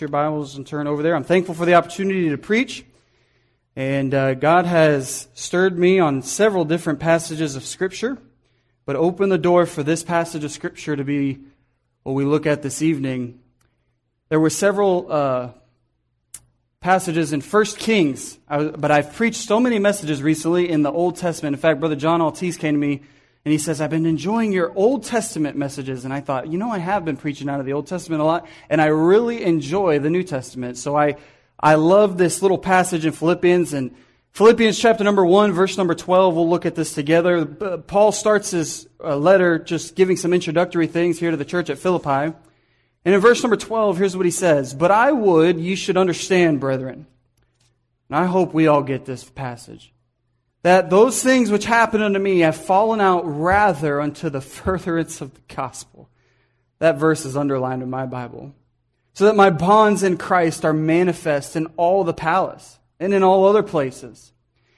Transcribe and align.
your 0.00 0.08
Bibles 0.08 0.56
and 0.56 0.66
turn 0.66 0.88
over 0.88 1.04
there. 1.04 1.14
I'm 1.14 1.22
thankful 1.22 1.54
for 1.54 1.64
the 1.64 1.74
opportunity 1.74 2.28
to 2.30 2.36
preach. 2.36 2.84
And 3.76 4.12
uh, 4.12 4.34
God 4.34 4.66
has 4.66 5.28
stirred 5.34 5.78
me 5.78 6.00
on 6.00 6.22
several 6.22 6.64
different 6.64 6.98
passages 6.98 7.54
of 7.54 7.64
Scripture, 7.64 8.18
but 8.86 8.96
opened 8.96 9.30
the 9.30 9.38
door 9.38 9.66
for 9.66 9.84
this 9.84 10.02
passage 10.02 10.42
of 10.42 10.50
Scripture 10.50 10.96
to 10.96 11.04
be 11.04 11.38
what 12.02 12.14
we 12.14 12.24
look 12.24 12.44
at 12.44 12.60
this 12.60 12.82
evening. 12.82 13.38
There 14.30 14.40
were 14.40 14.50
several 14.50 15.12
uh, 15.12 15.50
passages 16.80 17.32
in 17.32 17.40
First 17.40 17.78
Kings, 17.78 18.36
but 18.48 18.90
I've 18.90 19.12
preached 19.14 19.42
so 19.42 19.60
many 19.60 19.78
messages 19.78 20.24
recently 20.24 20.68
in 20.68 20.82
the 20.82 20.90
Old 20.90 21.14
Testament. 21.18 21.54
In 21.54 21.60
fact, 21.60 21.78
Brother 21.78 21.94
John 21.94 22.18
Altice 22.18 22.58
came 22.58 22.74
to 22.74 22.80
me 22.80 23.02
and 23.44 23.52
he 23.52 23.58
says, 23.58 23.80
I've 23.80 23.90
been 23.90 24.06
enjoying 24.06 24.52
your 24.52 24.72
Old 24.74 25.04
Testament 25.04 25.56
messages. 25.56 26.04
And 26.04 26.14
I 26.14 26.20
thought, 26.20 26.48
you 26.48 26.56
know, 26.56 26.70
I 26.70 26.78
have 26.78 27.04
been 27.04 27.18
preaching 27.18 27.48
out 27.50 27.60
of 27.60 27.66
the 27.66 27.74
Old 27.74 27.86
Testament 27.86 28.22
a 28.22 28.24
lot, 28.24 28.46
and 28.70 28.80
I 28.80 28.86
really 28.86 29.42
enjoy 29.42 29.98
the 29.98 30.10
New 30.10 30.22
Testament. 30.22 30.78
So 30.78 30.96
I 30.96 31.16
I 31.64 31.76
love 31.76 32.18
this 32.18 32.42
little 32.42 32.58
passage 32.58 33.06
in 33.06 33.12
Philippians 33.12 33.72
and 33.72 33.94
Philippians 34.32 34.78
chapter 34.78 35.04
number 35.04 35.24
1, 35.24 35.52
verse 35.52 35.78
number 35.78 35.94
12. 35.94 36.34
We'll 36.34 36.50
look 36.50 36.66
at 36.66 36.74
this 36.74 36.92
together. 36.92 37.46
Paul 37.46 38.12
starts 38.12 38.50
his 38.50 38.86
uh, 39.02 39.16
letter 39.16 39.58
just 39.58 39.94
giving 39.94 40.16
some 40.16 40.34
introductory 40.34 40.88
things 40.88 41.18
here 41.18 41.30
to 41.30 41.36
the 41.36 41.44
church 41.44 41.70
at 41.70 41.78
Philippi. 41.78 42.36
And 43.06 43.14
in 43.14 43.20
verse 43.20 43.42
number 43.42 43.56
12, 43.56 43.96
here's 43.96 44.16
what 44.16 44.26
he 44.26 44.32
says 44.32 44.74
But 44.74 44.90
I 44.90 45.12
would 45.12 45.58
you 45.58 45.74
should 45.76 45.96
understand, 45.96 46.60
brethren. 46.60 47.06
And 48.10 48.18
I 48.18 48.26
hope 48.26 48.52
we 48.52 48.66
all 48.66 48.82
get 48.82 49.06
this 49.06 49.24
passage. 49.24 49.93
That 50.64 50.90
those 50.90 51.22
things 51.22 51.50
which 51.50 51.66
happened 51.66 52.02
unto 52.02 52.18
me 52.18 52.40
have 52.40 52.56
fallen 52.56 53.00
out 53.00 53.22
rather 53.24 54.00
unto 54.00 54.28
the 54.28 54.40
furtherance 54.60 55.20
of 55.20 55.32
the 55.32 55.54
gospel. 55.54 56.08
That 56.80 56.98
verse 56.98 57.24
is 57.24 57.36
underlined 57.36 57.82
in 57.82 57.90
my 57.90 58.06
Bible 58.06 58.54
so 59.14 59.26
that 59.26 59.36
my 59.36 59.48
bonds 59.48 60.02
in 60.02 60.16
Christ 60.16 60.64
are 60.64 60.72
manifest 60.72 61.54
in 61.54 61.66
all 61.76 62.02
the 62.02 62.12
palace 62.12 62.78
and 62.98 63.14
in 63.14 63.22
all 63.22 63.46
other 63.46 63.62
places. 63.62 64.32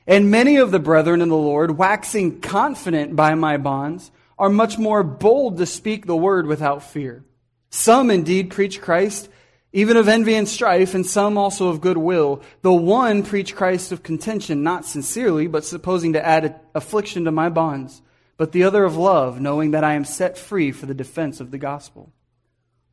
And 0.07 0.31
many 0.31 0.57
of 0.57 0.71
the 0.71 0.79
brethren 0.79 1.23
in 1.23 1.31
the 1.31 1.37
Lord, 1.37 1.79
waxing 1.79 2.41
confident 2.41 3.17
by 3.17 3.35
my 3.35 3.57
bonds, 3.57 4.11
are 4.39 4.51
much 4.51 4.79
more 4.79 5.03
bold 5.03 5.57
to 5.57 5.67
speak 5.67 6.05
the 6.05 6.17
word 6.17 6.47
without 6.47 6.83
fear. 6.83 7.25
Some 7.71 8.11
indeed 8.11 8.51
preach 8.51 8.81
Christ, 8.81 9.29
even 9.77 9.99
of 9.99 10.09
envy 10.09 10.35
and 10.35 10.49
strife, 10.49 10.95
and 10.95 11.05
some 11.05 11.37
also 11.37 11.69
of 11.69 11.83
goodwill. 11.83 12.41
The 12.63 12.73
one 12.73 13.23
preach 13.23 13.55
Christ 13.55 13.93
of 13.93 14.03
contention, 14.03 14.63
not 14.63 14.87
sincerely, 14.87 15.49
but 15.49 15.67
supposing 15.67 16.15
to 16.15 16.27
add 16.27 16.59
affliction 16.75 17.27
to 17.27 17.31
my 17.31 17.51
bonds, 17.51 18.01
but 18.39 18.53
the 18.53 18.63
other 18.63 18.85
of 18.85 18.97
love, 18.97 19.39
knowing 19.39 19.73
that 19.73 19.85
I 19.85 19.93
am 19.93 20.07
set 20.07 20.39
free 20.39 20.73
for 20.73 20.87
the 20.87 20.95
defense 20.95 21.41
of 21.41 21.51
the 21.51 21.59
gospel. 21.59 22.11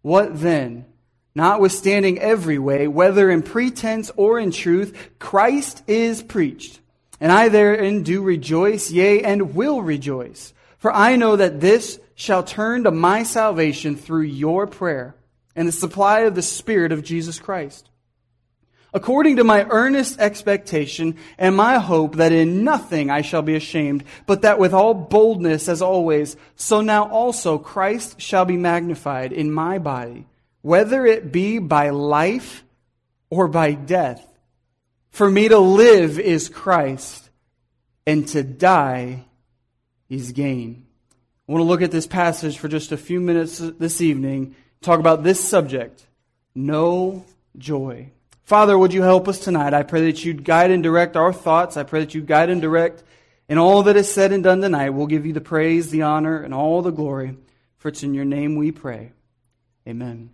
What 0.01 0.41
then? 0.41 0.83
Notwithstanding 1.33 2.19
every 2.19 2.59
way, 2.59 2.89
whether 2.89 3.29
in 3.29 3.43
pretense 3.43 4.11
or 4.17 4.37
in 4.37 4.51
truth, 4.51 5.13
Christ 5.19 5.83
is 5.87 6.21
preached. 6.21 6.81
And 7.21 7.31
I 7.31 7.47
therein 7.47 8.03
do 8.03 8.21
rejoice, 8.21 8.91
yea, 8.91 9.23
and 9.23 9.55
will 9.55 9.81
rejoice. 9.81 10.53
For 10.79 10.91
I 10.91 11.15
know 11.15 11.37
that 11.37 11.61
this 11.61 11.97
shall 12.13 12.43
turn 12.43 12.83
to 12.83 12.91
my 12.91 13.23
salvation 13.23 13.95
through 13.95 14.23
your 14.23 14.67
prayer 14.67 15.15
and 15.55 15.67
the 15.67 15.71
supply 15.71 16.21
of 16.21 16.35
the 16.35 16.41
Spirit 16.41 16.91
of 16.91 17.03
Jesus 17.03 17.39
Christ. 17.39 17.89
According 18.93 19.37
to 19.37 19.43
my 19.43 19.65
earnest 19.69 20.19
expectation 20.19 21.17
and 21.37 21.55
my 21.55 21.79
hope 21.79 22.17
that 22.17 22.31
in 22.31 22.63
nothing 22.63 23.09
I 23.09 23.21
shall 23.21 23.41
be 23.41 23.55
ashamed, 23.55 24.03
but 24.27 24.43
that 24.43 24.59
with 24.59 24.73
all 24.73 24.93
boldness 24.93 25.67
as 25.67 25.81
always, 25.81 26.37
so 26.55 26.81
now 26.81 27.09
also 27.09 27.57
Christ 27.57 28.21
shall 28.21 28.45
be 28.45 28.57
magnified 28.57 29.33
in 29.33 29.51
my 29.51 29.79
body 29.79 30.27
whether 30.63 31.05
it 31.05 31.31
be 31.31 31.59
by 31.59 31.91
life 31.91 32.63
or 33.29 33.47
by 33.47 33.73
death. 33.73 34.25
For 35.11 35.29
me 35.29 35.49
to 35.49 35.59
live 35.59 36.17
is 36.17 36.49
Christ, 36.49 37.29
and 38.07 38.27
to 38.29 38.41
die 38.41 39.25
is 40.09 40.31
gain. 40.31 40.87
I 41.47 41.51
want 41.51 41.61
to 41.61 41.67
look 41.67 41.83
at 41.83 41.91
this 41.91 42.07
passage 42.07 42.57
for 42.57 42.69
just 42.69 42.91
a 42.91 42.97
few 42.97 43.19
minutes 43.19 43.59
this 43.59 44.01
evening, 44.01 44.55
talk 44.83 44.99
about 44.99 45.23
this 45.23 45.43
subject 45.43 46.05
no 46.55 47.25
joy. 47.57 48.09
Father, 48.43 48.77
would 48.77 48.93
you 48.93 49.01
help 49.01 49.27
us 49.27 49.39
tonight? 49.39 49.73
I 49.73 49.83
pray 49.83 50.11
that 50.11 50.23
you'd 50.23 50.43
guide 50.43 50.69
and 50.69 50.83
direct 50.83 51.15
our 51.15 51.33
thoughts. 51.33 51.77
I 51.77 51.83
pray 51.83 52.01
that 52.01 52.13
you 52.13 52.21
guide 52.21 52.49
and 52.49 52.61
direct 52.61 53.03
in 53.47 53.57
all 53.57 53.83
that 53.83 53.95
is 53.95 54.11
said 54.11 54.31
and 54.31 54.43
done 54.43 54.61
tonight. 54.61 54.89
We'll 54.89 55.07
give 55.07 55.25
you 55.25 55.33
the 55.33 55.41
praise, 55.41 55.89
the 55.89 56.03
honor, 56.03 56.41
and 56.41 56.53
all 56.53 56.81
the 56.81 56.91
glory. 56.91 57.37
For 57.77 57.87
it's 57.87 58.03
in 58.03 58.13
your 58.13 58.25
name 58.25 58.55
we 58.55 58.71
pray. 58.71 59.11
Amen. 59.87 60.29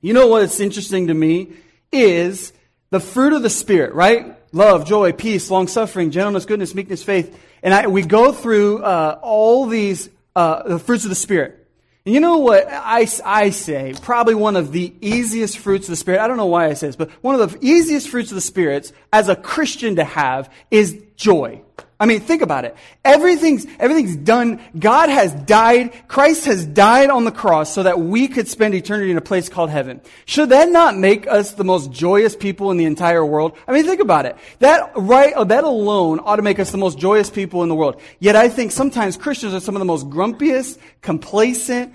You 0.00 0.12
know 0.12 0.26
what's 0.26 0.60
interesting 0.60 1.06
to 1.06 1.14
me 1.14 1.52
is 1.92 2.52
the 2.90 3.00
fruit 3.00 3.32
of 3.32 3.42
the 3.42 3.50
Spirit, 3.50 3.94
right? 3.94 4.36
Love, 4.52 4.86
joy, 4.86 5.12
peace, 5.12 5.50
long 5.50 5.68
suffering, 5.68 6.10
gentleness, 6.10 6.44
goodness, 6.44 6.74
meekness, 6.74 7.02
faith. 7.02 7.38
And 7.62 7.72
I, 7.72 7.86
we 7.86 8.02
go 8.02 8.32
through 8.32 8.82
uh, 8.82 9.18
all 9.22 9.66
these 9.66 10.08
uh, 10.34 10.62
the 10.64 10.78
fruits 10.78 11.04
of 11.04 11.10
the 11.10 11.14
Spirit. 11.14 11.65
You 12.06 12.20
know 12.20 12.38
what 12.38 12.68
I, 12.70 13.08
I 13.24 13.50
say? 13.50 13.92
Probably 14.00 14.36
one 14.36 14.54
of 14.54 14.70
the 14.70 14.94
easiest 15.00 15.58
fruits 15.58 15.88
of 15.88 15.90
the 15.90 15.96
Spirit. 15.96 16.20
I 16.20 16.28
don't 16.28 16.36
know 16.36 16.46
why 16.46 16.66
I 16.66 16.74
say 16.74 16.86
this, 16.86 16.94
but 16.94 17.10
one 17.20 17.38
of 17.38 17.52
the 17.52 17.66
easiest 17.66 18.08
fruits 18.08 18.30
of 18.30 18.36
the 18.36 18.40
Spirit 18.40 18.92
as 19.12 19.28
a 19.28 19.34
Christian 19.34 19.96
to 19.96 20.04
have 20.04 20.48
is 20.70 21.02
joy. 21.16 21.62
I 21.98 22.04
mean, 22.04 22.20
think 22.20 22.42
about 22.42 22.66
it. 22.66 22.76
Everything's, 23.04 23.66
everything's 23.78 24.16
done. 24.16 24.60
God 24.78 25.08
has 25.08 25.32
died. 25.32 25.94
Christ 26.08 26.44
has 26.44 26.66
died 26.66 27.08
on 27.08 27.24
the 27.24 27.32
cross 27.32 27.72
so 27.72 27.84
that 27.84 27.98
we 27.98 28.28
could 28.28 28.48
spend 28.48 28.74
eternity 28.74 29.10
in 29.10 29.16
a 29.16 29.22
place 29.22 29.48
called 29.48 29.70
heaven. 29.70 30.02
Should 30.26 30.50
that 30.50 30.68
not 30.68 30.96
make 30.96 31.26
us 31.26 31.52
the 31.52 31.64
most 31.64 31.90
joyous 31.90 32.36
people 32.36 32.70
in 32.70 32.76
the 32.76 32.84
entire 32.84 33.24
world? 33.24 33.56
I 33.66 33.72
mean, 33.72 33.84
think 33.84 34.00
about 34.00 34.26
it. 34.26 34.36
That 34.58 34.92
right, 34.94 35.32
uh, 35.32 35.44
that 35.44 35.64
alone 35.64 36.20
ought 36.22 36.36
to 36.36 36.42
make 36.42 36.58
us 36.58 36.70
the 36.70 36.76
most 36.76 36.98
joyous 36.98 37.30
people 37.30 37.62
in 37.62 37.70
the 37.70 37.74
world. 37.74 37.98
Yet 38.18 38.36
I 38.36 38.50
think 38.50 38.72
sometimes 38.72 39.16
Christians 39.16 39.54
are 39.54 39.60
some 39.60 39.74
of 39.74 39.80
the 39.80 39.86
most 39.86 40.10
grumpiest, 40.10 40.78
complacent, 41.00 41.94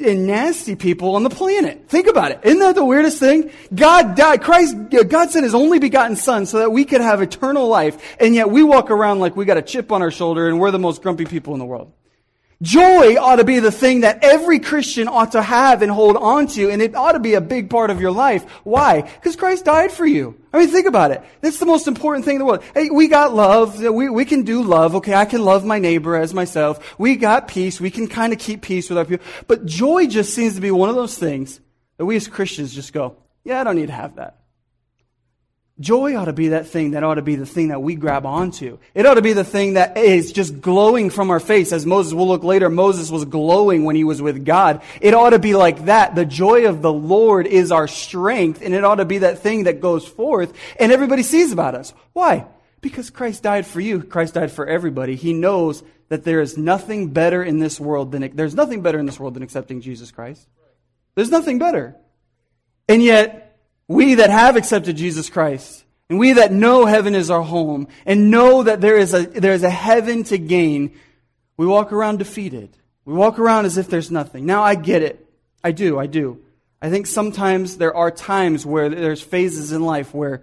and 0.00 0.26
nasty 0.26 0.76
people 0.76 1.16
on 1.16 1.22
the 1.22 1.30
planet. 1.30 1.88
Think 1.88 2.06
about 2.06 2.30
it. 2.30 2.40
Isn't 2.44 2.60
that 2.60 2.74
the 2.74 2.84
weirdest 2.84 3.18
thing? 3.18 3.50
God 3.74 4.16
died. 4.16 4.42
Christ, 4.42 4.76
God 5.08 5.30
sent 5.30 5.44
his 5.44 5.54
only 5.54 5.78
begotten 5.78 6.16
son 6.16 6.46
so 6.46 6.58
that 6.60 6.70
we 6.70 6.84
could 6.84 7.00
have 7.00 7.22
eternal 7.22 7.68
life. 7.68 8.16
And 8.20 8.34
yet 8.34 8.50
we 8.50 8.62
walk 8.62 8.90
around 8.90 9.20
like 9.20 9.36
we 9.36 9.44
got 9.44 9.56
a 9.56 9.62
chip 9.62 9.92
on 9.92 10.02
our 10.02 10.10
shoulder 10.10 10.48
and 10.48 10.60
we're 10.60 10.70
the 10.70 10.78
most 10.78 11.02
grumpy 11.02 11.24
people 11.24 11.52
in 11.54 11.58
the 11.58 11.66
world. 11.66 11.92
Joy 12.60 13.16
ought 13.16 13.36
to 13.36 13.44
be 13.44 13.60
the 13.60 13.70
thing 13.70 14.00
that 14.00 14.24
every 14.24 14.58
Christian 14.58 15.06
ought 15.06 15.32
to 15.32 15.42
have 15.42 15.80
and 15.80 15.92
hold 15.92 16.16
on 16.16 16.48
to, 16.48 16.70
and 16.70 16.82
it 16.82 16.96
ought 16.96 17.12
to 17.12 17.20
be 17.20 17.34
a 17.34 17.40
big 17.40 17.70
part 17.70 17.90
of 17.90 18.00
your 18.00 18.10
life. 18.10 18.44
Why? 18.64 19.02
Because 19.02 19.36
Christ 19.36 19.64
died 19.64 19.92
for 19.92 20.04
you. 20.04 20.36
I 20.52 20.58
mean, 20.58 20.68
think 20.68 20.88
about 20.88 21.12
it. 21.12 21.22
That's 21.40 21.60
the 21.60 21.66
most 21.66 21.86
important 21.86 22.24
thing 22.24 22.34
in 22.34 22.38
the 22.40 22.44
world. 22.44 22.64
Hey, 22.74 22.90
we 22.90 23.06
got 23.06 23.32
love. 23.32 23.78
We, 23.78 24.08
we 24.08 24.24
can 24.24 24.42
do 24.42 24.62
love. 24.62 24.96
Okay, 24.96 25.14
I 25.14 25.24
can 25.24 25.44
love 25.44 25.64
my 25.64 25.78
neighbor 25.78 26.16
as 26.16 26.34
myself. 26.34 26.98
We 26.98 27.14
got 27.14 27.46
peace. 27.46 27.80
We 27.80 27.92
can 27.92 28.08
kind 28.08 28.32
of 28.32 28.40
keep 28.40 28.62
peace 28.62 28.88
with 28.88 28.98
our 28.98 29.04
people. 29.04 29.24
But 29.46 29.64
joy 29.64 30.08
just 30.08 30.34
seems 30.34 30.56
to 30.56 30.60
be 30.60 30.72
one 30.72 30.88
of 30.88 30.96
those 30.96 31.16
things 31.16 31.60
that 31.96 32.06
we 32.06 32.16
as 32.16 32.26
Christians 32.26 32.74
just 32.74 32.92
go, 32.92 33.18
yeah, 33.44 33.60
I 33.60 33.64
don't 33.64 33.76
need 33.76 33.86
to 33.86 33.92
have 33.92 34.16
that. 34.16 34.38
Joy 35.80 36.16
ought 36.16 36.24
to 36.24 36.32
be 36.32 36.48
that 36.48 36.66
thing 36.66 36.90
that 36.92 37.04
ought 37.04 37.14
to 37.14 37.22
be 37.22 37.36
the 37.36 37.46
thing 37.46 37.68
that 37.68 37.80
we 37.80 37.94
grab 37.94 38.26
onto. 38.26 38.78
It 38.94 39.06
ought 39.06 39.14
to 39.14 39.22
be 39.22 39.32
the 39.32 39.44
thing 39.44 39.74
that 39.74 39.96
is 39.96 40.32
just 40.32 40.60
glowing 40.60 41.08
from 41.08 41.30
our 41.30 41.38
face. 41.38 41.72
As 41.72 41.86
Moses 41.86 42.12
will 42.12 42.26
look 42.26 42.42
later, 42.42 42.68
Moses 42.68 43.10
was 43.10 43.24
glowing 43.24 43.84
when 43.84 43.94
he 43.94 44.02
was 44.02 44.20
with 44.20 44.44
God. 44.44 44.82
It 45.00 45.14
ought 45.14 45.30
to 45.30 45.38
be 45.38 45.54
like 45.54 45.84
that. 45.84 46.16
The 46.16 46.24
joy 46.24 46.68
of 46.68 46.82
the 46.82 46.92
Lord 46.92 47.46
is 47.46 47.70
our 47.70 47.86
strength, 47.86 48.60
and 48.60 48.74
it 48.74 48.84
ought 48.84 48.96
to 48.96 49.04
be 49.04 49.18
that 49.18 49.38
thing 49.38 49.64
that 49.64 49.80
goes 49.80 50.06
forth 50.06 50.52
and 50.78 50.92
everybody 50.92 51.22
sees 51.22 51.52
about 51.52 51.74
us. 51.74 51.94
Why? 52.12 52.46
Because 52.80 53.10
Christ 53.10 53.42
died 53.42 53.66
for 53.66 53.80
you. 53.80 54.02
Christ 54.02 54.34
died 54.34 54.52
for 54.52 54.66
everybody. 54.66 55.16
He 55.16 55.32
knows 55.32 55.82
that 56.08 56.24
there 56.24 56.40
is 56.40 56.56
nothing 56.56 57.08
better 57.12 57.42
in 57.42 57.58
this 57.58 57.78
world 57.78 58.12
than, 58.12 58.34
there's 58.34 58.54
nothing 58.54 58.82
better 58.82 58.98
in 58.98 59.06
this 59.06 59.20
world 59.20 59.34
than 59.34 59.42
accepting 59.42 59.80
Jesus 59.80 60.10
Christ. 60.10 60.46
There's 61.14 61.30
nothing 61.30 61.58
better. 61.58 61.96
And 62.88 63.02
yet, 63.02 63.47
we 63.88 64.14
that 64.14 64.30
have 64.30 64.56
accepted 64.56 64.96
Jesus 64.96 65.30
Christ, 65.30 65.84
and 66.10 66.18
we 66.18 66.34
that 66.34 66.52
know 66.52 66.86
heaven 66.86 67.14
is 67.14 67.30
our 67.30 67.42
home, 67.42 67.88
and 68.06 68.30
know 68.30 68.62
that 68.62 68.80
there 68.80 68.96
is 68.96 69.14
a, 69.14 69.22
there 69.22 69.54
is 69.54 69.62
a 69.62 69.70
heaven 69.70 70.24
to 70.24 70.38
gain, 70.38 70.94
we 71.56 71.66
walk 71.66 71.92
around 71.92 72.18
defeated. 72.18 72.76
We 73.04 73.14
walk 73.14 73.38
around 73.38 73.64
as 73.64 73.78
if 73.78 73.88
there's 73.88 74.10
nothing. 74.10 74.46
Now, 74.46 74.62
I 74.62 74.74
get 74.74 75.02
it. 75.02 75.26
I 75.64 75.72
do, 75.72 75.98
I 75.98 76.06
do. 76.06 76.40
I 76.80 76.90
think 76.90 77.06
sometimes 77.06 77.78
there 77.78 77.96
are 77.96 78.10
times 78.10 78.64
where 78.64 78.88
there's 78.88 79.22
phases 79.22 79.72
in 79.72 79.82
life 79.82 80.14
where 80.14 80.42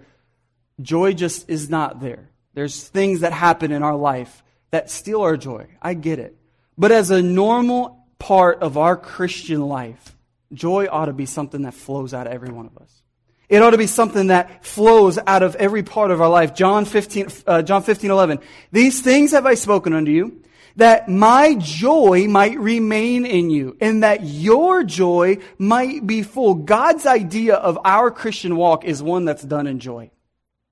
joy 0.82 1.14
just 1.14 1.48
is 1.48 1.70
not 1.70 2.00
there. 2.00 2.28
There's 2.54 2.86
things 2.88 3.20
that 3.20 3.32
happen 3.32 3.72
in 3.72 3.82
our 3.82 3.96
life 3.96 4.42
that 4.70 4.90
steal 4.90 5.22
our 5.22 5.36
joy. 5.36 5.68
I 5.80 5.94
get 5.94 6.18
it. 6.18 6.36
But 6.76 6.92
as 6.92 7.10
a 7.10 7.22
normal 7.22 8.04
part 8.18 8.62
of 8.62 8.76
our 8.76 8.96
Christian 8.96 9.62
life, 9.62 10.16
joy 10.52 10.86
ought 10.90 11.06
to 11.06 11.12
be 11.12 11.26
something 11.26 11.62
that 11.62 11.74
flows 11.74 12.12
out 12.12 12.26
of 12.26 12.32
every 12.32 12.50
one 12.50 12.66
of 12.66 12.76
us. 12.78 13.02
It 13.48 13.62
ought 13.62 13.70
to 13.70 13.78
be 13.78 13.86
something 13.86 14.28
that 14.28 14.64
flows 14.64 15.18
out 15.26 15.42
of 15.42 15.54
every 15.56 15.82
part 15.82 16.10
of 16.10 16.20
our 16.20 16.28
life. 16.28 16.54
John 16.54 16.84
15, 16.84 17.28
uh, 17.46 17.62
John 17.62 17.82
15, 17.82 18.10
11. 18.10 18.38
These 18.72 19.02
things 19.02 19.30
have 19.32 19.46
I 19.46 19.54
spoken 19.54 19.92
unto 19.92 20.10
you, 20.10 20.42
that 20.76 21.08
my 21.08 21.54
joy 21.54 22.26
might 22.28 22.58
remain 22.58 23.24
in 23.24 23.50
you 23.50 23.76
and 23.80 24.02
that 24.02 24.24
your 24.24 24.84
joy 24.84 25.38
might 25.58 26.06
be 26.06 26.22
full. 26.22 26.54
God's 26.54 27.06
idea 27.06 27.54
of 27.54 27.78
our 27.84 28.10
Christian 28.10 28.56
walk 28.56 28.84
is 28.84 29.02
one 29.02 29.24
that's 29.24 29.42
done 29.42 29.66
in 29.66 29.78
joy. 29.78 30.10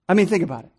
I 0.09 0.15
mean, 0.15 0.27
think 0.27 0.43
about 0.43 0.65
it. 0.65 0.74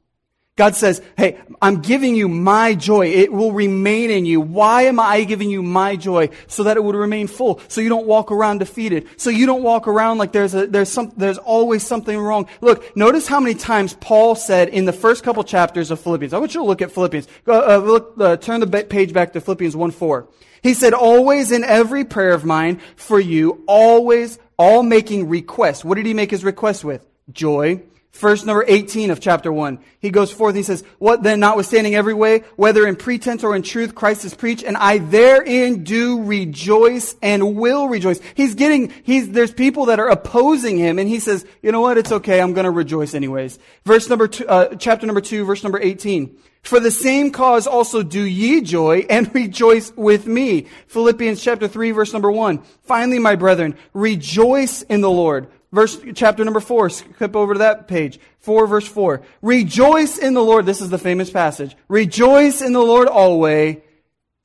God 0.57 0.73
says, 0.73 1.01
Hey, 1.17 1.37
I'm 1.61 1.81
giving 1.81 2.15
you 2.15 2.29
my 2.29 2.75
joy. 2.75 3.07
It 3.07 3.33
will 3.33 3.51
remain 3.51 4.09
in 4.09 4.25
you. 4.25 4.39
Why 4.39 4.83
am 4.83 5.01
I 5.01 5.25
giving 5.25 5.49
you 5.49 5.61
my 5.61 5.97
joy? 5.97 6.29
So 6.47 6.63
that 6.63 6.77
it 6.77 6.83
would 6.83 6.95
remain 6.95 7.27
full. 7.27 7.59
So 7.67 7.81
you 7.81 7.89
don't 7.89 8.07
walk 8.07 8.31
around 8.31 8.59
defeated. 8.59 9.09
So 9.17 9.29
you 9.29 9.47
don't 9.47 9.63
walk 9.63 9.85
around 9.85 10.17
like 10.17 10.31
there's 10.31 10.55
a, 10.55 10.65
there's 10.65 10.87
some, 10.87 11.11
there's 11.17 11.37
always 11.37 11.85
something 11.85 12.17
wrong. 12.17 12.47
Look, 12.61 12.95
notice 12.95 13.27
how 13.27 13.41
many 13.41 13.55
times 13.55 13.95
Paul 13.95 14.33
said 14.35 14.69
in 14.69 14.85
the 14.85 14.93
first 14.93 15.25
couple 15.25 15.43
chapters 15.43 15.91
of 15.91 15.99
Philippians. 15.99 16.33
I 16.33 16.37
want 16.37 16.53
you 16.53 16.61
to 16.61 16.65
look 16.65 16.81
at 16.81 16.89
Philippians. 16.89 17.27
Uh, 17.45 17.77
look, 17.77 18.13
uh, 18.17 18.37
turn 18.37 18.61
the 18.61 18.85
page 18.85 19.11
back 19.11 19.33
to 19.33 19.41
Philippians 19.41 19.75
1 19.75 19.91
4. 19.91 20.29
He 20.63 20.73
said, 20.73 20.93
always 20.93 21.51
in 21.51 21.65
every 21.65 22.05
prayer 22.05 22.31
of 22.31 22.45
mine 22.45 22.79
for 22.95 23.19
you, 23.19 23.61
always, 23.67 24.39
all 24.57 24.83
making 24.83 25.27
requests. 25.27 25.83
What 25.83 25.95
did 25.95 26.05
he 26.05 26.13
make 26.13 26.31
his 26.31 26.45
request 26.45 26.85
with? 26.85 27.05
Joy 27.31 27.83
Verse 28.15 28.45
number 28.45 28.63
18 28.65 29.11
of 29.11 29.19
chapter 29.19 29.51
1. 29.51 29.77
He 29.99 30.09
goes 30.09 30.31
forth 30.31 30.51
and 30.51 30.57
he 30.57 30.63
says, 30.63 30.85
What 30.99 31.21
then, 31.21 31.41
notwithstanding 31.41 31.95
every 31.95 32.13
way, 32.13 32.43
whether 32.55 32.87
in 32.87 32.95
pretense 32.95 33.43
or 33.43 33.57
in 33.57 33.61
truth, 33.61 33.93
Christ 33.93 34.23
is 34.23 34.33
preached, 34.33 34.63
and 34.63 34.77
I 34.77 34.99
therein 34.99 35.83
do 35.83 36.23
rejoice 36.23 37.13
and 37.21 37.57
will 37.57 37.89
rejoice. 37.89 38.21
He's 38.33 38.55
getting, 38.55 38.93
he's, 39.03 39.31
there's 39.31 39.51
people 39.51 39.87
that 39.87 39.99
are 39.99 40.07
opposing 40.07 40.77
him, 40.77 40.97
and 40.97 41.09
he 41.09 41.19
says, 41.19 41.45
You 41.61 41.73
know 41.73 41.81
what? 41.81 41.97
It's 41.97 42.13
okay. 42.13 42.39
I'm 42.39 42.53
going 42.53 42.63
to 42.63 42.71
rejoice 42.71 43.13
anyways. 43.13 43.59
Verse 43.83 44.07
number 44.07 44.29
two, 44.29 44.47
uh, 44.47 44.75
chapter 44.75 45.05
number 45.05 45.21
2, 45.21 45.43
verse 45.43 45.61
number 45.61 45.81
18. 45.81 46.37
For 46.65 46.79
the 46.79 46.91
same 46.91 47.29
cause 47.31 47.67
also 47.67 48.01
do 48.01 48.23
ye 48.23 48.61
joy 48.61 49.05
and 49.09 49.33
rejoice 49.35 49.91
with 49.95 50.25
me. 50.25 50.67
Philippians 50.87 51.43
chapter 51.43 51.67
3 51.67 51.91
verse 51.91 52.11
number 52.11 52.31
1. 52.31 52.63
Finally, 52.83 53.19
my 53.19 53.35
brethren, 53.35 53.75
rejoice 53.93 54.81
in 54.83 55.01
the 55.01 55.11
Lord. 55.11 55.47
Verse, 55.75 55.99
chapter 56.13 56.45
number 56.45 56.61
four, 56.61 56.89
skip 56.89 57.35
over 57.35 57.51
to 57.51 57.59
that 57.59 57.89
page. 57.89 58.17
Four, 58.39 58.65
verse 58.65 58.87
four. 58.87 59.23
Rejoice 59.41 60.17
in 60.17 60.33
the 60.33 60.41
Lord. 60.41 60.65
This 60.65 60.79
is 60.79 60.89
the 60.89 60.97
famous 60.97 61.29
passage. 61.29 61.75
Rejoice 61.89 62.61
in 62.61 62.71
the 62.71 62.81
Lord 62.81 63.09
always. 63.09 63.79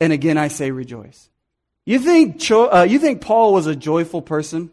And 0.01 0.13
again, 0.13 0.37
I 0.37 0.49
say 0.49 0.73
rejoice. 0.73 1.31
You 1.87 2.01
think, 2.01 2.51
uh, 2.51 2.85
you 2.91 2.99
think 2.99 3.21
Paul 3.21 3.55
was 3.55 3.69
a 3.69 3.77
joyful 3.77 4.23
person? 4.23 4.73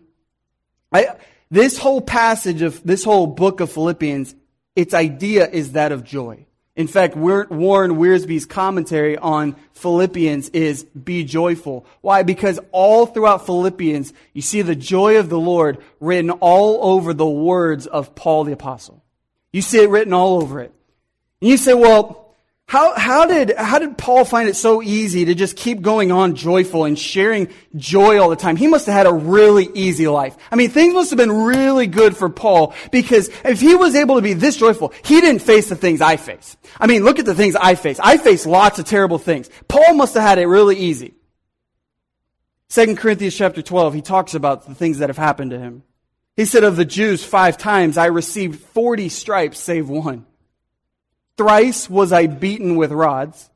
I, 0.92 1.18
this 1.52 1.78
whole 1.78 2.02
passage 2.02 2.64
of, 2.64 2.82
this 2.84 3.04
whole 3.04 3.28
book 3.28 3.60
of 3.60 3.72
Philippians, 3.72 4.34
its 4.76 4.96
idea 4.96 5.48
is 5.48 5.74
that 5.74 5.92
of 5.92 6.04
joy. 6.04 6.47
In 6.78 6.86
fact, 6.86 7.16
Warren 7.16 7.50
Wiersbe's 7.50 8.46
commentary 8.46 9.18
on 9.18 9.56
Philippians 9.74 10.50
is 10.50 10.84
be 10.84 11.24
joyful. 11.24 11.88
Why? 12.02 12.22
Because 12.22 12.60
all 12.72 13.08
throughout 13.08 13.48
Philippians, 13.48 14.14
you 14.34 14.44
see 14.44 14.62
the 14.62 14.76
joy 14.76 15.18
of 15.18 15.28
the 15.28 15.40
Lord 15.40 15.80
written 16.00 16.30
all 16.30 16.94
over 16.94 17.16
the 17.16 17.28
words 17.28 17.88
of 17.88 18.14
Paul 18.14 18.44
the 18.44 18.52
Apostle. 18.52 19.04
You 19.52 19.64
see 19.64 19.82
it 19.82 19.90
written 19.90 20.14
all 20.14 20.40
over 20.40 20.62
it. 20.62 20.72
And 21.42 21.50
you 21.50 21.58
say, 21.58 21.74
well, 21.74 22.27
how, 22.68 23.00
how 23.00 23.26
did, 23.26 23.56
how 23.58 23.80
did 23.80 23.98
Paul 23.98 24.26
find 24.26 24.50
it 24.50 24.56
so 24.58 24.82
easy 24.82 25.24
to 25.26 25.36
just 25.36 25.56
keep 25.56 25.82
going 25.82 26.12
on 26.12 26.36
joyful 26.36 26.84
and 26.84 27.00
sharing 27.00 27.48
joy 27.78 28.20
all 28.20 28.30
the 28.30 28.36
time? 28.36 28.58
He 28.58 28.68
must 28.68 28.88
have 28.88 28.96
had 28.96 29.08
a 29.08 29.14
really 29.14 29.70
easy 29.74 30.06
life. 30.10 30.36
I 30.52 30.58
mean, 30.58 30.70
things 30.70 30.94
must 30.94 31.10
have 31.12 31.18
been 31.18 31.32
really 31.32 31.88
good 31.88 32.18
for 32.18 32.28
Paul 32.28 32.74
because 32.92 33.30
if 33.46 33.62
he 33.62 33.76
was 33.76 33.96
able 33.96 34.16
to 34.16 34.22
be 34.22 34.34
this 34.34 34.58
joyful, 34.58 34.94
he 35.06 35.22
didn't 35.22 35.44
face 35.44 35.70
the 35.70 35.78
things 35.78 36.02
I 36.02 36.18
face. 36.18 36.58
I 36.78 36.88
mean, 36.88 37.06
look 37.06 37.20
at 37.20 37.26
the 37.26 37.34
things 37.34 37.56
I 37.56 37.76
face. 37.76 38.02
I 38.04 38.18
face 38.18 38.46
lots 38.46 38.80
of 38.80 38.86
terrible 38.86 39.18
things. 39.18 39.50
Paul 39.70 39.94
must 39.94 40.16
have 40.16 40.24
had 40.24 40.38
it 40.38 40.48
really 40.48 40.76
easy. 40.76 41.14
Second 42.68 42.98
Corinthians 42.98 43.38
chapter 43.38 43.62
12, 43.62 43.94
he 43.94 44.02
talks 44.02 44.34
about 44.34 44.68
the 44.68 44.76
things 44.76 44.98
that 44.98 45.08
have 45.08 45.18
happened 45.18 45.52
to 45.52 45.60
him. 45.60 45.84
He 46.36 46.44
said 46.44 46.66
of 46.66 46.76
the 46.76 46.84
Jews 46.84 47.24
five 47.24 47.58
times, 47.58 47.98
I 47.98 48.08
received 48.08 48.60
40 48.60 49.08
stripes 49.08 49.58
save 49.58 49.88
one. 49.88 50.27
Thrice 51.38 51.88
was 51.88 52.12
I 52.12 52.26
beaten 52.26 52.78
with 52.78 52.92
rods. 52.92 53.52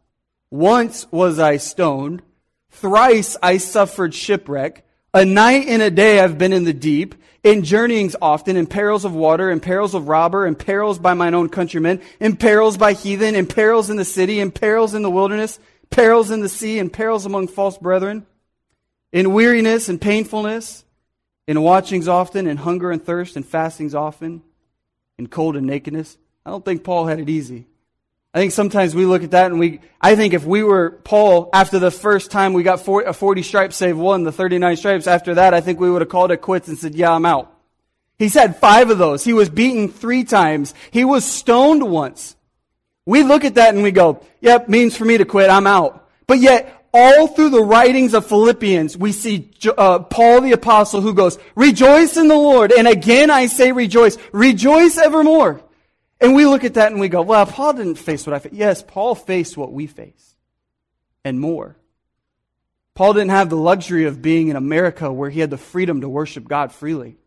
Once 0.52 1.08
was 1.12 1.40
I 1.40 1.58
stoned. 1.58 2.22
Thrice 2.70 3.36
I 3.42 3.58
suffered 3.58 4.14
shipwreck. 4.14 4.86
A 5.16 5.26
night 5.26 5.68
and 5.68 5.82
a 5.82 5.90
day 5.90 6.20
I've 6.20 6.38
been 6.38 6.54
in 6.54 6.64
the 6.64 6.74
deep, 6.74 7.16
in 7.44 7.64
journeyings 7.64 8.16
often, 8.22 8.56
in 8.56 8.68
perils 8.68 9.04
of 9.04 9.16
water, 9.16 9.50
in 9.50 9.60
perils 9.60 9.96
of 9.96 10.08
robber, 10.08 10.46
in 10.46 10.56
perils 10.56 11.00
by 11.00 11.16
mine 11.16 11.34
own 11.34 11.50
countrymen, 11.50 12.02
in 12.20 12.38
perils 12.38 12.78
by 12.78 12.94
heathen, 12.94 13.36
in 13.36 13.48
perils 13.48 13.90
in 13.90 13.98
the 13.98 14.06
city, 14.06 14.40
in 14.40 14.52
perils 14.52 14.94
in 14.94 15.02
the 15.02 15.10
wilderness, 15.10 15.60
perils 15.90 16.32
in 16.32 16.40
the 16.40 16.48
sea, 16.48 16.80
in 16.80 16.90
perils 16.90 17.26
among 17.26 17.48
false 17.48 17.78
brethren, 17.78 18.26
in 19.12 19.34
weariness 19.34 19.90
and 19.90 20.00
painfulness, 20.00 20.86
in 21.48 21.62
watchings 21.62 22.08
often, 22.08 22.48
in 22.48 22.58
hunger 22.58 22.92
and 22.92 23.04
thirst, 23.04 23.36
and 23.36 23.46
fastings 23.46 23.96
often, 23.96 24.44
in 25.18 25.28
cold 25.28 25.58
and 25.58 25.68
nakedness. 25.68 26.18
I 26.46 26.52
don't 26.52 26.64
think 26.64 26.84
Paul 26.84 27.08
had 27.08 27.20
it 27.20 27.28
easy. 27.28 27.66
I 28.34 28.40
think 28.40 28.54
sometimes 28.54 28.96
we 28.96 29.06
look 29.06 29.24
at 29.24 29.32
that 29.32 29.52
and 29.52 29.60
we, 29.60 29.82
I 30.00 30.16
think 30.16 30.34
if 30.34 30.46
we 30.46 30.64
were 30.64 30.92
Paul, 31.04 31.50
after 31.54 31.80
the 31.80 31.92
first 31.92 32.32
time 32.32 32.54
we 32.54 32.64
got 32.64 32.80
40, 32.80 33.10
a 33.10 33.14
40 33.14 33.44
stripes 33.44 33.76
save 33.76 33.98
one, 33.98 34.24
the 34.24 34.32
39 34.32 34.78
stripes, 34.78 35.08
after 35.08 35.36
that, 35.36 35.54
I 35.54 35.60
think 35.60 35.80
we 35.80 35.92
would 35.92 36.02
have 36.02 36.10
called 36.10 36.32
it 36.32 36.38
quits 36.38 36.70
and 36.70 36.78
said, 36.78 36.96
yeah, 36.96 37.12
I'm 37.12 37.26
out. 37.26 37.54
He's 38.18 38.34
had 38.34 38.58
five 38.58 38.90
of 38.90 38.98
those. 38.98 39.24
He 39.24 39.34
was 39.34 39.50
beaten 39.50 39.90
three 39.90 40.24
times. 40.24 40.74
He 40.92 41.04
was 41.04 41.26
stoned 41.26 41.84
once. 41.84 42.38
We 43.06 43.24
look 43.24 43.44
at 43.44 43.56
that 43.56 43.74
and 43.74 43.84
we 43.84 43.92
go, 43.92 44.24
yep, 44.40 44.70
means 44.70 44.96
for 44.96 45.04
me 45.04 45.18
to 45.18 45.26
quit, 45.26 45.50
I'm 45.50 45.68
out. 45.68 46.08
But 46.26 46.40
yet, 46.40 46.86
all 46.94 47.28
through 47.28 47.50
the 47.50 47.64
writings 47.64 48.14
of 48.14 48.28
Philippians, 48.28 48.96
we 48.96 49.12
see 49.12 49.52
uh, 49.78 50.00
Paul 50.00 50.42
the 50.42 50.52
apostle 50.54 51.02
who 51.02 51.14
goes, 51.14 51.38
rejoice 51.56 52.16
in 52.16 52.28
the 52.30 52.36
Lord. 52.36 52.72
And 52.72 52.88
again 52.88 53.30
I 53.30 53.48
say 53.48 53.72
rejoice. 53.72 54.18
Rejoice 54.32 54.98
evermore. 54.98 55.62
And 56.22 56.36
we 56.36 56.46
look 56.46 56.64
at 56.64 56.76
that 56.76 56.92
and 56.92 57.02
we 57.02 57.10
go, 57.10 57.24
well, 57.24 57.46
Paul 57.48 57.74
didn't 57.74 57.96
face 57.96 58.28
what 58.28 58.36
I 58.36 58.40
face. 58.40 58.54
Yes, 58.54 58.84
Paul 58.84 59.16
faced 59.16 59.58
what 59.58 59.74
we 59.74 59.88
face 59.88 60.36
and 61.26 61.40
more. 61.40 61.76
Paul 62.94 63.14
didn't 63.14 63.32
have 63.32 63.50
the 63.50 63.58
luxury 63.58 64.06
of 64.06 64.22
being 64.22 64.50
in 64.50 64.56
America 64.56 65.12
where 65.12 65.30
he 65.30 65.40
had 65.40 65.50
the 65.50 65.58
freedom 65.58 66.02
to 66.02 66.10
worship 66.10 66.48
God 66.48 66.72
freely. 66.72 67.18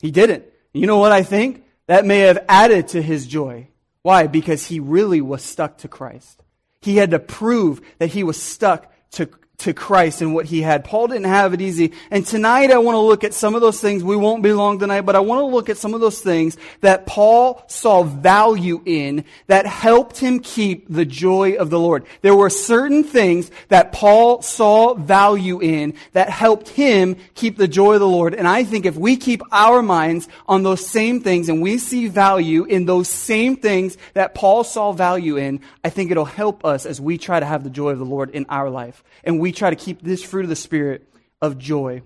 He 0.00 0.10
didn't. 0.10 0.44
You 0.72 0.86
know 0.86 0.98
what 0.98 1.12
I 1.12 1.22
think? 1.22 1.64
That 1.86 2.06
may 2.06 2.20
have 2.20 2.44
added 2.48 2.88
to 2.88 3.02
his 3.02 3.26
joy. 3.26 3.68
Why? 4.00 4.26
Because 4.26 4.66
he 4.66 4.80
really 4.80 5.20
was 5.20 5.42
stuck 5.42 5.78
to 5.78 5.88
Christ. 5.88 6.42
He 6.80 6.96
had 6.96 7.10
to 7.10 7.18
prove 7.18 7.82
that 7.98 8.08
he 8.08 8.24
was 8.24 8.40
stuck 8.40 8.92
to 9.12 9.28
to 9.62 9.72
Christ 9.72 10.22
and 10.22 10.34
what 10.34 10.46
he 10.46 10.60
had. 10.62 10.84
Paul 10.84 11.06
didn't 11.06 11.24
have 11.24 11.54
it 11.54 11.60
easy. 11.60 11.92
And 12.10 12.26
tonight 12.26 12.70
I 12.70 12.78
want 12.78 12.96
to 12.96 13.00
look 13.00 13.24
at 13.24 13.32
some 13.32 13.54
of 13.54 13.60
those 13.60 13.80
things. 13.80 14.02
We 14.02 14.16
won't 14.16 14.42
be 14.42 14.52
long 14.52 14.78
tonight, 14.78 15.02
but 15.02 15.14
I 15.14 15.20
want 15.20 15.40
to 15.40 15.46
look 15.46 15.68
at 15.68 15.76
some 15.76 15.94
of 15.94 16.00
those 16.00 16.20
things 16.20 16.56
that 16.80 17.06
Paul 17.06 17.62
saw 17.68 18.02
value 18.02 18.82
in 18.84 19.24
that 19.46 19.66
helped 19.66 20.18
him 20.18 20.40
keep 20.40 20.86
the 20.88 21.04
joy 21.04 21.54
of 21.54 21.70
the 21.70 21.78
Lord. 21.78 22.04
There 22.22 22.34
were 22.34 22.50
certain 22.50 23.04
things 23.04 23.50
that 23.68 23.92
Paul 23.92 24.42
saw 24.42 24.94
value 24.94 25.60
in 25.60 25.94
that 26.12 26.28
helped 26.28 26.68
him 26.68 27.16
keep 27.34 27.56
the 27.56 27.68
joy 27.68 27.94
of 27.94 28.00
the 28.00 28.08
Lord. 28.08 28.34
And 28.34 28.48
I 28.48 28.64
think 28.64 28.84
if 28.84 28.96
we 28.96 29.16
keep 29.16 29.42
our 29.52 29.80
minds 29.80 30.28
on 30.48 30.64
those 30.64 30.84
same 30.84 31.20
things 31.20 31.48
and 31.48 31.62
we 31.62 31.78
see 31.78 32.08
value 32.08 32.64
in 32.64 32.86
those 32.86 33.08
same 33.08 33.56
things 33.56 33.96
that 34.14 34.34
Paul 34.34 34.64
saw 34.64 34.92
value 34.92 35.36
in, 35.36 35.60
I 35.84 35.90
think 35.90 36.10
it'll 36.10 36.24
help 36.24 36.64
us 36.64 36.84
as 36.84 37.00
we 37.00 37.16
try 37.16 37.38
to 37.38 37.46
have 37.46 37.62
the 37.62 37.70
joy 37.70 37.90
of 37.90 37.98
the 37.98 38.04
Lord 38.04 38.30
in 38.30 38.44
our 38.48 38.68
life. 38.68 39.04
And 39.22 39.38
we 39.38 39.51
try 39.52 39.70
to 39.70 39.76
keep 39.76 40.02
this 40.02 40.22
fruit 40.22 40.44
of 40.44 40.48
the 40.48 40.56
Spirit 40.56 41.08
of 41.40 41.58
joy. 41.58 42.02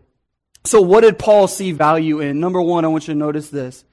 So, 0.65 0.81
what 0.81 1.03
did 1.03 1.19
Paul 1.19 1.49
see 1.49 1.73
value 1.73 2.21
in? 2.21 2.41
Number 2.41 2.61
one, 2.61 2.85
I 2.85 2.89
want 2.89 3.09
you 3.09 3.15
to 3.15 3.19
notice 3.19 3.51
this. 3.51 3.85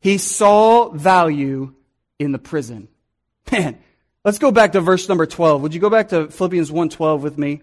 He 0.00 0.18
saw 0.18 0.90
value 0.90 1.74
in 2.18 2.32
the 2.32 2.38
prison. 2.38 2.88
Man, 3.52 3.78
let's 4.24 4.38
go 4.38 4.50
back 4.50 4.72
to 4.72 4.80
verse 4.80 5.08
number 5.08 5.26
12. 5.26 5.62
Would 5.62 5.74
you 5.74 5.80
go 5.80 5.90
back 5.90 6.08
to 6.10 6.28
Philippians 6.28 6.70
1:12 6.70 7.20
with 7.20 7.38
me? 7.38 7.62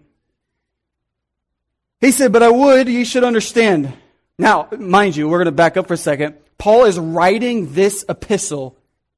He 2.01 2.11
said, 2.11 2.33
But 2.33 2.43
I 2.43 2.49
would, 2.49 2.89
you 2.89 3.05
should 3.05 3.23
understand. 3.23 3.93
Now, 4.37 4.67
mind 4.77 5.15
you, 5.15 5.29
we're 5.29 5.37
going 5.37 5.45
to 5.45 5.51
back 5.51 5.77
up 5.77 5.87
for 5.87 5.93
a 5.93 5.97
second. 5.97 6.35
Paul 6.57 6.85
is 6.85 6.99
writing 6.99 7.73
this 7.73 8.03
epistle 8.09 8.75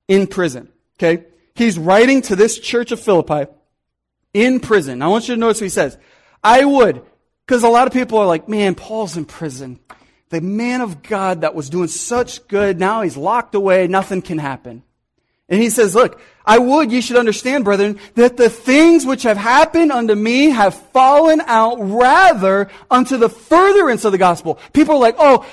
in 0.07 0.27
prison. 0.27 0.67
Okay? 0.97 1.25
He's 1.55 1.79
writing 1.79 2.21
to 2.23 2.35
this 2.35 2.59
church 2.59 2.91
of 2.91 2.99
Philippi 2.99 3.51
in 4.33 4.59
prison. 4.59 5.01
I 5.01 5.07
want 5.07 5.27
you 5.27 5.35
to 5.35 5.39
notice 5.39 5.61
what 5.61 5.65
he 5.65 5.69
says. 5.69 5.97
I 6.43 6.65
would. 6.65 7.03
Because 7.45 7.63
a 7.63 7.69
lot 7.69 7.87
of 7.87 7.93
people 7.93 8.17
are 8.19 8.25
like, 8.25 8.47
man, 8.47 8.75
Paul's 8.75 9.17
in 9.17 9.25
prison. 9.25 9.79
The 10.29 10.41
man 10.41 10.81
of 10.81 11.03
God 11.03 11.41
that 11.41 11.55
was 11.55 11.69
doing 11.69 11.89
such 11.89 12.47
good, 12.47 12.79
now 12.79 13.01
he's 13.01 13.17
locked 13.17 13.53
away, 13.53 13.87
nothing 13.87 14.21
can 14.21 14.39
happen. 14.39 14.83
And 15.49 15.61
he 15.61 15.69
says, 15.69 15.93
look, 15.93 16.19
I 16.45 16.57
would 16.57 16.91
ye 16.91 16.99
should 16.99 17.17
understand, 17.17 17.63
brethren, 17.63 17.99
that 18.15 18.35
the 18.35 18.49
things 18.49 19.05
which 19.05 19.23
have 19.23 19.37
happened 19.37 19.91
unto 19.91 20.13
me 20.13 20.49
have 20.49 20.75
fallen 20.91 21.41
out 21.41 21.77
rather 21.79 22.69
unto 22.91 23.17
the 23.17 23.29
furtherance 23.29 24.03
of 24.03 24.11
the 24.11 24.17
gospel. 24.17 24.59
People 24.73 24.95
are 24.95 24.99
like, 24.99 25.15
oh, 25.17 25.45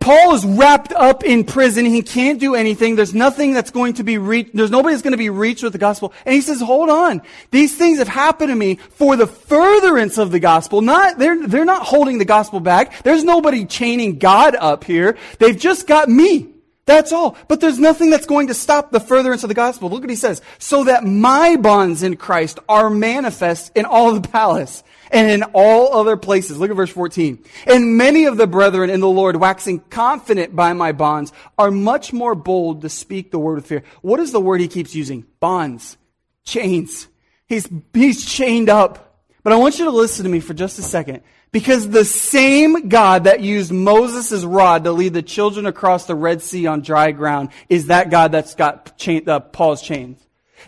Paul 0.00 0.34
is 0.34 0.44
wrapped 0.44 0.92
up 0.92 1.24
in 1.24 1.44
prison. 1.44 1.86
He 1.86 2.02
can't 2.02 2.38
do 2.38 2.54
anything. 2.54 2.94
There's 2.94 3.14
nothing 3.14 3.54
that's 3.54 3.70
going 3.70 3.94
to 3.94 4.04
be 4.04 4.18
reached. 4.18 4.54
There's 4.54 4.70
nobody 4.70 4.94
that's 4.94 5.02
going 5.02 5.12
to 5.12 5.18
be 5.18 5.30
reached 5.30 5.62
with 5.62 5.72
the 5.72 5.78
gospel. 5.78 6.12
And 6.26 6.34
he 6.34 6.40
says, 6.40 6.60
hold 6.60 6.90
on. 6.90 7.22
These 7.50 7.76
things 7.76 7.98
have 7.98 8.08
happened 8.08 8.50
to 8.50 8.54
me 8.54 8.76
for 8.76 9.16
the 9.16 9.26
furtherance 9.26 10.18
of 10.18 10.30
the 10.30 10.40
gospel. 10.40 10.82
Not, 10.82 11.18
they're, 11.18 11.46
they're 11.46 11.64
not 11.64 11.86
holding 11.86 12.18
the 12.18 12.24
gospel 12.24 12.60
back. 12.60 13.02
There's 13.02 13.24
nobody 13.24 13.64
chaining 13.64 14.18
God 14.18 14.54
up 14.54 14.84
here. 14.84 15.16
They've 15.38 15.58
just 15.58 15.86
got 15.86 16.08
me. 16.08 16.53
That's 16.86 17.12
all. 17.12 17.36
But 17.48 17.60
there's 17.60 17.78
nothing 17.78 18.10
that's 18.10 18.26
going 18.26 18.48
to 18.48 18.54
stop 18.54 18.90
the 18.90 19.00
furtherance 19.00 19.42
of 19.42 19.48
the 19.48 19.54
gospel. 19.54 19.88
Look 19.88 20.02
what 20.02 20.10
he 20.10 20.16
says. 20.16 20.42
So 20.58 20.84
that 20.84 21.04
my 21.04 21.56
bonds 21.56 22.02
in 22.02 22.16
Christ 22.16 22.58
are 22.68 22.90
manifest 22.90 23.72
in 23.74 23.86
all 23.86 24.12
the 24.12 24.28
palace 24.28 24.84
and 25.10 25.30
in 25.30 25.42
all 25.54 25.96
other 25.96 26.16
places. 26.18 26.58
Look 26.58 26.70
at 26.70 26.76
verse 26.76 26.90
14. 26.90 27.42
And 27.66 27.96
many 27.96 28.26
of 28.26 28.36
the 28.36 28.46
brethren 28.46 28.90
in 28.90 29.00
the 29.00 29.08
Lord, 29.08 29.36
waxing 29.36 29.80
confident 29.80 30.54
by 30.54 30.74
my 30.74 30.92
bonds, 30.92 31.32
are 31.58 31.70
much 31.70 32.12
more 32.12 32.34
bold 32.34 32.82
to 32.82 32.90
speak 32.90 33.30
the 33.30 33.38
word 33.38 33.58
of 33.58 33.66
fear. 33.66 33.82
What 34.02 34.20
is 34.20 34.32
the 34.32 34.40
word 34.40 34.60
he 34.60 34.68
keeps 34.68 34.94
using? 34.94 35.24
Bonds. 35.40 35.96
Chains. 36.44 37.08
He's, 37.46 37.68
he's 37.94 38.26
chained 38.26 38.68
up. 38.68 39.22
But 39.42 39.52
I 39.52 39.56
want 39.56 39.78
you 39.78 39.84
to 39.86 39.90
listen 39.90 40.24
to 40.24 40.30
me 40.30 40.40
for 40.40 40.52
just 40.52 40.78
a 40.78 40.82
second. 40.82 41.22
Because 41.54 41.88
the 41.88 42.04
same 42.04 42.88
God 42.88 43.24
that 43.24 43.40
used 43.40 43.70
Moses' 43.70 44.42
rod 44.42 44.82
to 44.82 44.90
lead 44.90 45.14
the 45.14 45.22
children 45.22 45.66
across 45.66 46.04
the 46.04 46.16
Red 46.16 46.42
Sea 46.42 46.66
on 46.66 46.80
dry 46.80 47.12
ground 47.12 47.50
is 47.68 47.86
that 47.86 48.10
God 48.10 48.32
that's 48.32 48.56
got 48.56 48.98
chain, 48.98 49.28
uh, 49.28 49.38
Paul's 49.38 49.80
chains. 49.80 50.18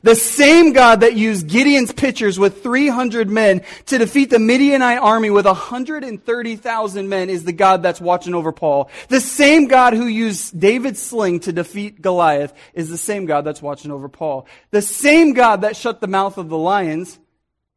The 0.05 0.15
same 0.15 0.73
God 0.73 1.01
that 1.01 1.17
used 1.17 1.49
Gideon's 1.49 1.91
pitchers 1.91 2.39
with 2.39 2.63
300 2.63 3.29
men 3.29 3.63
to 3.87 3.99
defeat 3.99 4.31
the 4.31 4.39
Midianite 4.39 5.01
army 5.01 5.29
with 5.29 5.45
130,000 5.45 7.09
men 7.09 7.31
is 7.31 7.43
the 7.43 7.53
God 7.53 7.83
that's 7.83 8.01
watching 8.01 8.35
over 8.35 8.53
Paul. 8.53 8.89
The 9.09 9.21
same 9.21 9.67
God 9.67 9.93
who 9.93 10.07
used 10.07 10.61
David's 10.61 11.03
sling 11.03 11.41
to 11.41 11.53
defeat 11.53 12.01
Goliath 12.01 12.55
is 12.75 12.91
the 12.91 12.97
same 12.97 13.27
God 13.27 13.45
that's 13.45 13.61
watching 13.61 13.91
over 13.91 14.09
Paul. 14.09 14.47
The 14.71 14.83
same 14.83 15.33
God 15.33 15.63
that 15.63 15.75
shut 15.75 16.01
the 16.01 16.07
mouth 16.07 16.39
of 16.39 16.49
the 16.49 16.57
lions 16.57 17.19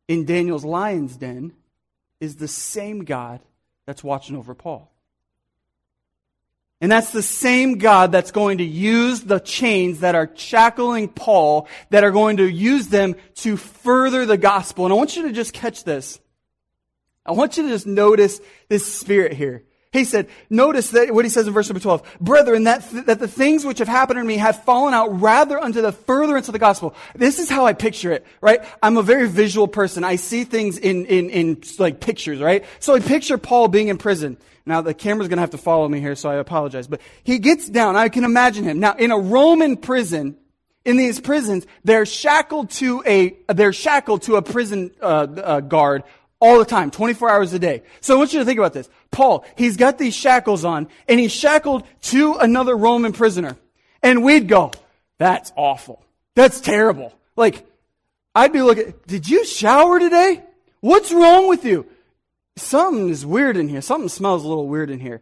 in 0.08 0.26
Daniel's 0.26 0.64
lion's 0.64 1.18
den 1.18 1.54
is 2.20 2.36
the 2.36 2.48
same 2.48 3.06
God 3.06 3.42
that's 3.86 4.04
watching 4.04 4.36
over 4.36 4.54
Paul. 4.54 4.92
And 6.82 6.92
that's 6.92 7.12
the 7.12 7.24
same 7.24 7.78
God 7.78 8.12
that's 8.12 8.32
going 8.32 8.60
to 8.60 8.64
use 8.64 9.22
the 9.22 9.40
chains 9.40 10.00
that 10.00 10.16
are 10.16 10.30
shackling 10.36 11.10
Paul, 11.10 11.68
that 11.90 12.06
are 12.06 12.12
going 12.12 12.38
to 12.38 12.50
use 12.50 12.88
them 12.88 13.16
to 13.36 13.58
further 13.58 14.26
the 14.26 14.38
gospel. 14.38 14.86
And 14.86 14.94
I 14.94 14.98
want 14.98 15.18
you 15.18 15.24
to 15.24 15.34
just 15.34 15.54
catch 15.54 15.84
this. 15.84 16.20
I 17.26 17.34
want 17.34 17.58
you 17.58 17.64
to 17.64 17.70
just 17.70 17.86
notice 17.86 18.40
this 18.70 18.86
spirit 18.86 19.34
here. 19.34 19.66
He 19.92 20.04
said, 20.04 20.30
notice 20.52 20.92
that 20.92 21.12
what 21.12 21.26
he 21.26 21.30
says 21.30 21.48
in 21.48 21.54
verse 21.54 21.68
number 21.68 21.80
12, 21.80 22.18
brethren, 22.22 22.66
that, 22.66 22.88
th- 22.88 23.06
that 23.06 23.18
the 23.18 23.28
things 23.28 23.66
which 23.66 23.80
have 23.80 23.88
happened 23.88 24.20
to 24.20 24.24
me 24.24 24.38
have 24.38 24.64
fallen 24.64 24.94
out 24.94 25.20
rather 25.20 25.60
unto 25.60 25.82
the 25.82 25.92
furtherance 25.92 26.48
of 26.48 26.54
the 26.54 26.60
gospel. 26.60 26.94
This 27.16 27.40
is 27.40 27.50
how 27.50 27.66
I 27.66 27.74
picture 27.74 28.12
it, 28.12 28.24
right? 28.40 28.64
I'm 28.84 28.98
a 28.98 29.02
very 29.02 29.28
visual 29.28 29.68
person. 29.68 30.04
I 30.04 30.18
see 30.18 30.44
things 30.44 30.78
in, 30.78 31.08
in, 31.08 31.32
in 31.32 31.62
like 31.80 32.02
pictures, 32.02 32.40
right? 32.40 32.66
So 32.80 32.94
I 32.94 33.00
picture 33.00 33.40
Paul 33.40 33.68
being 33.68 33.88
in 33.88 33.98
prison. 33.98 34.38
Now 34.64 34.82
the 34.82 34.94
camera's 34.94 35.28
gonna 35.28 35.42
have 35.42 35.52
to 35.52 35.58
follow 35.58 35.88
me 35.88 36.00
here, 36.00 36.16
so 36.16 36.30
I 36.30 36.36
apologize. 36.36 36.88
But 36.88 37.02
he 37.24 37.40
gets 37.40 37.68
down. 37.68 37.96
I 37.96 38.10
can 38.10 38.24
imagine 38.24 38.66
him. 38.66 38.80
Now 38.80 38.94
in 38.94 39.10
a 39.10 39.18
Roman 39.18 39.76
prison, 39.76 40.38
in 40.86 40.98
these 40.98 41.20
prisons, 41.20 41.66
they're 41.84 42.06
shackled 42.06 42.70
to 42.72 43.04
a, 43.08 43.36
they're 43.48 43.74
shackled 43.74 44.22
to 44.24 44.36
a 44.36 44.44
prison 44.44 44.92
uh, 45.02 45.06
uh, 45.06 45.60
guard 45.62 46.04
all 46.40 46.60
the 46.60 46.66
time, 46.66 46.90
24 46.90 47.30
hours 47.30 47.54
a 47.54 47.60
day. 47.60 47.84
So 48.02 48.16
I 48.16 48.18
want 48.18 48.34
you 48.34 48.40
to 48.40 48.46
think 48.46 48.60
about 48.60 48.74
this. 48.74 48.90
Paul, 49.12 49.46
he's 49.56 49.78
got 49.78 49.98
these 49.98 50.16
shackles 50.16 50.64
on, 50.64 50.88
and 51.08 51.20
he's 51.20 51.32
shackled 51.32 51.84
to 52.04 52.36
another 52.36 52.76
Roman 52.76 53.12
prisoner. 53.12 53.58
And 54.04 54.24
we'd 54.24 54.48
go, 54.48 54.72
that's 55.18 55.52
awful. 55.56 56.04
That's 56.36 56.62
terrible. 56.62 57.14
Like, 57.36 57.66
I'd 58.36 58.54
be 58.54 58.62
looking, 58.62 58.94
did 59.08 59.28
you 59.28 59.46
shower 59.46 60.00
today? 60.00 60.44
What's 60.80 61.12
wrong 61.12 61.50
with 61.50 61.66
you? 61.66 61.86
Something 62.56 63.10
is 63.10 63.26
weird 63.26 63.58
in 63.58 63.68
here. 63.68 63.82
Something 63.82 64.10
smells 64.10 64.44
a 64.44 64.48
little 64.48 64.68
weird 64.68 64.90
in 64.90 65.00
here. 65.00 65.22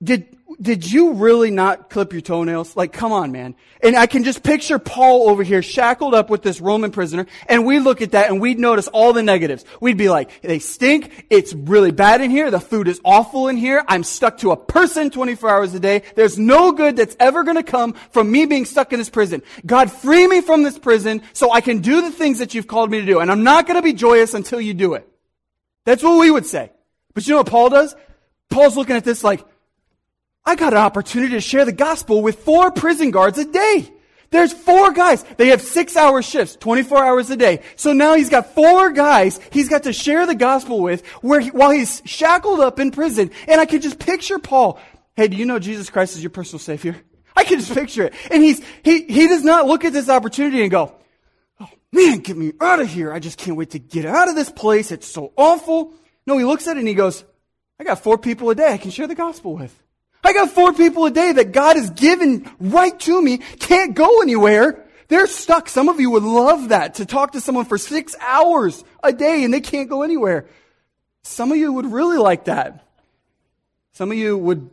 Did, 0.00 0.36
did 0.60 0.90
you 0.90 1.14
really 1.14 1.50
not 1.50 1.90
clip 1.90 2.12
your 2.12 2.22
toenails? 2.22 2.76
Like, 2.76 2.92
come 2.92 3.10
on, 3.10 3.32
man. 3.32 3.56
And 3.82 3.96
I 3.96 4.06
can 4.06 4.22
just 4.22 4.44
picture 4.44 4.78
Paul 4.78 5.28
over 5.28 5.42
here 5.42 5.60
shackled 5.60 6.14
up 6.14 6.30
with 6.30 6.42
this 6.42 6.60
Roman 6.60 6.92
prisoner, 6.92 7.26
and 7.48 7.66
we 7.66 7.80
look 7.80 8.00
at 8.00 8.12
that 8.12 8.30
and 8.30 8.40
we'd 8.40 8.60
notice 8.60 8.86
all 8.86 9.12
the 9.12 9.24
negatives. 9.24 9.64
We'd 9.80 9.96
be 9.96 10.08
like, 10.08 10.40
they 10.42 10.60
stink, 10.60 11.26
it's 11.30 11.52
really 11.52 11.90
bad 11.90 12.20
in 12.20 12.30
here, 12.30 12.48
the 12.50 12.60
food 12.60 12.86
is 12.86 13.00
awful 13.04 13.48
in 13.48 13.56
here, 13.56 13.84
I'm 13.88 14.04
stuck 14.04 14.38
to 14.38 14.52
a 14.52 14.56
person 14.56 15.10
24 15.10 15.50
hours 15.50 15.74
a 15.74 15.80
day, 15.80 16.02
there's 16.14 16.38
no 16.38 16.70
good 16.70 16.96
that's 16.96 17.16
ever 17.18 17.42
gonna 17.42 17.64
come 17.64 17.94
from 18.10 18.30
me 18.30 18.46
being 18.46 18.64
stuck 18.64 18.92
in 18.92 19.00
this 19.00 19.10
prison. 19.10 19.42
God, 19.66 19.90
free 19.90 20.28
me 20.28 20.40
from 20.42 20.62
this 20.62 20.78
prison 20.78 21.22
so 21.32 21.52
I 21.52 21.60
can 21.60 21.80
do 21.80 22.02
the 22.02 22.12
things 22.12 22.38
that 22.38 22.54
you've 22.54 22.68
called 22.68 22.90
me 22.90 23.00
to 23.00 23.06
do, 23.06 23.18
and 23.18 23.32
I'm 23.32 23.42
not 23.42 23.66
gonna 23.66 23.82
be 23.82 23.92
joyous 23.92 24.34
until 24.34 24.60
you 24.60 24.74
do 24.74 24.94
it. 24.94 25.08
That's 25.84 26.04
what 26.04 26.20
we 26.20 26.30
would 26.30 26.46
say. 26.46 26.70
But 27.14 27.26
you 27.26 27.32
know 27.32 27.38
what 27.38 27.48
Paul 27.48 27.70
does? 27.70 27.96
Paul's 28.48 28.76
looking 28.76 28.94
at 28.94 29.04
this 29.04 29.24
like, 29.24 29.44
I 30.44 30.56
got 30.56 30.72
an 30.72 30.78
opportunity 30.78 31.32
to 31.32 31.40
share 31.40 31.64
the 31.64 31.72
gospel 31.72 32.22
with 32.22 32.40
four 32.40 32.70
prison 32.70 33.10
guards 33.10 33.38
a 33.38 33.44
day. 33.44 33.92
There's 34.30 34.52
four 34.52 34.92
guys. 34.92 35.22
They 35.36 35.48
have 35.48 35.62
six 35.62 35.96
hour 35.96 36.20
shifts, 36.20 36.56
24 36.56 37.04
hours 37.04 37.30
a 37.30 37.36
day. 37.36 37.62
So 37.76 37.92
now 37.92 38.14
he's 38.14 38.28
got 38.28 38.54
four 38.54 38.90
guys 38.90 39.40
he's 39.50 39.68
got 39.68 39.84
to 39.84 39.92
share 39.92 40.26
the 40.26 40.34
gospel 40.34 40.80
with 40.80 41.06
where 41.22 41.40
he, 41.40 41.50
while 41.50 41.70
he's 41.70 42.02
shackled 42.04 42.60
up 42.60 42.78
in 42.78 42.90
prison. 42.90 43.30
And 43.46 43.60
I 43.60 43.66
can 43.66 43.80
just 43.80 43.98
picture 43.98 44.38
Paul. 44.38 44.78
Hey, 45.16 45.28
do 45.28 45.36
you 45.36 45.46
know 45.46 45.58
Jesus 45.58 45.90
Christ 45.90 46.14
is 46.14 46.22
your 46.22 46.30
personal 46.30 46.60
savior? 46.60 46.96
I 47.34 47.44
can 47.44 47.58
just 47.58 47.72
picture 47.72 48.04
it. 48.04 48.14
And 48.30 48.42
he's, 48.42 48.62
he, 48.82 49.04
he 49.04 49.28
does 49.28 49.44
not 49.44 49.66
look 49.66 49.84
at 49.84 49.92
this 49.92 50.08
opportunity 50.08 50.60
and 50.62 50.70
go, 50.70 50.94
Oh 51.60 51.68
man, 51.92 52.18
get 52.18 52.36
me 52.36 52.52
out 52.60 52.80
of 52.80 52.88
here. 52.88 53.12
I 53.12 53.20
just 53.20 53.38
can't 53.38 53.56
wait 53.56 53.70
to 53.70 53.78
get 53.78 54.04
out 54.04 54.28
of 54.28 54.34
this 54.34 54.50
place. 54.50 54.92
It's 54.92 55.06
so 55.06 55.32
awful. 55.36 55.94
No, 56.26 56.36
he 56.36 56.44
looks 56.44 56.68
at 56.68 56.76
it 56.76 56.80
and 56.80 56.88
he 56.88 56.94
goes, 56.94 57.24
I 57.80 57.84
got 57.84 58.02
four 58.02 58.18
people 58.18 58.50
a 58.50 58.54
day 58.54 58.72
I 58.72 58.76
can 58.76 58.90
share 58.90 59.06
the 59.06 59.14
gospel 59.14 59.54
with. 59.54 59.74
I 60.24 60.32
got 60.32 60.50
four 60.50 60.72
people 60.72 61.06
a 61.06 61.10
day 61.10 61.32
that 61.32 61.52
God 61.52 61.76
has 61.76 61.90
given 61.90 62.50
right 62.60 62.98
to 63.00 63.22
me, 63.22 63.38
can't 63.38 63.94
go 63.94 64.20
anywhere. 64.22 64.84
They're 65.08 65.26
stuck. 65.26 65.68
Some 65.68 65.88
of 65.88 66.00
you 66.00 66.10
would 66.10 66.22
love 66.22 66.68
that, 66.68 66.96
to 66.96 67.06
talk 67.06 67.32
to 67.32 67.40
someone 67.40 67.64
for 67.64 67.78
six 67.78 68.14
hours 68.20 68.84
a 69.02 69.12
day 69.12 69.44
and 69.44 69.54
they 69.54 69.60
can't 69.60 69.88
go 69.88 70.02
anywhere. 70.02 70.46
Some 71.22 71.50
of 71.50 71.58
you 71.58 71.72
would 71.72 71.86
really 71.86 72.18
like 72.18 72.44
that. 72.44 72.84
Some 73.92 74.12
of 74.12 74.18
you 74.18 74.36
would 74.36 74.70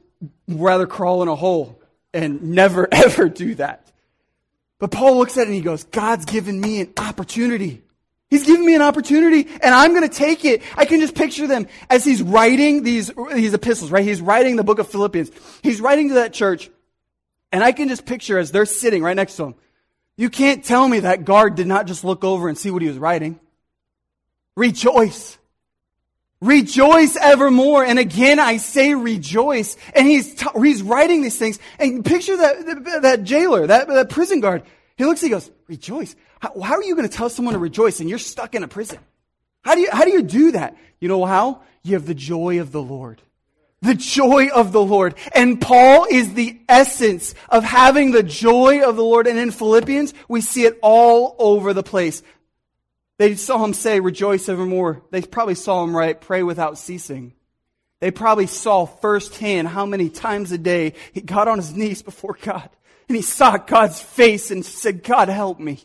rather 0.48 0.88
crawl 0.88 1.22
in 1.24 1.30
a 1.30 1.36
hole 1.36 1.82
and 2.14 2.42
never 2.44 2.88
ever 2.92 3.30
do 3.30 3.56
that. 3.56 3.92
But 4.78 4.92
Paul 4.92 5.18
looks 5.18 5.38
at 5.38 5.42
it 5.42 5.48
and 5.48 5.56
he 5.56 5.62
goes, 5.62 5.86
God's 5.86 6.26
given 6.26 6.60
me 6.60 6.82
an 6.82 6.94
opportunity. 6.98 7.82
He's 8.36 8.46
giving 8.46 8.66
me 8.66 8.76
an 8.76 8.82
opportunity 8.82 9.48
and 9.62 9.74
I'm 9.74 9.92
going 9.92 10.08
to 10.08 10.14
take 10.14 10.44
it. 10.44 10.62
I 10.76 10.84
can 10.84 11.00
just 11.00 11.16
picture 11.16 11.48
them 11.48 11.68
as 11.90 12.04
he's 12.04 12.22
writing 12.22 12.84
these, 12.84 13.10
these 13.34 13.54
epistles, 13.54 13.92
right? 13.92 14.04
He's 14.04 14.20
writing 14.20 14.58
the 14.58 14.64
book 14.66 14.78
of 14.78 14.90
Philippians. 14.90 15.32
He's 15.64 15.80
writing 15.80 16.10
to 16.10 16.16
that 16.16 16.34
church 16.34 16.70
and 17.54 17.64
I 17.64 17.72
can 17.72 17.88
just 17.88 18.06
picture 18.06 18.38
as 18.38 18.52
they're 18.52 18.66
sitting 18.66 19.02
right 19.02 19.16
next 19.16 19.38
to 19.38 19.46
him. 19.46 19.56
You 20.18 20.30
can't 20.30 20.66
tell 20.66 20.86
me 20.86 21.00
that 21.00 21.24
guard 21.24 21.56
did 21.56 21.66
not 21.66 21.88
just 21.88 22.04
look 22.04 22.26
over 22.26 22.50
and 22.50 22.58
see 22.58 22.72
what 22.72 22.82
he 22.82 22.90
was 22.90 22.98
writing. 22.98 23.40
Rejoice. 24.58 25.38
Rejoice 26.42 27.16
evermore. 27.16 27.86
And 27.86 28.00
again, 28.00 28.38
I 28.38 28.58
say 28.58 28.96
rejoice. 28.96 29.78
And 29.96 30.06
he's, 30.06 30.36
t- 30.36 30.46
he's 30.62 30.84
writing 30.84 31.22
these 31.22 31.38
things. 31.38 31.58
And 31.80 32.04
picture 32.04 32.36
that, 32.36 33.00
that 33.02 33.24
jailer, 33.24 33.66
that, 33.68 33.88
that 33.88 34.10
prison 34.10 34.42
guard. 34.42 34.64
He 34.98 35.06
looks, 35.06 35.22
he 35.22 35.30
goes, 35.30 35.50
rejoice. 35.68 36.18
How, 36.40 36.60
how 36.60 36.76
are 36.76 36.84
you 36.84 36.96
going 36.96 37.08
to 37.08 37.16
tell 37.16 37.30
someone 37.30 37.54
to 37.54 37.60
rejoice 37.60 38.00
and 38.00 38.10
you're 38.10 38.20
stuck 38.20 38.56
in 38.56 38.64
a 38.64 38.68
prison? 38.68 39.00
How 39.62 39.76
do 39.76 39.82
you, 39.82 39.90
how 39.92 40.06
do 40.06 40.12
you 40.12 40.22
do 40.22 40.52
that? 40.52 40.78
You 41.00 41.08
know 41.08 41.26
how? 41.26 41.62
You 41.84 41.94
have 41.94 42.06
the 42.06 42.16
joy 42.16 42.60
of 42.62 42.72
the 42.72 42.82
Lord. 42.82 43.22
The 43.82 43.96
joy 43.96 44.50
of 44.50 44.72
the 44.72 44.82
Lord. 44.82 45.16
And 45.34 45.62
Paul 45.62 46.08
is 46.10 46.34
the 46.34 46.60
essence 46.68 47.36
of 47.50 47.64
having 47.64 48.12
the 48.12 48.24
joy 48.24 48.88
of 48.88 48.96
the 48.96 49.04
Lord. 49.04 49.28
And 49.28 49.38
in 49.38 49.52
Philippians, 49.52 50.14
we 50.28 50.42
see 50.42 50.66
it 50.66 50.80
all 50.82 51.36
over 51.38 51.74
the 51.74 51.84
place. 51.84 52.24
They 53.18 53.36
saw 53.36 53.64
him 53.64 53.74
say, 53.74 54.00
rejoice 54.00 54.50
evermore. 54.50 55.02
They 55.12 55.22
probably 55.22 55.56
saw 55.56 55.84
him 55.84 55.96
write, 55.96 56.22
pray 56.22 56.44
without 56.44 56.78
ceasing. 56.78 57.34
They 58.02 58.12
probably 58.12 58.48
saw 58.48 58.86
firsthand 58.86 59.68
how 59.68 59.86
many 59.86 60.10
times 60.10 60.52
a 60.52 60.58
day 60.58 60.94
he 61.14 61.22
got 61.22 61.48
on 61.48 61.58
his 61.58 61.74
knees 61.74 62.02
before 62.02 62.38
God 62.42 62.70
and 63.08 63.16
he 63.16 63.22
sought 63.22 63.68
God's 63.68 64.02
face 64.02 64.52
and 64.52 64.66
said, 64.66 65.04
God, 65.04 65.30
help 65.30 65.60
me. 65.60 65.80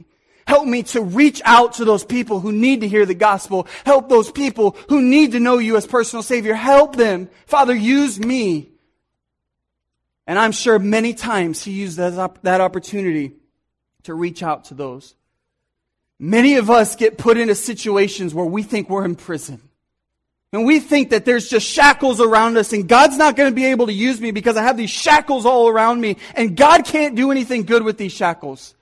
Help 0.50 0.66
me 0.66 0.82
to 0.82 1.00
reach 1.00 1.40
out 1.44 1.74
to 1.74 1.84
those 1.84 2.04
people 2.04 2.40
who 2.40 2.50
need 2.50 2.80
to 2.80 2.88
hear 2.88 3.06
the 3.06 3.14
gospel. 3.14 3.68
Help 3.86 4.08
those 4.08 4.32
people 4.32 4.76
who 4.88 5.00
need 5.00 5.30
to 5.30 5.38
know 5.38 5.58
you 5.58 5.76
as 5.76 5.86
personal 5.86 6.24
savior. 6.24 6.54
Help 6.54 6.96
them. 6.96 7.30
Father, 7.46 7.72
use 7.72 8.18
me. 8.18 8.68
And 10.26 10.40
I'm 10.40 10.50
sure 10.50 10.80
many 10.80 11.14
times 11.14 11.62
he 11.62 11.70
used 11.70 11.98
that, 11.98 12.60
opportunity 12.60 13.30
to 14.02 14.12
reach 14.12 14.42
out 14.42 14.64
to 14.64 14.74
those. 14.74 15.14
Many 16.18 16.56
of 16.56 16.68
us 16.68 16.96
get 16.96 17.16
put 17.16 17.38
into 17.38 17.54
situations 17.54 18.34
where 18.34 18.44
we 18.44 18.64
think 18.64 18.90
we're 18.90 19.04
in 19.04 19.14
prison. 19.14 19.62
And 20.52 20.66
we 20.66 20.80
think 20.80 21.10
that 21.10 21.24
there's 21.24 21.48
just 21.48 21.64
shackles 21.64 22.20
around 22.20 22.58
us 22.58 22.72
and 22.72 22.88
God's 22.88 23.16
not 23.16 23.36
going 23.36 23.52
to 23.52 23.54
be 23.54 23.66
able 23.66 23.86
to 23.86 23.92
use 23.92 24.20
me 24.20 24.32
because 24.32 24.56
I 24.56 24.64
have 24.64 24.76
these 24.76 24.90
shackles 24.90 25.46
all 25.46 25.68
around 25.68 26.00
me 26.00 26.16
and 26.34 26.56
God 26.56 26.84
can't 26.84 27.14
do 27.14 27.30
anything 27.30 27.62
good 27.62 27.84
with 27.84 27.98
these 27.98 28.10
shackles. 28.10 28.74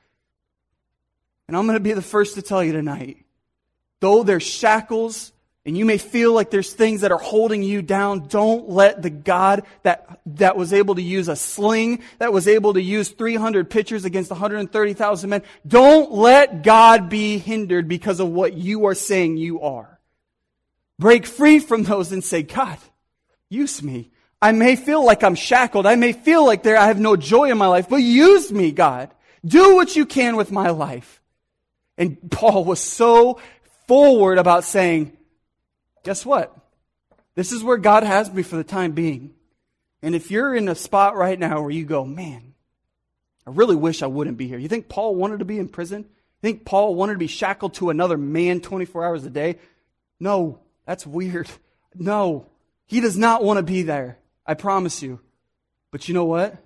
And 1.49 1.57
I'm 1.57 1.67
going 1.67 1.76
to 1.76 1.81
be 1.81 1.95
the 1.95 2.02
first 2.02 2.35
to 2.35 2.43
tell 2.43 2.62
you 2.62 2.73
tonight, 2.73 3.25
though 4.00 4.23
there's 4.23 4.45
shackles 4.45 5.33
and 5.69 5.76
you 5.76 5.85
may 5.85 5.99
feel 5.99 6.33
like 6.33 6.50
there's 6.50 6.73
things 6.73 7.02
that 7.02 7.12
are 7.12 7.19
holding 7.19 7.62
you 7.62 7.83
down, 7.83 8.26
don't 8.28 8.71
let 8.71 9.02
the 9.02 9.11
God 9.11 9.64
that, 9.83 10.21
that 10.25 10.57
was 10.57 10.73
able 10.73 10.95
to 10.95 11.02
use 11.02 11.28
a 11.28 11.37
sling, 11.37 12.02
that 12.19 12.33
was 12.33 12.49
able 12.49 12.73
to 12.73 12.81
use 12.81 13.11
300 13.11 13.69
pitchers 13.69 14.07
against 14.07 14.31
130,000 14.31 15.28
men, 15.28 15.43
don't 15.67 16.11
let 16.11 16.62
God 16.62 17.11
be 17.11 17.37
hindered 17.37 17.87
because 17.87 18.19
of 18.19 18.31
what 18.31 18.55
you 18.55 18.87
are 18.87 18.95
saying 18.95 19.37
you 19.37 19.61
are. 19.61 19.99
Break 20.99 21.26
free 21.26 21.59
from 21.59 21.83
those 21.83 22.12
and 22.12 22.25
say, 22.25 22.43
God, 22.43 22.78
use 23.50 23.83
me. 23.83 24.11
I 24.40 24.52
may 24.52 24.75
feel 24.75 25.05
like 25.05 25.23
I'm 25.23 25.35
shackled. 25.35 25.85
I 25.85 25.97
may 25.97 26.14
feel 26.14 26.47
like 26.47 26.62
there, 26.62 26.78
I 26.78 26.87
have 26.87 26.99
no 26.99 27.14
joy 27.14 27.50
in 27.50 27.59
my 27.59 27.67
life, 27.67 27.90
but 27.90 27.97
use 27.97 28.50
me, 28.50 28.73
God. 28.73 29.11
Do 29.45 29.76
what 29.76 29.97
you 29.97 30.07
can 30.07 30.37
with 30.37 30.50
my 30.50 30.71
life. 30.71 31.21
And 31.99 32.31
Paul 32.31 32.64
was 32.64 32.81
so 32.81 33.40
forward 33.87 34.38
about 34.38 34.64
saying, 34.64 35.14
guess 36.05 36.25
what? 36.25 36.57
This 37.35 37.52
is 37.52 37.62
where 37.62 37.76
God 37.76 38.02
has 38.02 38.33
me 38.33 38.43
for 38.43 38.57
the 38.57 38.64
time 38.64 38.93
being. 38.93 39.35
And 40.00 40.14
if 40.14 40.31
you're 40.31 40.55
in 40.55 40.69
a 40.69 40.75
spot 40.75 41.17
right 41.17 41.38
now 41.38 41.61
where 41.61 41.71
you 41.71 41.85
go, 41.85 42.05
man, 42.05 42.55
I 43.47 43.50
really 43.50 43.76
wish 43.76 44.02
I 44.02 44.07
wouldn't 44.07 44.38
be 44.38 44.49
here. 44.49 44.59
You 44.59 44.69
think 44.69 44.88
Paul 44.88 45.14
wanted 45.17 45.40
to 45.40 45.45
be 45.45 45.59
in 45.59 45.69
prison? 45.69 46.05
You 46.05 46.40
think 46.49 46.64
Paul 46.64 46.95
wanted 46.95 47.14
to 47.14 47.19
be 47.19 47.26
shackled 47.26 47.75
to 47.75 47.90
another 47.90 48.17
man 48.17 48.61
24 48.61 49.05
hours 49.05 49.25
a 49.26 49.31
day? 49.31 49.59
No. 50.19 50.61
That's 50.88 51.07
weird. 51.07 51.50
No, 51.95 52.47
he 52.87 53.00
does 53.00 53.19
not 53.19 53.45
want 53.45 53.59
to 53.59 53.62
be 53.62 53.83
there. 53.83 54.19
I 54.47 54.55
promise 54.55 55.02
you. 55.02 55.21
But 55.90 56.09
you 56.09 56.14
know 56.14 56.25
what? 56.25 56.57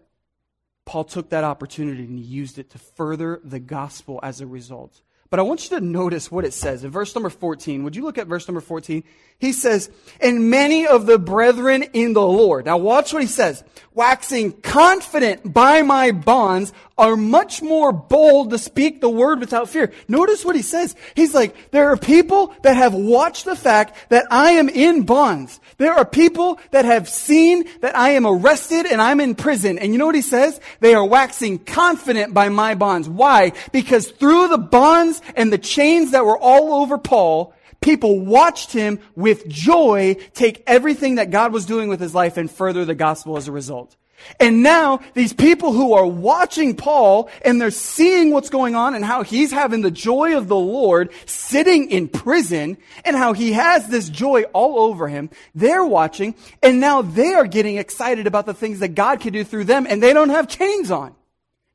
Paul 0.85 1.03
took 1.03 1.31
that 1.31 1.43
opportunity 1.43 2.05
and 2.05 2.17
he 2.17 2.25
used 2.25 2.57
it 2.59 2.71
to 2.71 2.79
further 2.79 3.41
the 3.43 3.59
gospel 3.59 4.21
as 4.23 4.41
a 4.41 4.47
result. 4.47 5.01
But 5.33 5.39
I 5.39 5.45
want 5.45 5.65
you 5.65 5.79
to 5.79 5.83
notice 5.83 6.31
what 6.31 6.45
it 6.45 6.53
says 6.53 6.85
in 6.85 6.91
verse 6.91 7.15
number 7.15 7.31
14. 7.31 7.85
Would 7.85 7.97
you 7.97 8.05
look 8.05 8.19
at 8.19 8.27
verse 8.27 8.47
number 8.47 8.61
14? 8.61 9.03
He 9.39 9.53
says, 9.53 9.91
and 10.21 10.51
many 10.51 10.87
of 10.87 11.07
the 11.07 11.19
brethren 11.19 11.85
in 11.95 12.13
the 12.13 12.21
Lord. 12.21 12.67
Now 12.67 12.77
watch 12.77 13.15
what 13.15 13.23
he 13.23 13.29
says. 13.29 13.65
Waxing 13.95 14.53
confident 14.53 15.51
by 15.51 15.81
my 15.81 16.11
bonds 16.11 16.75
are 17.03 17.17
much 17.17 17.63
more 17.63 17.93
bold 17.93 18.51
to 18.51 18.59
speak 18.59 19.01
the 19.01 19.11
word 19.11 19.41
without 19.41 19.69
fear. 19.69 19.93
Notice 20.07 20.45
what 20.45 20.55
he 20.55 20.63
says. 20.63 20.95
He's 21.17 21.35
like, 21.35 21.73
there 21.73 21.89
are 21.89 21.97
people 21.97 22.55
that 22.63 22.77
have 22.77 22.95
watched 22.95 23.45
the 23.45 23.57
fact 23.57 23.97
that 24.11 24.25
I 24.31 24.53
am 24.53 24.69
in 24.69 25.03
bonds. 25.03 25.59
There 25.79 25.93
are 25.93 26.05
people 26.05 26.61
that 26.71 26.85
have 26.85 27.09
seen 27.09 27.65
that 27.81 27.97
I 27.97 28.11
am 28.11 28.25
arrested 28.25 28.87
and 28.87 29.03
I'm 29.03 29.19
in 29.19 29.35
prison. 29.35 29.81
And 29.81 29.93
you 29.93 29.99
know 29.99 30.07
what 30.07 30.15
he 30.15 30.23
says? 30.23 30.61
They 30.79 30.95
are 30.95 31.05
waxing 31.05 31.59
confident 31.59 32.35
by 32.35 32.51
my 32.51 32.77
bonds. 32.77 33.09
Why? 33.09 33.51
Because 33.73 34.13
through 34.13 34.47
the 34.47 34.59
bonds 34.59 35.21
and 35.35 35.53
the 35.53 35.59
chains 35.59 36.13
that 36.13 36.25
were 36.25 36.39
all 36.39 36.73
over 36.83 36.99
Paul, 36.99 37.53
people 37.81 38.21
watched 38.21 38.71
him 38.71 39.01
with 39.17 39.49
joy 39.49 40.19
take 40.35 40.63
everything 40.69 41.17
that 41.17 41.33
God 41.33 41.53
was 41.53 41.67
doing 41.67 41.89
with 41.89 41.99
his 41.99 42.15
life 42.15 42.37
and 42.37 42.49
further 42.49 42.85
the 42.85 42.95
gospel 42.95 43.37
as 43.37 43.49
a 43.49 43.53
result. 43.53 43.97
And 44.39 44.63
now 44.63 45.01
these 45.15 45.33
people 45.33 45.73
who 45.73 45.93
are 45.95 46.07
watching 46.07 46.77
Paul 46.77 47.31
and 47.45 47.61
they're 47.61 47.71
seeing 47.71 48.31
what's 48.31 48.51
going 48.51 48.75
on 48.75 48.95
and 48.95 49.05
how 49.05 49.23
he's 49.23 49.51
having 49.51 49.83
the 49.83 49.91
joy 49.91 50.37
of 50.37 50.49
the 50.49 50.57
Lord 50.57 51.11
sitting 51.27 51.91
in 51.91 52.09
prison 52.09 52.79
and 53.05 53.17
how 53.17 53.33
he 53.33 53.53
has 53.53 53.89
this 53.89 54.09
joy 54.09 54.43
all 54.53 54.79
over 54.79 55.09
him. 55.09 55.31
They're 55.55 55.85
watching 55.85 56.35
and 56.63 56.81
now 56.81 57.03
they 57.03 57.35
are 57.35 57.47
getting 57.47 57.77
excited 57.77 58.27
about 58.27 58.47
the 58.47 58.55
things 58.55 58.81
that 58.81 58.95
God 58.95 59.21
can 59.21 59.33
do 59.33 59.45
through 59.45 59.65
them 59.65 59.87
and 59.89 60.03
they 60.03 60.13
don't 60.13 60.31
have 60.31 60.49
chains 60.49 60.91
on. 60.91 61.15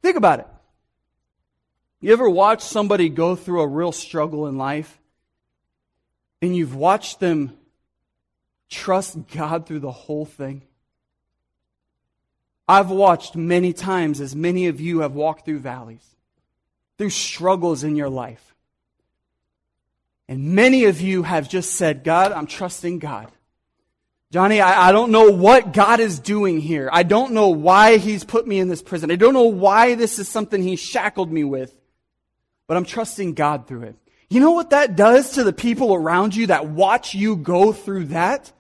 Think 0.01 0.17
about 0.17 0.39
it. 0.39 0.47
You 1.99 2.13
ever 2.13 2.29
watch 2.29 2.61
somebody 2.61 3.09
go 3.09 3.35
through 3.35 3.61
a 3.61 3.67
real 3.67 3.91
struggle 3.91 4.47
in 4.47 4.57
life 4.57 4.99
and 6.41 6.55
you've 6.55 6.75
watched 6.75 7.19
them 7.19 7.57
trust 8.69 9.27
God 9.29 9.65
through 9.65 9.79
the 9.79 9.91
whole 9.91 10.25
thing? 10.25 10.66
I've 12.67 12.89
watched 12.89 13.35
many 13.35 13.73
times 13.73 14.19
as 14.19 14.35
many 14.35 14.67
of 14.67 14.81
you 14.81 14.99
have 14.99 15.13
walked 15.13 15.45
through 15.45 15.59
valleys, 15.59 16.05
through 16.97 17.11
struggles 17.11 17.83
in 17.83 17.95
your 17.95 18.09
life. 18.09 18.55
And 20.27 20.55
many 20.55 20.85
of 20.85 20.99
you 20.99 21.23
have 21.23 21.47
just 21.47 21.75
said, 21.75 22.03
God, 22.03 22.33
I'm 22.33 22.47
trusting 22.47 22.99
God. 22.99 23.31
Johnny, 24.31 24.59
I, 24.59 24.89
I, 24.89 24.91
don't 24.91 25.11
know 25.11 25.31
what 25.31 25.71
God 25.71 26.01
is 26.01 26.19
doing 26.19 26.59
here. 26.59 26.89
I 26.91 27.03
don't 27.03 27.31
know 27.31 27.47
why 27.47 27.95
He's 27.95 28.25
put 28.25 28.45
me 28.45 28.59
in 28.59 28.67
this 28.67 28.81
prison. 28.81 29.09
I 29.09 29.15
don't 29.15 29.33
know 29.33 29.43
why 29.43 29.95
this 29.95 30.19
is 30.19 30.27
something 30.27 30.61
He 30.61 30.75
shackled 30.75 31.31
me 31.31 31.45
with 31.45 31.73
but 32.67 32.75
I'm 32.75 32.85
trusting 32.85 33.33
God 33.33 33.67
through 33.67 33.83
it. 33.83 33.95
You 34.29 34.41
know 34.41 34.51
what 34.51 34.71
that 34.71 34.97
does 34.97 35.31
to 35.31 35.43
the 35.45 35.53
people 35.53 35.95
around 35.95 36.35
you 36.35 36.47
that 36.47 36.67
watch 36.67 37.15
you 37.15 37.37
go 37.37 37.71
through 37.71 38.05
that? 38.05 38.51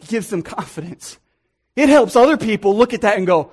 It 0.00 0.08
gives 0.08 0.30
them 0.30 0.42
confidence. 0.42 1.18
It 1.76 1.88
helps 1.88 2.16
other 2.16 2.36
people 2.36 2.76
look 2.76 2.94
at 2.94 3.00
that 3.02 3.16
and 3.16 3.26
go, 3.26 3.50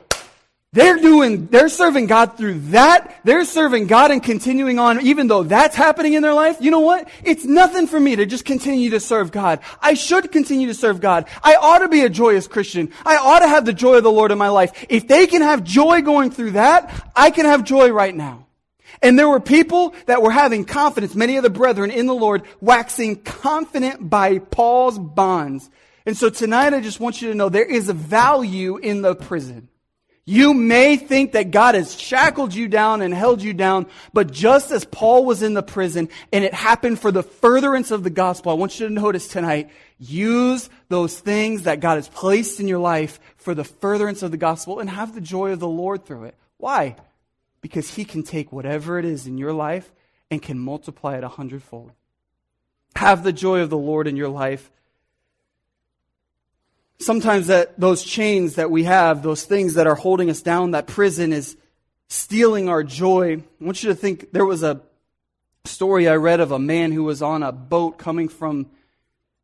they're 0.74 1.00
doing, 1.00 1.48
they're 1.48 1.68
serving 1.68 2.06
God 2.06 2.38
through 2.38 2.60
that. 2.70 3.20
They're 3.26 3.44
serving 3.44 3.88
God 3.88 4.10
and 4.10 4.24
continuing 4.24 4.80
on, 4.80 5.02
even 5.02 5.28
though 5.28 5.44
that's 5.44 5.76
happening 5.76 6.14
in 6.14 6.22
their 6.22 6.34
life. 6.34 6.58
You 6.62 6.72
know 6.72 6.80
what? 6.80 7.10
It's 7.26 7.44
nothing 7.44 7.88
for 7.88 8.00
me 8.00 8.16
to 8.16 8.26
just 8.26 8.46
continue 8.46 8.92
to 8.92 9.02
serve 9.02 9.34
God. 9.34 9.60
I 9.82 9.96
should 9.96 10.32
continue 10.32 10.68
to 10.68 10.74
serve 10.74 11.02
God. 11.02 11.28
I 11.44 11.56
ought 11.56 11.80
to 11.80 11.90
be 11.90 12.04
a 12.04 12.10
joyous 12.10 12.48
Christian. 12.48 12.94
I 13.06 13.18
ought 13.18 13.40
to 13.40 13.50
have 13.50 13.66
the 13.66 13.74
joy 13.74 13.96
of 13.96 14.04
the 14.04 14.12
Lord 14.12 14.32
in 14.32 14.38
my 14.38 14.48
life. 14.48 14.86
If 14.88 15.10
they 15.10 15.28
can 15.28 15.42
have 15.42 15.66
joy 15.66 16.04
going 16.04 16.32
through 16.32 16.52
that, 16.52 17.12
I 17.14 17.32
can 17.32 17.46
have 17.46 17.66
joy 17.66 17.92
right 17.92 18.16
now. 18.16 18.46
And 19.02 19.20
there 19.20 19.28
were 19.28 19.42
people 19.42 19.94
that 20.06 20.22
were 20.22 20.32
having 20.32 20.64
confidence, 20.64 21.16
many 21.16 21.36
of 21.36 21.44
the 21.44 21.50
brethren 21.50 21.92
in 21.92 22.06
the 22.06 22.14
Lord, 22.14 22.44
waxing 22.62 23.18
confident 23.24 24.10
by 24.10 24.38
Paul's 24.38 24.98
bonds. 24.98 25.70
And 26.06 26.18
so 26.18 26.30
tonight 26.30 26.74
I 26.74 26.82
just 26.82 27.00
want 27.00 27.22
you 27.22 27.30
to 27.30 27.36
know 27.36 27.50
there 27.50 27.66
is 27.66 27.90
a 27.90 27.94
value 27.94 28.78
in 28.78 29.02
the 29.02 29.16
prison. 29.16 29.70
You 30.24 30.54
may 30.54 30.98
think 30.98 31.32
that 31.32 31.52
God 31.52 31.76
has 31.76 32.00
shackled 32.00 32.54
you 32.54 32.68
down 32.68 33.02
and 33.02 33.14
held 33.14 33.42
you 33.42 33.54
down, 33.54 33.88
but 34.14 34.32
just 34.32 34.72
as 34.72 34.86
Paul 34.86 35.26
was 35.26 35.42
in 35.42 35.56
the 35.56 35.64
prison 35.64 36.10
and 36.32 36.44
it 36.44 36.54
happened 36.54 37.00
for 37.00 37.12
the 37.12 37.24
furtherance 37.24 37.92
of 37.92 38.04
the 38.04 38.10
gospel, 38.10 38.52
I 38.52 38.56
want 38.56 38.80
you 38.80 38.88
to 38.88 38.94
notice 38.94 39.28
tonight, 39.28 39.70
use 39.98 40.70
those 40.90 41.20
things 41.20 41.64
that 41.64 41.80
God 41.80 41.96
has 41.96 42.08
placed 42.08 42.60
in 42.60 42.68
your 42.68 42.80
life 42.80 43.20
for 43.38 43.56
the 43.56 43.64
furtherance 43.64 44.22
of 44.22 44.32
the 44.32 44.38
gospel 44.38 44.80
and 44.80 44.90
have 44.90 45.16
the 45.16 45.22
joy 45.22 45.52
of 45.52 45.60
the 45.60 45.68
Lord 45.68 46.06
through 46.06 46.26
it. 46.26 46.36
Why? 46.58 46.96
because 47.62 47.94
He 47.94 48.04
can 48.04 48.24
take 48.24 48.52
whatever 48.52 49.00
it 49.00 49.06
is 49.06 49.28
in 49.28 49.38
your 49.38 49.54
life 49.54 49.92
and 50.30 50.42
can 50.42 50.60
multiply 50.60 51.18
it 51.18 51.24
a 51.24 51.30
hundredfold. 51.30 51.92
Have 52.96 53.24
the 53.24 53.34
joy 53.34 53.62
of 53.62 53.70
the 53.70 53.78
Lord 53.78 54.08
in 54.08 54.18
your 54.18 54.30
life. 54.30 54.72
Sometimes 57.02 57.48
that 57.48 57.80
those 57.80 58.04
chains 58.04 58.56
that 58.56 58.70
we 58.70 58.84
have, 58.84 59.24
those 59.24 59.44
things 59.44 59.74
that 59.74 59.88
are 59.88 59.96
holding 59.96 60.30
us 60.30 60.44
down, 60.44 60.72
that 60.72 60.86
prison 60.86 61.34
is 61.34 61.58
stealing 62.10 62.70
our 62.70 62.84
joy. 62.84 63.38
I 63.38 63.64
want 63.64 63.82
you 63.82 63.90
to 63.90 63.96
think 63.96 64.32
there 64.32 64.46
was 64.46 64.62
a 64.62 64.82
story 65.66 66.08
I 66.08 66.16
read 66.16 66.40
of 66.40 66.52
a 66.52 66.60
man 66.60 66.92
who 66.92 67.04
was 67.04 67.24
on 67.24 67.42
a 67.42 67.52
boat 67.52 67.98
coming 67.98 68.28
from, 68.28 68.68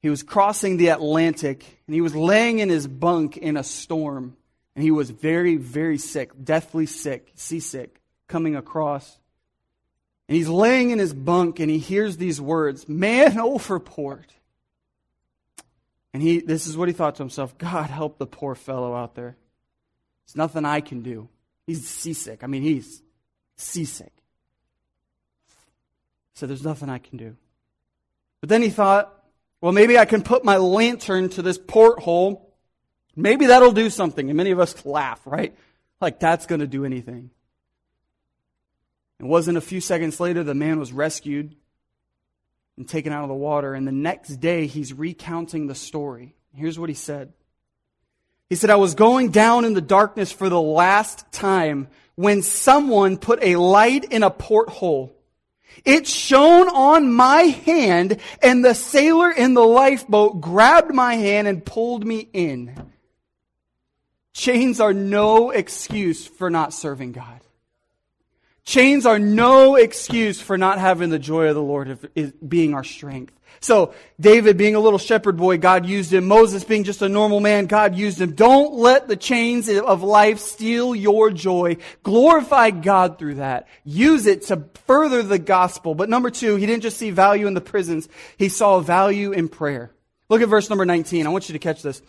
he 0.01 0.09
was 0.09 0.21
crossing 0.21 0.77
the 0.77 0.89
Atlantic 0.89 1.81
and 1.87 1.95
he 1.95 2.01
was 2.01 2.15
laying 2.15 2.59
in 2.59 2.69
his 2.69 2.87
bunk 2.87 3.37
in 3.37 3.57
a 3.57 3.63
storm 3.63 4.37
and 4.75 4.83
he 4.83 4.91
was 4.91 5.09
very, 5.09 5.55
very 5.55 5.97
sick, 5.97 6.31
deathly 6.43 6.85
sick, 6.85 7.31
seasick 7.33 7.99
coming 8.27 8.55
across. 8.55 9.17
And 10.29 10.35
he's 10.35 10.49
laying 10.49 10.91
in 10.91 10.99
his 10.99 11.13
bunk 11.13 11.59
and 11.59 11.71
he 11.71 11.79
hears 11.79 12.17
these 12.17 12.39
words, 12.39 12.87
man 12.87 13.31
overport. 13.37 14.25
And 16.13 16.23
he, 16.23 16.39
this 16.39 16.67
is 16.67 16.77
what 16.77 16.87
he 16.87 16.93
thought 16.93 17.15
to 17.15 17.23
himself 17.23 17.57
God 17.57 17.89
help 17.89 18.17
the 18.17 18.25
poor 18.25 18.55
fellow 18.55 18.95
out 18.95 19.15
there. 19.15 19.35
There's 20.25 20.35
nothing 20.35 20.65
I 20.65 20.81
can 20.81 21.01
do. 21.01 21.29
He's 21.65 21.87
seasick. 21.87 22.43
I 22.43 22.47
mean, 22.47 22.63
he's 22.63 23.01
seasick. 23.55 24.13
So 26.33 26.47
there's 26.47 26.63
nothing 26.63 26.89
I 26.89 26.97
can 26.97 27.17
do. 27.17 27.35
But 28.41 28.49
then 28.49 28.61
he 28.61 28.69
thought, 28.69 29.13
well, 29.59 29.71
maybe 29.71 29.97
I 29.97 30.05
can 30.05 30.21
put 30.21 30.45
my 30.45 30.57
lantern 30.57 31.29
to 31.29 31.41
this 31.41 31.57
porthole. 31.57 32.53
Maybe 33.15 33.47
that'll 33.47 33.71
do 33.71 33.89
something. 33.89 34.29
And 34.29 34.37
many 34.37 34.51
of 34.51 34.59
us 34.59 34.85
laugh, 34.85 35.21
right? 35.25 35.55
Like 35.99 36.19
that's 36.19 36.45
going 36.45 36.61
to 36.61 36.67
do 36.67 36.85
anything. 36.85 37.31
It 39.19 39.25
wasn't 39.25 39.57
a 39.57 39.61
few 39.61 39.81
seconds 39.81 40.19
later 40.19 40.43
the 40.43 40.53
man 40.53 40.77
was 40.79 40.93
rescued 40.93 41.55
and 42.77 42.87
taken 42.87 43.11
out 43.11 43.23
of 43.23 43.29
the 43.29 43.35
water. 43.35 43.73
And 43.73 43.87
the 43.87 43.91
next 43.91 44.37
day 44.37 44.67
he's 44.67 44.93
recounting 44.93 45.67
the 45.67 45.75
story. 45.75 46.35
Here's 46.53 46.79
what 46.79 46.89
he 46.89 46.95
said 46.95 47.33
He 48.49 48.55
said, 48.55 48.69
I 48.69 48.75
was 48.75 48.95
going 48.95 49.31
down 49.31 49.65
in 49.65 49.73
the 49.73 49.81
darkness 49.81 50.31
for 50.31 50.49
the 50.49 50.61
last 50.61 51.31
time 51.31 51.87
when 52.15 52.41
someone 52.41 53.17
put 53.17 53.43
a 53.43 53.57
light 53.57 54.05
in 54.05 54.23
a 54.23 54.31
porthole. 54.31 55.13
It 55.85 56.07
shone 56.07 56.69
on 56.69 57.13
my 57.13 57.41
hand 57.43 58.19
and 58.41 58.65
the 58.65 58.73
sailor 58.73 59.31
in 59.31 59.53
the 59.53 59.65
lifeboat 59.65 60.41
grabbed 60.41 60.93
my 60.93 61.15
hand 61.15 61.47
and 61.47 61.63
pulled 61.63 62.05
me 62.05 62.27
in. 62.33 62.73
Chains 64.33 64.79
are 64.79 64.93
no 64.93 65.51
excuse 65.51 66.25
for 66.25 66.49
not 66.49 66.73
serving 66.73 67.11
God. 67.11 67.41
Chains 68.67 69.05
are 69.05 69.17
no 69.17 69.77
excuse 69.77 70.41
for 70.41 70.57
not 70.57 70.77
having 70.77 71.09
the 71.09 71.17
joy 71.17 71.47
of 71.47 71.55
the 71.55 71.61
Lord 71.61 71.97
being 72.45 72.73
our 72.73 72.83
strength. 72.83 73.33
So, 73.61 73.93
David 74.19 74.57
being 74.57 74.75
a 74.75 74.81
little 74.81 74.99
shepherd 74.99 75.37
boy, 75.37 75.57
God 75.57 75.85
used 75.85 76.11
him. 76.11 76.27
Moses 76.27 76.65
being 76.65 76.83
just 76.83 77.01
a 77.01 77.07
normal 77.07 77.39
man, 77.39 77.67
God 77.67 77.95
used 77.95 78.19
him. 78.19 78.33
Don't 78.33 78.73
let 78.73 79.07
the 79.07 79.15
chains 79.15 79.69
of 79.69 80.03
life 80.03 80.39
steal 80.39 80.93
your 80.93 81.31
joy. 81.31 81.77
Glorify 82.03 82.71
God 82.71 83.17
through 83.17 83.35
that. 83.35 83.69
Use 83.85 84.27
it 84.27 84.41
to 84.47 84.65
further 84.85 85.23
the 85.23 85.39
gospel. 85.39 85.95
But 85.95 86.09
number 86.09 86.29
two, 86.29 86.57
he 86.57 86.65
didn't 86.65 86.83
just 86.83 86.97
see 86.97 87.09
value 87.09 87.47
in 87.47 87.53
the 87.53 87.61
prisons, 87.61 88.09
he 88.37 88.49
saw 88.49 88.81
value 88.81 89.31
in 89.31 89.47
prayer. 89.47 89.91
Look 90.27 90.41
at 90.41 90.49
verse 90.49 90.69
number 90.69 90.85
19. 90.85 91.25
I 91.25 91.29
want 91.29 91.47
you 91.47 91.53
to 91.53 91.59
catch 91.59 91.81
this. 91.81 92.01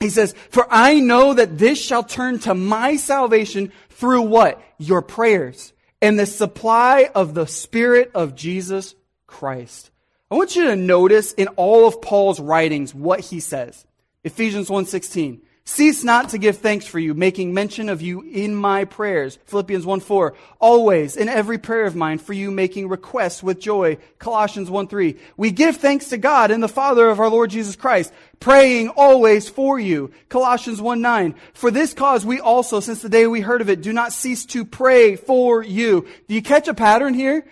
He 0.00 0.10
says, 0.10 0.34
For 0.50 0.66
I 0.70 1.00
know 1.00 1.34
that 1.34 1.58
this 1.58 1.82
shall 1.82 2.04
turn 2.04 2.38
to 2.40 2.54
my 2.54 2.96
salvation 2.96 3.72
through 3.90 4.22
what? 4.22 4.62
Your 4.78 5.02
prayers 5.02 5.72
and 6.00 6.18
the 6.18 6.26
supply 6.26 7.10
of 7.14 7.34
the 7.34 7.46
Spirit 7.46 8.12
of 8.14 8.36
Jesus 8.36 8.94
Christ. 9.26 9.90
I 10.30 10.36
want 10.36 10.54
you 10.54 10.64
to 10.64 10.76
notice 10.76 11.32
in 11.32 11.48
all 11.48 11.88
of 11.88 12.00
Paul's 12.00 12.38
writings 12.38 12.94
what 12.94 13.20
he 13.20 13.40
says. 13.40 13.86
Ephesians 14.24 14.68
1:16. 14.68 15.40
Cease 15.68 16.02
not 16.02 16.30
to 16.30 16.38
give 16.38 16.56
thanks 16.56 16.86
for 16.86 16.98
you, 16.98 17.12
making 17.12 17.52
mention 17.52 17.90
of 17.90 18.00
you 18.00 18.22
in 18.22 18.54
my 18.54 18.86
prayers. 18.86 19.38
Philippians 19.44 19.84
1 19.84 20.00
4. 20.00 20.32
Always, 20.58 21.14
in 21.14 21.28
every 21.28 21.58
prayer 21.58 21.84
of 21.84 21.94
mine, 21.94 22.16
for 22.16 22.32
you 22.32 22.50
making 22.50 22.88
requests 22.88 23.42
with 23.42 23.60
joy. 23.60 23.98
Colossians 24.18 24.70
1 24.70 24.88
3. 24.88 25.16
We 25.36 25.50
give 25.50 25.76
thanks 25.76 26.08
to 26.08 26.16
God 26.16 26.50
and 26.50 26.62
the 26.62 26.68
Father 26.68 27.10
of 27.10 27.20
our 27.20 27.28
Lord 27.28 27.50
Jesus 27.50 27.76
Christ, 27.76 28.14
praying 28.40 28.88
always 28.88 29.50
for 29.50 29.78
you. 29.78 30.10
Colossians 30.30 30.80
1 30.80 31.02
9. 31.02 31.34
For 31.52 31.70
this 31.70 31.92
cause 31.92 32.24
we 32.24 32.40
also, 32.40 32.80
since 32.80 33.02
the 33.02 33.10
day 33.10 33.26
we 33.26 33.42
heard 33.42 33.60
of 33.60 33.68
it, 33.68 33.82
do 33.82 33.92
not 33.92 34.14
cease 34.14 34.46
to 34.46 34.64
pray 34.64 35.16
for 35.16 35.62
you. 35.62 36.08
Do 36.28 36.34
you 36.34 36.40
catch 36.40 36.68
a 36.68 36.74
pattern 36.74 37.12
here? 37.12 37.44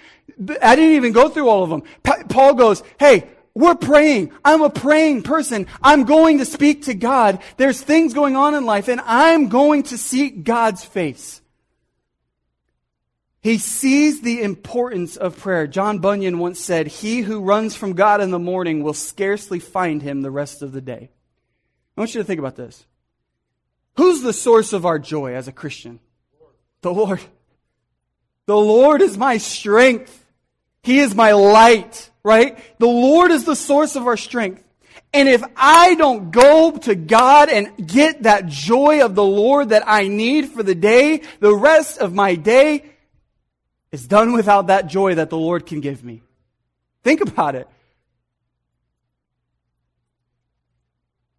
I 0.62 0.74
didn't 0.74 0.96
even 0.96 1.12
go 1.12 1.28
through 1.28 1.50
all 1.50 1.64
of 1.64 1.68
them. 1.68 1.82
Paul 2.30 2.54
goes, 2.54 2.82
hey, 2.98 3.28
we're 3.56 3.74
praying. 3.74 4.32
I'm 4.44 4.60
a 4.60 4.68
praying 4.68 5.22
person. 5.22 5.66
I'm 5.82 6.04
going 6.04 6.38
to 6.38 6.44
speak 6.44 6.84
to 6.84 6.94
God. 6.94 7.40
There's 7.56 7.80
things 7.80 8.12
going 8.12 8.36
on 8.36 8.54
in 8.54 8.66
life 8.66 8.88
and 8.88 9.00
I'm 9.00 9.48
going 9.48 9.84
to 9.84 9.96
seek 9.96 10.44
God's 10.44 10.84
face. 10.84 11.40
He 13.40 13.56
sees 13.56 14.20
the 14.20 14.42
importance 14.42 15.16
of 15.16 15.38
prayer. 15.38 15.66
John 15.66 16.00
Bunyan 16.00 16.38
once 16.38 16.60
said, 16.60 16.86
He 16.86 17.22
who 17.22 17.40
runs 17.40 17.74
from 17.74 17.94
God 17.94 18.20
in 18.20 18.30
the 18.30 18.38
morning 18.38 18.82
will 18.82 18.92
scarcely 18.92 19.58
find 19.58 20.02
him 20.02 20.20
the 20.20 20.30
rest 20.30 20.60
of 20.60 20.72
the 20.72 20.82
day. 20.82 21.08
I 21.96 22.00
want 22.00 22.14
you 22.14 22.20
to 22.20 22.26
think 22.26 22.40
about 22.40 22.56
this. 22.56 22.84
Who's 23.96 24.20
the 24.20 24.34
source 24.34 24.74
of 24.74 24.84
our 24.84 24.98
joy 24.98 25.34
as 25.34 25.48
a 25.48 25.52
Christian? 25.52 26.00
The 26.82 26.92
Lord. 26.92 27.22
The 28.44 28.56
Lord 28.56 29.00
is 29.00 29.16
my 29.16 29.38
strength. 29.38 30.25
He 30.86 31.00
is 31.00 31.14
my 31.14 31.32
light 31.32 32.10
right? 32.26 32.58
The 32.80 32.88
Lord 32.88 33.30
is 33.30 33.44
the 33.44 33.54
source 33.54 33.94
of 33.94 34.08
our 34.08 34.16
strength. 34.16 34.64
And 35.14 35.28
if 35.28 35.44
I 35.56 35.94
don't 35.94 36.32
go 36.32 36.76
to 36.76 36.96
God 36.96 37.48
and 37.48 37.86
get 37.86 38.24
that 38.24 38.46
joy 38.46 39.04
of 39.04 39.14
the 39.14 39.24
Lord 39.24 39.68
that 39.68 39.84
I 39.86 40.08
need 40.08 40.48
for 40.48 40.64
the 40.64 40.74
day, 40.74 41.22
the 41.38 41.54
rest 41.54 41.98
of 41.98 42.12
my 42.12 42.34
day 42.34 42.84
is 43.92 44.08
done 44.08 44.32
without 44.32 44.66
that 44.66 44.88
joy 44.88 45.14
that 45.14 45.30
the 45.30 45.38
Lord 45.38 45.66
can 45.66 45.80
give 45.80 46.02
me. 46.02 46.20
Think 47.04 47.20
about 47.20 47.54
it. 47.54 47.68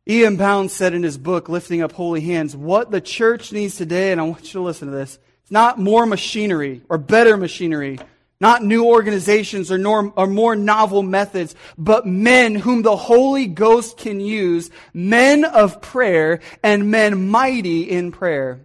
E.M. 0.10 0.38
Bounds 0.38 0.72
said 0.72 0.94
in 0.94 1.04
his 1.04 1.18
book, 1.18 1.50
Lifting 1.50 1.82
Up 1.82 1.92
Holy 1.92 2.22
Hands, 2.22 2.56
what 2.56 2.92
the 2.92 3.02
church 3.02 3.52
needs 3.52 3.76
today, 3.76 4.14
and 4.14 4.22
I 4.22 4.24
want 4.24 4.46
you 4.46 4.54
to 4.54 4.62
listen 4.62 4.88
to 4.88 4.96
this, 4.96 5.20
it's 5.42 5.52
not 5.52 5.78
more 5.78 6.06
machinery 6.06 6.82
or 6.88 6.98
better 6.98 7.36
machinery 7.36 8.00
not 8.40 8.64
new 8.64 8.86
organizations 8.86 9.72
or, 9.72 9.78
nor, 9.78 10.14
or 10.16 10.28
more 10.28 10.56
novel 10.56 11.04
methods, 11.04 11.56
but 11.78 12.06
men 12.06 12.56
whom 12.56 12.82
the 12.82 12.96
Holy 12.96 13.48
Ghost 13.48 13.98
can 13.98 14.20
use, 14.20 14.70
men 14.94 15.44
of 15.44 15.82
prayer 15.82 16.40
and 16.64 16.92
men 16.92 17.30
mighty 17.30 17.90
in 17.90 18.12
prayer. 18.12 18.62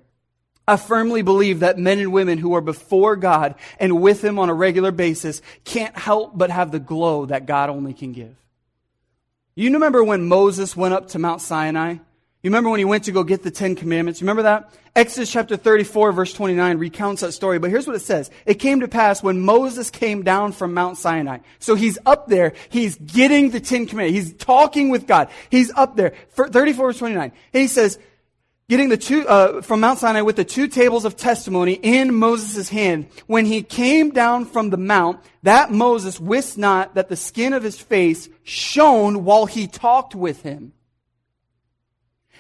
I 0.66 0.76
firmly 0.76 1.22
believe 1.22 1.61
that 1.61 1.78
men 1.78 1.98
and 1.98 2.12
women 2.12 2.38
who 2.38 2.54
are 2.54 2.61
before 2.61 3.16
God 3.16 3.56
and 3.80 4.00
with 4.00 4.22
Him 4.22 4.38
on 4.38 4.48
a 4.48 4.54
regular 4.54 4.92
basis 4.92 5.42
can't 5.64 5.96
help 5.96 6.37
but 6.37 6.50
have 6.50 6.70
the 6.70 6.78
glow 6.78 7.26
that 7.26 7.46
God 7.46 7.68
only 7.68 7.94
can 7.94 8.12
give. 8.12 8.37
You 9.54 9.72
remember 9.72 10.04
when 10.04 10.28
Moses 10.28 10.76
went 10.76 10.94
up 10.94 11.08
to 11.08 11.18
Mount 11.18 11.40
Sinai? 11.40 11.96
You 12.42 12.50
remember 12.50 12.70
when 12.70 12.81
he 12.81 12.85
went 12.85 13.05
to 13.05 13.12
go 13.12 13.22
get 13.22 13.44
the 13.44 13.52
Ten 13.52 13.76
Commandments? 13.76 14.20
You 14.20 14.24
remember 14.24 14.42
that? 14.42 14.74
Exodus 14.96 15.31
chapter 15.31 15.57
34 15.57 16.11
verse 16.11 16.35
29 16.35 16.76
recounts 16.78 17.22
that 17.22 17.31
story, 17.33 17.61
but 17.61 17.70
here's 17.70 17.87
what 17.87 17.94
it 17.94 18.00
says. 18.00 18.33
It 18.44 18.55
came 18.55 18.81
to 18.81 18.88
pass 18.88 19.22
when 19.22 19.38
Moses 19.38 19.90
came 19.90 20.24
down 20.24 20.50
from 20.50 20.74
Mount 20.74 20.98
Sinai. 20.98 21.38
So 21.61 21.76
he's 21.76 21.98
up 22.05 22.26
there, 22.26 22.55
he's 22.68 22.96
getting 22.96 23.50
the 23.50 23.61
Ten 23.61 23.87
Commandments, 23.87 24.31
he's 24.31 24.37
talking 24.37 24.88
with 24.88 25.07
God. 25.07 25.28
He's 25.50 25.70
up 25.74 25.94
there, 25.94 26.14
34 26.33 26.88
verse 26.88 26.98
29. 26.98 27.22
And 27.22 27.61
he 27.61 27.68
says, 27.68 27.96
getting 28.68 28.88
the 28.88 28.96
two, 28.96 29.26
uh, 29.28 29.62
from 29.62 29.78
Mount 29.78 30.00
Sinai 30.00 30.22
with 30.22 30.35
the 30.35 30.44
two 30.44 30.66
tables 30.66 31.05
of 31.05 31.16
testimony 31.16 31.74
in 31.74 32.12
Moses' 32.12 32.68
hand. 32.68 33.07
When 33.28 33.46
he 33.46 33.62
came 33.62 34.11
down 34.11 34.46
from 34.46 34.70
the 34.70 34.76
mount, 34.76 35.20
that 35.44 35.70
Moses 35.70 36.18
wist 36.18 36.59
not 36.59 36.96
that 36.96 37.09
the 37.09 37.16
skin 37.16 37.52
of 37.52 37.62
his 37.62 37.78
face 37.78 38.28
shone 38.42 39.22
while 39.24 39.46
he 39.46 39.68
talked 39.68 40.16
with 40.16 40.42
him. 40.42 40.72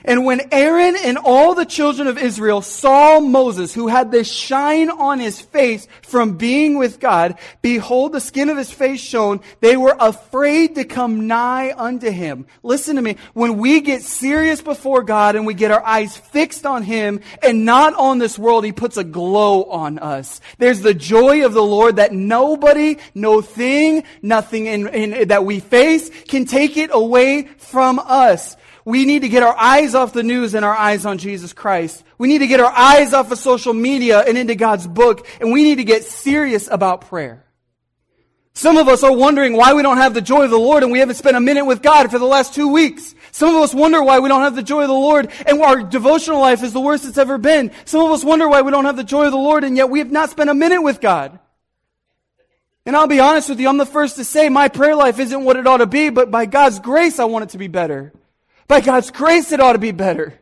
And 0.04 0.24
when 0.24 0.52
Aaron 0.52 0.96
and 0.96 1.18
all 1.18 1.54
the 1.54 1.64
children 1.64 2.08
of 2.08 2.18
Israel 2.18 2.62
saw 2.62 3.20
Moses, 3.20 3.72
who 3.72 3.88
had 3.88 4.10
this 4.10 4.30
shine 4.30 4.90
on 4.90 5.20
his 5.20 5.40
face 5.40 5.86
from 6.02 6.36
being 6.36 6.78
with 6.78 6.98
God, 6.98 7.38
behold, 7.60 8.12
the 8.12 8.20
skin 8.20 8.48
of 8.48 8.56
his 8.56 8.70
face 8.70 9.00
shone. 9.00 9.40
They 9.60 9.76
were 9.76 9.96
afraid 9.98 10.74
to 10.74 10.84
come 10.84 11.26
nigh 11.26 11.72
unto 11.76 12.10
him. 12.10 12.46
Listen 12.62 12.96
to 12.96 13.02
me. 13.02 13.16
When 13.32 13.58
we 13.58 13.80
get 13.80 14.02
serious 14.02 14.60
before 14.60 15.02
God 15.02 15.36
and 15.36 15.46
we 15.46 15.54
get 15.54 15.70
our 15.70 15.84
eyes 15.84 16.16
fixed 16.16 16.66
on 16.66 16.82
him 16.82 17.20
and 17.42 17.64
not 17.64 17.94
on 17.94 18.18
this 18.18 18.38
world, 18.38 18.64
he 18.64 18.72
puts 18.72 18.96
a 18.96 19.04
glow 19.04 19.64
on 19.64 19.98
us. 19.98 20.40
There's 20.58 20.80
the 20.80 20.94
joy 20.94 21.44
of 21.44 21.52
the 21.52 21.62
Lord 21.62 21.96
that 21.96 22.12
nobody, 22.12 22.98
no 23.14 23.40
thing, 23.40 24.04
nothing 24.20 24.66
in, 24.66 24.88
in, 24.88 25.28
that 25.28 25.44
we 25.44 25.60
face 25.60 26.10
can 26.24 26.44
take 26.44 26.76
it 26.76 26.90
away 26.92 27.44
from 27.58 27.98
us. 27.98 28.56
We 28.84 29.04
need 29.04 29.22
to 29.22 29.28
get 29.28 29.42
our 29.42 29.56
eyes 29.56 29.94
off 29.94 30.12
the 30.12 30.22
news 30.22 30.54
and 30.54 30.64
our 30.64 30.74
eyes 30.74 31.06
on 31.06 31.18
Jesus 31.18 31.52
Christ. 31.52 32.02
We 32.18 32.28
need 32.28 32.38
to 32.38 32.46
get 32.46 32.60
our 32.60 32.72
eyes 32.72 33.12
off 33.12 33.30
of 33.30 33.38
social 33.38 33.72
media 33.72 34.20
and 34.20 34.36
into 34.36 34.54
God's 34.54 34.86
book, 34.86 35.26
and 35.40 35.52
we 35.52 35.62
need 35.62 35.76
to 35.76 35.84
get 35.84 36.04
serious 36.04 36.68
about 36.70 37.02
prayer. 37.02 37.44
Some 38.54 38.76
of 38.76 38.86
us 38.88 39.02
are 39.02 39.12
wondering 39.12 39.56
why 39.56 39.72
we 39.72 39.82
don't 39.82 39.96
have 39.96 40.12
the 40.12 40.20
joy 40.20 40.44
of 40.44 40.50
the 40.50 40.58
Lord 40.58 40.82
and 40.82 40.92
we 40.92 40.98
haven't 40.98 41.14
spent 41.14 41.36
a 41.36 41.40
minute 41.40 41.64
with 41.64 41.80
God 41.80 42.10
for 42.10 42.18
the 42.18 42.26
last 42.26 42.54
two 42.54 42.68
weeks. 42.68 43.14
Some 43.30 43.54
of 43.54 43.62
us 43.62 43.72
wonder 43.72 44.02
why 44.02 44.18
we 44.18 44.28
don't 44.28 44.42
have 44.42 44.54
the 44.54 44.62
joy 44.62 44.82
of 44.82 44.88
the 44.88 44.94
Lord 44.94 45.30
and 45.46 45.62
our 45.62 45.82
devotional 45.82 46.38
life 46.38 46.62
is 46.62 46.74
the 46.74 46.80
worst 46.80 47.06
it's 47.06 47.16
ever 47.16 47.38
been. 47.38 47.70
Some 47.86 48.04
of 48.04 48.10
us 48.10 48.22
wonder 48.22 48.46
why 48.48 48.60
we 48.60 48.70
don't 48.70 48.84
have 48.84 48.96
the 48.96 49.04
joy 49.04 49.24
of 49.24 49.32
the 49.32 49.38
Lord 49.38 49.64
and 49.64 49.74
yet 49.74 49.88
we 49.88 50.00
have 50.00 50.10
not 50.10 50.28
spent 50.28 50.50
a 50.50 50.54
minute 50.54 50.82
with 50.82 51.00
God. 51.00 51.38
And 52.84 52.94
I'll 52.94 53.06
be 53.06 53.20
honest 53.20 53.48
with 53.48 53.58
you, 53.58 53.68
I'm 53.68 53.78
the 53.78 53.86
first 53.86 54.16
to 54.16 54.24
say 54.24 54.50
my 54.50 54.68
prayer 54.68 54.96
life 54.96 55.18
isn't 55.18 55.44
what 55.44 55.56
it 55.56 55.66
ought 55.66 55.78
to 55.78 55.86
be, 55.86 56.10
but 56.10 56.30
by 56.30 56.44
God's 56.44 56.78
grace 56.78 57.18
I 57.18 57.24
want 57.24 57.44
it 57.44 57.50
to 57.50 57.58
be 57.58 57.68
better. 57.68 58.12
By 58.72 58.80
God's 58.80 59.10
grace, 59.10 59.52
it 59.52 59.60
ought 59.60 59.74
to 59.74 59.78
be 59.78 59.90
better. 59.90 60.32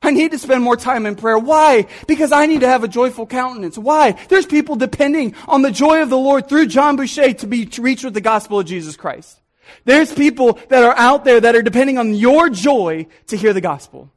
I 0.00 0.12
need 0.12 0.30
to 0.30 0.38
spend 0.38 0.62
more 0.62 0.76
time 0.76 1.06
in 1.06 1.16
prayer. 1.16 1.36
Why? 1.36 1.88
Because 2.06 2.30
I 2.30 2.46
need 2.46 2.60
to 2.60 2.68
have 2.68 2.84
a 2.84 2.88
joyful 2.88 3.26
countenance. 3.26 3.76
Why? 3.76 4.12
There's 4.28 4.46
people 4.46 4.76
depending 4.76 5.34
on 5.48 5.62
the 5.62 5.72
joy 5.72 6.00
of 6.00 6.08
the 6.08 6.16
Lord 6.16 6.48
through 6.48 6.66
John 6.66 6.96
Boutchia 6.96 7.36
to 7.38 7.48
be 7.48 7.68
reached 7.80 8.04
with 8.04 8.14
the 8.14 8.20
gospel 8.20 8.60
of 8.60 8.66
Jesus 8.66 8.96
Christ. 8.96 9.40
There's 9.86 10.14
people 10.14 10.60
that 10.68 10.84
are 10.84 10.96
out 10.96 11.24
there 11.24 11.40
that 11.40 11.56
are 11.56 11.62
depending 11.62 11.98
on 11.98 12.14
your 12.14 12.48
joy 12.48 13.08
to 13.26 13.36
hear 13.36 13.52
the 13.52 13.60
gospel. 13.60 14.08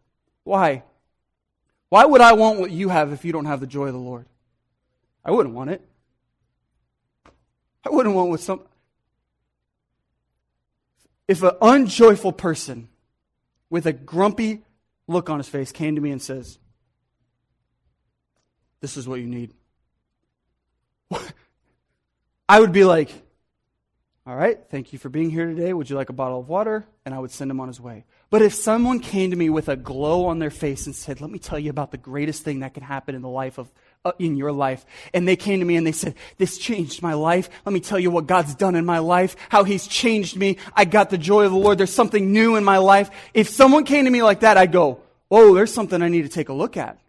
Why? 0.43 0.83
Why 1.89 2.05
would 2.05 2.21
I 2.21 2.33
want 2.33 2.59
what 2.59 2.69
you 2.69 2.89
have 2.89 3.11
if 3.11 3.25
you 3.25 3.31
don't 3.31 3.45
have 3.45 3.59
the 3.59 3.65
joy 3.65 3.87
of 3.87 3.93
the 3.93 3.99
Lord? 3.99 4.27
I 5.25 5.31
wouldn't 5.31 5.55
want 5.55 5.71
it. 5.71 5.81
I 7.83 7.89
wouldn't 7.89 8.13
want 8.13 8.29
what 8.29 8.39
some. 8.39 8.61
If 11.27 11.41
an 11.41 11.53
unjoyful 11.59 12.33
person 12.33 12.89
with 13.73 13.87
a 13.87 13.91
grumpy 13.91 14.61
look 15.07 15.31
on 15.31 15.39
his 15.39 15.49
face, 15.49 15.71
came 15.71 15.95
to 15.95 16.01
me 16.01 16.11
and 16.11 16.21
says, 16.21 16.59
This 18.81 18.97
is 18.97 19.07
what 19.07 19.19
you 19.19 19.25
need. 19.25 19.51
I 22.47 22.59
would 22.59 22.71
be 22.71 22.83
like, 22.83 23.09
All 24.27 24.35
right, 24.35 24.59
thank 24.69 24.93
you 24.93 24.99
for 24.99 25.09
being 25.09 25.31
here 25.31 25.47
today. 25.47 25.73
Would 25.73 25.89
you 25.89 25.95
like 25.95 26.09
a 26.09 26.13
bottle 26.13 26.39
of 26.39 26.47
water? 26.47 26.85
And 27.03 27.15
I 27.15 27.19
would 27.19 27.31
send 27.31 27.49
him 27.49 27.59
on 27.59 27.67
his 27.67 27.81
way. 27.81 28.05
But 28.29 28.43
if 28.43 28.53
someone 28.53 28.99
came 28.99 29.31
to 29.31 29.35
me 29.35 29.49
with 29.49 29.67
a 29.69 29.75
glow 29.75 30.27
on 30.27 30.37
their 30.37 30.51
face 30.51 30.85
and 30.85 30.93
said, 30.95 31.19
Let 31.19 31.31
me 31.31 31.39
tell 31.39 31.57
you 31.57 31.71
about 31.71 31.89
the 31.89 31.97
greatest 31.97 32.43
thing 32.43 32.59
that 32.59 32.75
can 32.75 32.83
happen 32.83 33.15
in 33.15 33.23
the 33.23 33.27
life 33.27 33.57
of, 33.57 33.71
Uh, 34.05 34.11
in 34.19 34.35
your 34.35 34.51
life. 34.51 34.85
And 35.13 35.25
they 35.25 35.37
came 35.37 35.59
to 35.61 35.65
me 35.65 35.77
and 35.77 35.87
they 35.87 35.93
said, 35.93 36.15
This 36.37 36.57
changed 36.57 37.01
my 37.01 37.13
life. 37.13 37.49
Let 37.65 37.71
me 37.71 37.79
tell 37.79 37.97
you 37.97 38.11
what 38.11 38.27
God's 38.27 38.53
done 38.53 38.75
in 38.75 38.83
my 38.83 38.99
life, 38.99 39.37
how 39.47 39.63
He's 39.63 39.87
changed 39.87 40.35
me. 40.35 40.57
I 40.75 40.83
got 40.83 41.09
the 41.09 41.17
joy 41.17 41.45
of 41.45 41.53
the 41.53 41.57
Lord. 41.57 41.77
There's 41.77 41.93
something 41.93 42.33
new 42.33 42.57
in 42.57 42.65
my 42.65 42.79
life. 42.79 43.09
If 43.33 43.47
someone 43.47 43.85
came 43.85 44.03
to 44.03 44.11
me 44.11 44.21
like 44.21 44.41
that, 44.41 44.57
I'd 44.57 44.73
go, 44.73 44.99
Whoa, 45.29 45.53
there's 45.53 45.73
something 45.73 46.01
I 46.01 46.09
need 46.09 46.23
to 46.23 46.29
take 46.29 46.49
a 46.49 46.53
look 46.53 46.75
at. 46.75 46.99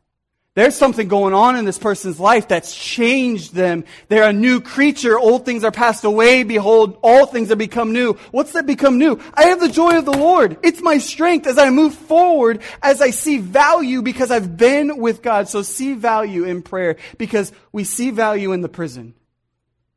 There's 0.55 0.77
something 0.77 1.09
going 1.09 1.35
on 1.35 1.57
in 1.57 1.65
this 1.65 1.79
person's 1.79 2.21
life 2.21 2.47
that's 2.47 2.73
changed 2.73 3.55
them. 3.55 3.85
They're 4.07 4.29
a 4.29 4.33
new 4.33 4.61
creature. 4.61 5.19
Old 5.19 5.45
things 5.45 5.65
are 5.65 5.73
passed 5.73 6.05
away. 6.05 6.45
Behold, 6.45 6.97
all 7.03 7.27
things 7.27 7.49
have 7.49 7.59
become 7.59 7.93
new. 7.93 8.13
What's 8.31 8.53
that 8.53 8.65
become 8.65 8.97
new? 8.99 9.21
I 9.35 9.47
have 9.47 9.59
the 9.59 9.69
joy 9.69 9.99
of 9.99 10.05
the 10.05 10.17
Lord. 10.17 10.59
It's 10.63 10.81
my 10.81 10.99
strength 10.99 11.49
as 11.49 11.59
I 11.59 11.71
move 11.71 11.93
forward, 11.93 12.63
as 12.81 13.03
I 13.03 13.11
see 13.11 13.39
value 13.39 14.01
because 14.01 14.31
I've 14.31 14.57
been 14.57 14.99
with 14.99 15.23
God. 15.23 15.49
So 15.49 15.63
see 15.63 15.95
value 15.95 16.45
in 16.45 16.63
prayer 16.63 16.99
because 17.19 17.51
we 17.73 17.83
see 17.83 18.11
value 18.11 18.53
in 18.53 18.61
the 18.61 18.69
prison. 18.69 19.15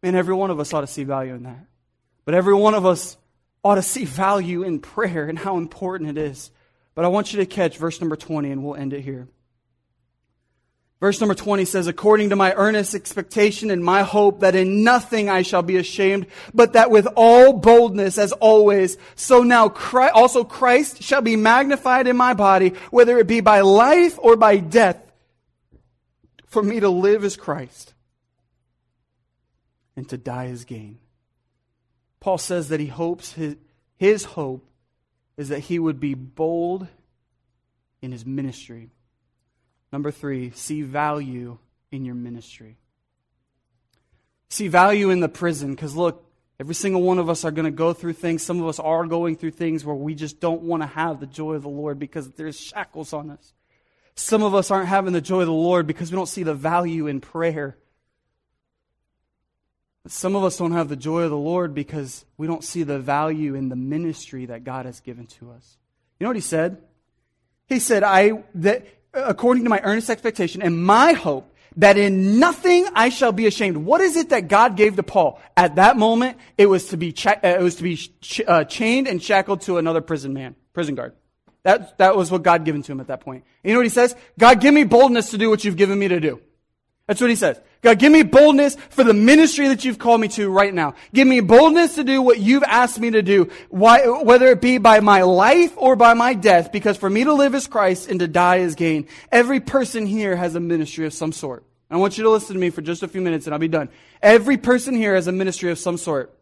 And 0.02 0.16
every 0.16 0.34
one 0.34 0.50
of 0.50 0.60
us 0.60 0.74
ought 0.74 0.82
to 0.82 0.88
see 0.88 1.04
value 1.04 1.36
in 1.36 1.44
that. 1.44 1.68
But 2.26 2.34
every 2.34 2.56
one 2.56 2.74
of 2.74 2.84
us 2.84 3.16
ought 3.64 3.76
to 3.76 3.84
see 3.84 4.06
value 4.06 4.64
in 4.64 4.80
prayer 4.80 5.30
and 5.30 5.38
how 5.38 5.58
important 5.58 6.10
it 6.10 6.18
is. 6.18 6.50
But 6.96 7.06
I 7.06 7.10
want 7.10 7.32
you 7.32 7.42
to 7.42 7.46
catch 7.46 7.78
verse 7.78 8.02
number 8.02 8.16
20 8.16 8.50
and 8.50 8.64
we'll 8.64 8.76
end 8.76 8.94
it 8.94 9.02
here. 9.02 9.28
Verse 11.00 11.20
number 11.22 11.36
20 11.36 11.66
says, 11.66 11.86
according 11.86 12.32
to 12.32 12.36
my 12.36 12.54
earnest 12.54 12.96
expectation 12.96 13.70
and 13.70 13.84
my 13.84 14.02
hope 14.02 14.40
that 14.40 14.56
in 14.56 14.84
nothing 14.84 15.30
I 15.30 15.44
shall 15.44 15.62
be 15.62 15.78
ashamed, 15.78 16.26
but 16.56 16.74
that 16.74 16.90
with 16.90 17.08
all 17.16 17.54
boldness 17.54 18.18
as 18.18 18.32
always, 18.32 18.98
so 19.16 19.44
now 19.44 19.70
Christ, 19.70 20.16
also 20.16 20.44
Christ 20.44 21.04
shall 21.04 21.22
be 21.22 21.36
magnified 21.36 22.08
in 22.08 22.18
my 22.18 22.34
body, 22.34 22.74
whether 22.90 23.20
it 23.20 23.28
be 23.28 23.42
by 23.42 23.62
life 23.62 24.18
or 24.20 24.36
by 24.36 24.58
death. 24.58 25.00
For 26.48 26.64
me 26.64 26.80
to 26.80 26.90
live 26.90 27.24
is 27.24 27.36
Christ 27.36 27.94
and 29.96 30.10
to 30.10 30.18
die 30.18 30.46
is 30.46 30.66
gain. 30.66 30.98
Paul 32.20 32.40
says 32.40 32.70
that 32.70 32.80
he 32.80 32.88
hopes 32.88 33.34
his, 33.34 33.56
his 33.98 34.24
hope 34.24 34.66
is 35.38 35.50
that 35.50 35.60
he 35.60 35.78
would 35.78 36.00
be 36.00 36.16
bold 36.16 36.88
in 38.02 38.12
his 38.12 38.26
ministry. 38.26 38.90
Number 39.92 40.12
three, 40.12 40.52
see 40.52 40.82
value 40.82 41.58
in 41.92 42.06
your 42.06 42.16
ministry. 42.16 42.78
See 44.50 44.68
value 44.68 45.10
in 45.10 45.20
the 45.20 45.30
prison, 45.30 45.72
because 45.72 45.96
look, 45.96 46.26
every 46.60 46.76
single 46.76 47.02
one 47.02 47.20
of 47.20 47.30
us 47.30 47.46
are 47.46 47.52
going 47.52 47.66
to 47.66 47.72
go 47.72 47.94
through 47.94 48.14
things. 48.14 48.44
Some 48.44 48.62
of 48.62 48.68
us 48.68 48.80
are 48.80 49.06
going 49.06 49.36
through 49.36 49.52
things 49.52 49.84
where 49.84 49.96
we 49.96 50.16
just 50.16 50.40
don't 50.40 50.62
want 50.62 50.84
to 50.84 50.88
have 50.88 51.20
the 51.20 51.26
joy 51.26 51.54
of 51.56 51.64
the 51.64 51.70
Lord 51.70 52.00
because 52.00 52.30
there's 52.32 52.60
shackles 52.60 53.14
on 53.14 53.30
us. 53.30 53.54
Some 54.16 54.42
of 54.42 54.56
us 54.56 54.72
aren't 54.72 54.88
having 54.88 55.14
the 55.14 55.22
joy 55.22 55.42
of 55.42 55.48
the 55.48 55.54
Lord 55.54 55.86
because 55.86 56.12
we 56.12 56.16
don't 56.16 56.28
see 56.28 56.44
the 56.44 56.56
value 56.56 57.08
in 57.08 57.22
prayer. 57.22 57.78
Some 60.08 60.36
of 60.36 60.44
us 60.44 60.58
don't 60.58 60.72
have 60.72 60.88
the 60.88 60.96
joy 60.96 61.24
of 61.24 61.32
the 61.32 61.38
Lord 61.38 61.76
because 61.76 62.26
we 62.38 62.48
don't 62.48 62.64
see 62.64 62.84
the 62.84 62.98
value 62.98 63.56
in 63.56 63.70
the 63.70 63.76
ministry 63.76 64.46
that 64.46 64.64
God 64.64 64.86
has 64.86 65.02
given 65.02 65.28
to 65.28 65.52
us. 65.52 65.78
You 66.20 66.24
know 66.24 66.30
what 66.30 66.38
he 66.38 66.42
said? 66.42 66.82
He 67.68 67.80
said, 67.80 68.04
I, 68.04 68.44
that 68.56 68.88
according 69.26 69.64
to 69.64 69.70
my 69.70 69.82
earnest 69.84 70.10
expectation 70.10 70.62
and 70.62 70.84
my 70.84 71.14
hope 71.14 71.54
that 71.78 71.98
in 71.98 72.40
nothing 72.40 72.88
I 72.94 73.10
shall 73.10 73.32
be 73.32 73.46
ashamed. 73.46 73.78
What 73.78 74.02
is 74.02 74.16
it 74.16 74.30
that 74.30 74.48
God 74.48 74.76
gave 74.76 74.96
to 74.96 75.04
Paul? 75.04 75.40
At 75.56 75.76
that 75.76 75.96
moment, 75.98 76.38
it 76.58 76.66
was 76.66 76.88
to 76.88 76.98
be, 76.98 77.12
cha- 77.12 77.40
uh, 77.44 77.48
it 77.48 77.62
was 77.62 77.76
to 77.76 77.84
be 77.84 77.98
ch- 77.98 78.42
uh, 78.48 78.64
chained 78.64 79.08
and 79.08 79.22
shackled 79.22 79.62
to 79.62 79.78
another 79.78 80.02
prison 80.02 80.34
man, 80.34 80.56
prison 80.74 80.96
guard. 80.96 81.14
That, 81.64 81.98
that 82.00 82.16
was 82.16 82.32
what 82.32 82.44
God 82.44 82.66
given 82.66 82.82
to 82.84 82.92
him 82.92 83.00
at 83.00 83.08
that 83.08 83.22
point. 83.22 83.44
And 83.64 83.70
you 83.70 83.74
know 83.74 83.80
what 83.80 83.86
he 83.86 83.90
says? 83.90 84.16
God, 84.40 84.60
give 84.62 84.74
me 84.74 84.86
boldness 84.86 85.32
to 85.32 85.38
do 85.38 85.50
what 85.50 85.64
you've 85.64 85.76
given 85.76 86.00
me 86.00 86.08
to 86.08 86.20
do. 86.20 86.42
That's 87.08 87.22
what 87.22 87.30
he 87.30 87.36
says. 87.38 87.60
God, 87.82 88.00
give 88.00 88.12
me 88.12 88.24
boldness 88.24 88.76
for 88.90 89.04
the 89.04 89.14
ministry 89.14 89.70
that 89.70 89.86
you've 89.86 90.00
called 90.00 90.20
me 90.20 90.28
to 90.30 90.50
right 90.50 90.74
now. 90.74 90.96
Give 91.14 91.28
me 91.28 91.40
boldness 91.40 91.96
to 91.96 92.04
do 92.04 92.22
what 92.22 92.40
you've 92.40 92.64
asked 92.64 93.00
me 93.00 93.12
to 93.12 93.22
do, 93.22 93.50
why, 93.70 94.06
whether 94.08 94.48
it 94.48 94.62
be 94.62 94.78
by 94.78 95.00
my 95.00 95.22
life 95.22 95.72
or 95.78 95.96
by 95.96 96.14
my 96.14 96.34
death, 96.34 96.72
because 96.72 96.98
for 96.98 97.10
me 97.10 97.24
to 97.24 97.34
live 97.34 97.56
is 97.56 97.66
Christ 97.66 98.10
and 98.10 98.20
to 98.20 98.28
die 98.28 98.58
is 98.58 98.76
gain. 98.76 99.08
Every 99.32 99.62
person 99.62 100.06
here 100.06 100.36
has 100.36 100.56
a 100.56 100.60
ministry 100.60 101.06
of 101.06 101.14
some 101.14 101.32
sort. 101.32 101.64
I 101.90 101.96
want 101.96 102.18
you 102.18 102.26
to 102.26 102.30
listen 102.30 102.54
to 102.56 102.60
me 102.60 102.70
for 102.70 102.82
just 102.82 103.04
a 103.04 103.08
few 103.08 103.22
minutes 103.22 103.48
and 103.48 103.54
I'll 103.54 103.60
be 103.60 103.70
done. 103.70 103.90
Every 104.22 104.58
person 104.58 104.94
here 104.94 105.16
has 105.16 105.28
a 105.28 105.32
ministry 105.32 105.72
of 105.72 105.80
some 105.80 105.98
sort. 105.98 106.37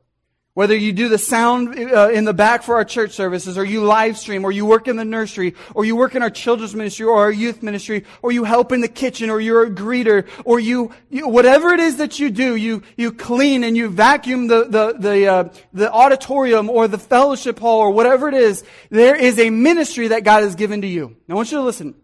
Whether 0.55 0.77
you 0.77 0.93
do 0.93 1.09
the 1.09 1.17
sound 1.17 1.77
uh, 1.77 2.11
in 2.11 2.23
the 2.23 2.33
back 2.33 2.63
for 2.63 2.75
our 2.75 2.85
church 2.85 3.11
services, 3.11 3.57
or 3.57 3.65
you 3.65 3.83
live 3.83 4.17
stream, 4.17 4.45
or 4.45 4.53
you 4.53 4.65
work 4.65 4.87
in 4.87 4.95
the 4.95 5.03
nursery, 5.03 5.53
or 5.73 5.83
you 5.83 5.97
work 5.97 6.15
in 6.15 6.23
our 6.23 6.29
children's 6.29 6.73
ministry, 6.73 7.05
or 7.05 7.19
our 7.19 7.29
youth 7.29 7.61
ministry, 7.61 8.05
or 8.21 8.31
you 8.31 8.45
help 8.45 8.71
in 8.71 8.79
the 8.79 8.87
kitchen, 8.87 9.29
or 9.29 9.41
you're 9.41 9.63
a 9.63 9.69
greeter, 9.69 10.25
or 10.45 10.57
you, 10.61 10.93
you 11.09 11.27
whatever 11.27 11.73
it 11.73 11.81
is 11.81 11.97
that 11.97 12.19
you 12.19 12.29
do, 12.29 12.55
you, 12.55 12.83
you 12.95 13.11
clean 13.11 13.65
and 13.65 13.75
you 13.75 13.89
vacuum 13.89 14.47
the, 14.47 14.63
the, 14.63 14.95
the, 14.97 15.27
uh, 15.27 15.49
the 15.73 15.91
auditorium 15.91 16.69
or 16.69 16.87
the 16.87 16.97
fellowship 16.97 17.59
hall 17.59 17.81
or 17.81 17.91
whatever 17.91 18.29
it 18.29 18.33
is, 18.33 18.63
there 18.89 19.17
is 19.17 19.37
a 19.37 19.49
ministry 19.49 20.07
that 20.07 20.23
God 20.23 20.41
has 20.41 20.55
given 20.55 20.83
to 20.83 20.87
you. 20.87 21.17
Now 21.27 21.33
I 21.33 21.35
want 21.35 21.51
you 21.51 21.57
to 21.57 21.63
listen. 21.65 21.95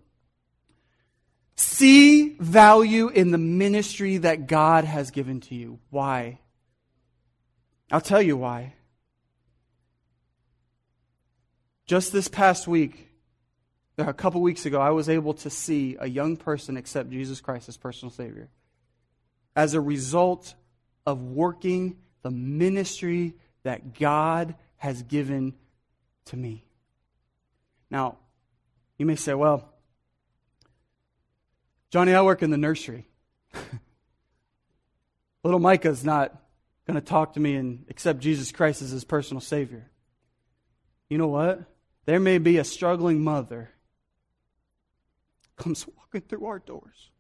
See 1.56 2.36
value 2.38 3.08
in 3.08 3.32
the 3.32 3.38
ministry 3.38 4.18
that 4.18 4.48
God 4.48 4.84
has 4.84 5.12
given 5.12 5.40
to 5.40 5.56
you. 5.56 5.80
Why? 5.90 6.40
I'll 7.92 8.02
tell 8.02 8.22
you 8.22 8.38
why. 8.38 8.74
Just 11.86 12.14
this 12.14 12.30
past 12.30 12.68
week, 12.68 13.10
uh, 14.00 14.06
a 14.08 14.14
couple 14.14 14.42
weeks 14.42 14.66
ago, 14.66 14.80
I 14.80 14.92
was 14.92 15.10
able 15.10 15.34
to 15.36 15.50
see 15.50 15.98
a 16.00 16.08
young 16.08 16.38
person 16.38 16.78
accept 16.78 17.10
Jesus 17.10 17.42
Christ 17.42 17.68
as 17.68 17.76
personal 17.76 18.12
Savior 18.12 18.50
as 19.56 19.74
a 19.74 19.82
result 19.82 20.54
of 21.06 21.22
working 21.22 21.98
the 22.22 22.32
ministry 22.32 23.34
that 23.64 24.00
God 24.00 24.56
has 24.78 25.04
given 25.04 25.54
to 26.26 26.38
me. 26.38 26.64
Now, 27.90 28.18
you 28.98 29.06
may 29.06 29.18
say, 29.18 29.34
well, 29.34 29.68
Johnny, 31.90 32.14
I 32.14 32.22
work 32.22 32.42
in 32.42 32.52
the 32.52 32.58
nursery. 32.58 33.06
Little 35.44 35.60
Micah's 35.60 36.06
not 36.06 36.34
going 36.92 37.02
to 37.02 37.10
talk 37.10 37.34
to 37.34 37.40
me 37.40 37.56
and 37.56 37.86
accept 37.90 38.20
Jesus 38.20 38.52
Christ 38.52 38.82
as 38.82 38.90
his 38.90 39.06
personal 39.06 39.40
Savior. 39.40 39.90
You 41.10 41.18
know 41.18 41.28
what? 41.28 41.64
There 42.06 42.20
may 42.20 42.38
be 42.38 42.58
a 42.58 42.64
struggling 42.64 43.24
mother 43.24 43.70
comes 45.56 45.86
walking 45.88 46.22
through 46.22 46.46
our 46.46 46.60
doors, 46.60 47.12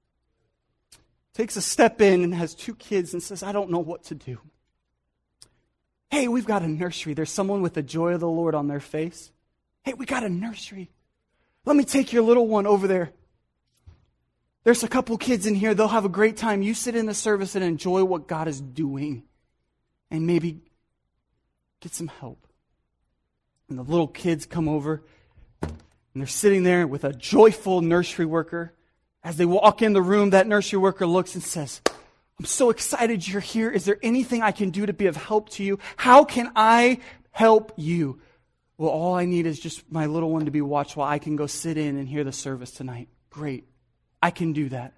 takes 1.33 1.55
a 1.55 1.61
step 1.61 2.01
in 2.01 2.23
and 2.23 2.33
has 2.33 2.55
two 2.55 2.75
kids 2.75 3.13
and 3.13 3.21
says, 3.21 3.43
I 3.43 3.51
don't 3.51 3.69
know 3.69 3.79
what 3.79 4.05
to 4.05 4.15
do. 4.15 4.39
Hey, 6.09 6.27
we've 6.27 6.45
got 6.45 6.63
a 6.63 6.67
nursery. 6.67 7.13
There's 7.13 7.31
someone 7.31 7.61
with 7.61 7.75
the 7.75 7.83
joy 7.83 8.13
of 8.13 8.19
the 8.19 8.27
Lord 8.27 8.55
on 8.55 8.67
their 8.67 8.79
face. 8.79 9.31
Hey, 9.83 9.93
we 9.93 10.05
got 10.05 10.23
a 10.23 10.29
nursery. 10.29 10.89
Let 11.63 11.77
me 11.77 11.83
take 11.85 12.11
your 12.11 12.23
little 12.23 12.47
one 12.47 12.67
over 12.67 12.87
there. 12.87 13.11
There's 14.63 14.83
a 14.83 14.89
couple 14.89 15.17
kids 15.17 15.45
in 15.45 15.55
here. 15.55 15.73
They'll 15.73 15.87
have 15.87 16.05
a 16.05 16.09
great 16.09 16.35
time. 16.35 16.61
You 16.61 16.73
sit 16.73 16.95
in 16.95 17.05
the 17.05 17.13
service 17.13 17.55
and 17.55 17.63
enjoy 17.63 18.03
what 18.03 18.27
God 18.27 18.47
is 18.47 18.59
doing 18.59 19.23
and 20.11 20.27
maybe 20.27 20.59
get 21.79 21.93
some 21.93 22.07
help. 22.07 22.45
And 23.69 23.79
the 23.79 23.83
little 23.83 24.07
kids 24.07 24.45
come 24.45 24.67
over 24.67 25.01
and 25.61 26.21
they're 26.21 26.27
sitting 26.27 26.63
there 26.63 26.85
with 26.85 27.05
a 27.05 27.13
joyful 27.13 27.81
nursery 27.81 28.25
worker. 28.25 28.73
As 29.23 29.37
they 29.37 29.45
walk 29.45 29.81
in 29.81 29.93
the 29.93 30.01
room, 30.01 30.31
that 30.31 30.47
nursery 30.47 30.79
worker 30.79 31.07
looks 31.07 31.35
and 31.35 31.43
says, 31.43 31.81
I'm 32.37 32.45
so 32.45 32.69
excited 32.69 33.27
you're 33.27 33.39
here. 33.39 33.69
Is 33.69 33.85
there 33.85 33.99
anything 34.01 34.41
I 34.41 34.51
can 34.51 34.71
do 34.71 34.85
to 34.85 34.93
be 34.93 35.05
of 35.05 35.15
help 35.15 35.49
to 35.51 35.63
you? 35.63 35.79
How 35.95 36.25
can 36.25 36.51
I 36.55 36.99
help 37.31 37.71
you? 37.77 38.19
Well, 38.77 38.89
all 38.89 39.13
I 39.13 39.25
need 39.25 39.45
is 39.45 39.59
just 39.59 39.89
my 39.91 40.07
little 40.07 40.31
one 40.31 40.45
to 40.45 40.51
be 40.51 40.61
watched 40.61 40.97
while 40.97 41.07
I 41.07 41.19
can 41.19 41.35
go 41.35 41.45
sit 41.45 41.77
in 41.77 41.97
and 41.97 42.09
hear 42.09 42.23
the 42.23 42.31
service 42.31 42.71
tonight. 42.71 43.09
Great. 43.29 43.65
I 44.21 44.31
can 44.31 44.53
do 44.53 44.69
that. 44.69 44.93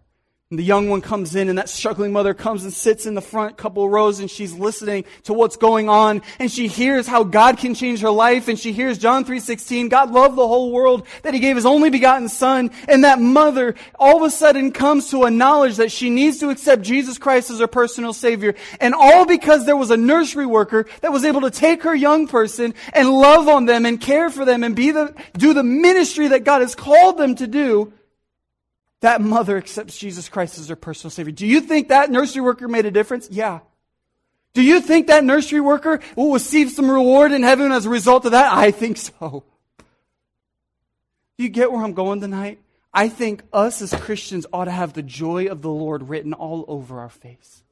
And 0.53 0.59
the 0.59 0.63
young 0.63 0.87
one 0.87 1.01
comes 1.01 1.33
in 1.33 1.49
and 1.49 1.57
that 1.57 1.67
struggling 1.67 2.11
mother 2.11 2.35
comes 2.35 2.63
and 2.63 2.71
sits 2.71 3.07
in 3.07 3.15
the 3.15 3.21
front 3.21 3.57
couple 3.57 3.89
rows 3.89 4.19
and 4.19 4.29
she's 4.29 4.53
listening 4.53 5.03
to 5.23 5.33
what's 5.33 5.57
going 5.57 5.89
on. 5.89 6.21
And 6.37 6.51
she 6.51 6.67
hears 6.67 7.07
how 7.07 7.23
God 7.23 7.57
can 7.57 7.73
change 7.73 8.01
her 8.01 8.11
life. 8.11 8.47
And 8.47 8.59
she 8.59 8.71
hears 8.71 8.99
John 8.99 9.25
3:16 9.25 9.89
God 9.89 10.11
loved 10.11 10.35
the 10.35 10.47
whole 10.47 10.71
world 10.71 11.07
that 11.23 11.33
he 11.33 11.39
gave 11.39 11.55
his 11.55 11.65
only 11.65 11.89
begotten 11.89 12.29
son. 12.29 12.69
And 12.87 13.03
that 13.03 13.19
mother 13.19 13.73
all 13.97 14.17
of 14.17 14.21
a 14.21 14.29
sudden 14.29 14.71
comes 14.71 15.09
to 15.09 15.23
a 15.23 15.31
knowledge 15.31 15.77
that 15.77 15.91
she 15.91 16.11
needs 16.11 16.37
to 16.41 16.51
accept 16.51 16.83
Jesus 16.83 17.17
Christ 17.17 17.49
as 17.49 17.57
her 17.57 17.65
personal 17.65 18.13
savior. 18.13 18.53
And 18.79 18.93
all 18.93 19.25
because 19.25 19.65
there 19.65 19.75
was 19.75 19.89
a 19.89 19.97
nursery 19.97 20.45
worker 20.45 20.85
that 21.01 21.11
was 21.11 21.25
able 21.25 21.41
to 21.41 21.49
take 21.49 21.81
her 21.81 21.95
young 21.95 22.27
person 22.27 22.75
and 22.93 23.09
love 23.09 23.47
on 23.47 23.65
them 23.65 23.87
and 23.87 23.99
care 23.99 24.29
for 24.29 24.45
them 24.45 24.63
and 24.63 24.75
be 24.75 24.91
the 24.91 25.15
do 25.35 25.55
the 25.55 25.63
ministry 25.63 26.27
that 26.27 26.43
God 26.43 26.61
has 26.61 26.75
called 26.75 27.17
them 27.17 27.33
to 27.37 27.47
do 27.47 27.91
that 29.03 29.21
mother 29.21 29.57
accepts 29.57 29.97
Jesus 29.97 30.29
Christ 30.29 30.57
as 30.57 30.69
her 30.69 30.75
personal 30.75 31.11
Savior. 31.11 31.31
Do 31.31 31.45
you 31.45 31.61
think 31.61 31.89
that 31.89 32.09
nursery 32.09 32.41
worker 32.41 32.67
made 32.67 32.85
a 32.85 32.91
difference? 32.91 33.29
Yeah. 33.29 33.59
Do 34.53 34.61
you 34.61 34.81
think 34.81 35.07
that 35.07 35.23
nursery 35.23 35.59
worker 35.59 35.99
will 36.15 36.31
receive 36.31 36.71
some 36.71 36.89
reward 36.89 37.31
in 37.31 37.43
heaven 37.43 37.71
as 37.71 37.85
a 37.85 37.89
result 37.89 38.25
of 38.25 38.31
that? 38.31 38.53
I 38.53 38.71
think 38.71 38.97
so. 38.97 39.43
Do 41.37 41.43
you 41.43 41.49
get 41.49 41.71
where 41.71 41.83
I'm 41.83 41.93
going 41.93 42.21
tonight? 42.21 42.59
I 42.93 43.09
think 43.09 43.43
us 43.51 43.81
as 43.81 43.93
Christians 43.93 44.45
ought 44.53 44.65
to 44.65 44.71
have 44.71 44.93
the 44.93 45.03
joy 45.03 45.47
of 45.47 45.61
the 45.61 45.69
Lord 45.69 46.07
written 46.07 46.33
all 46.33 46.63
over 46.67 46.99
our 46.99 47.09
face. 47.09 47.63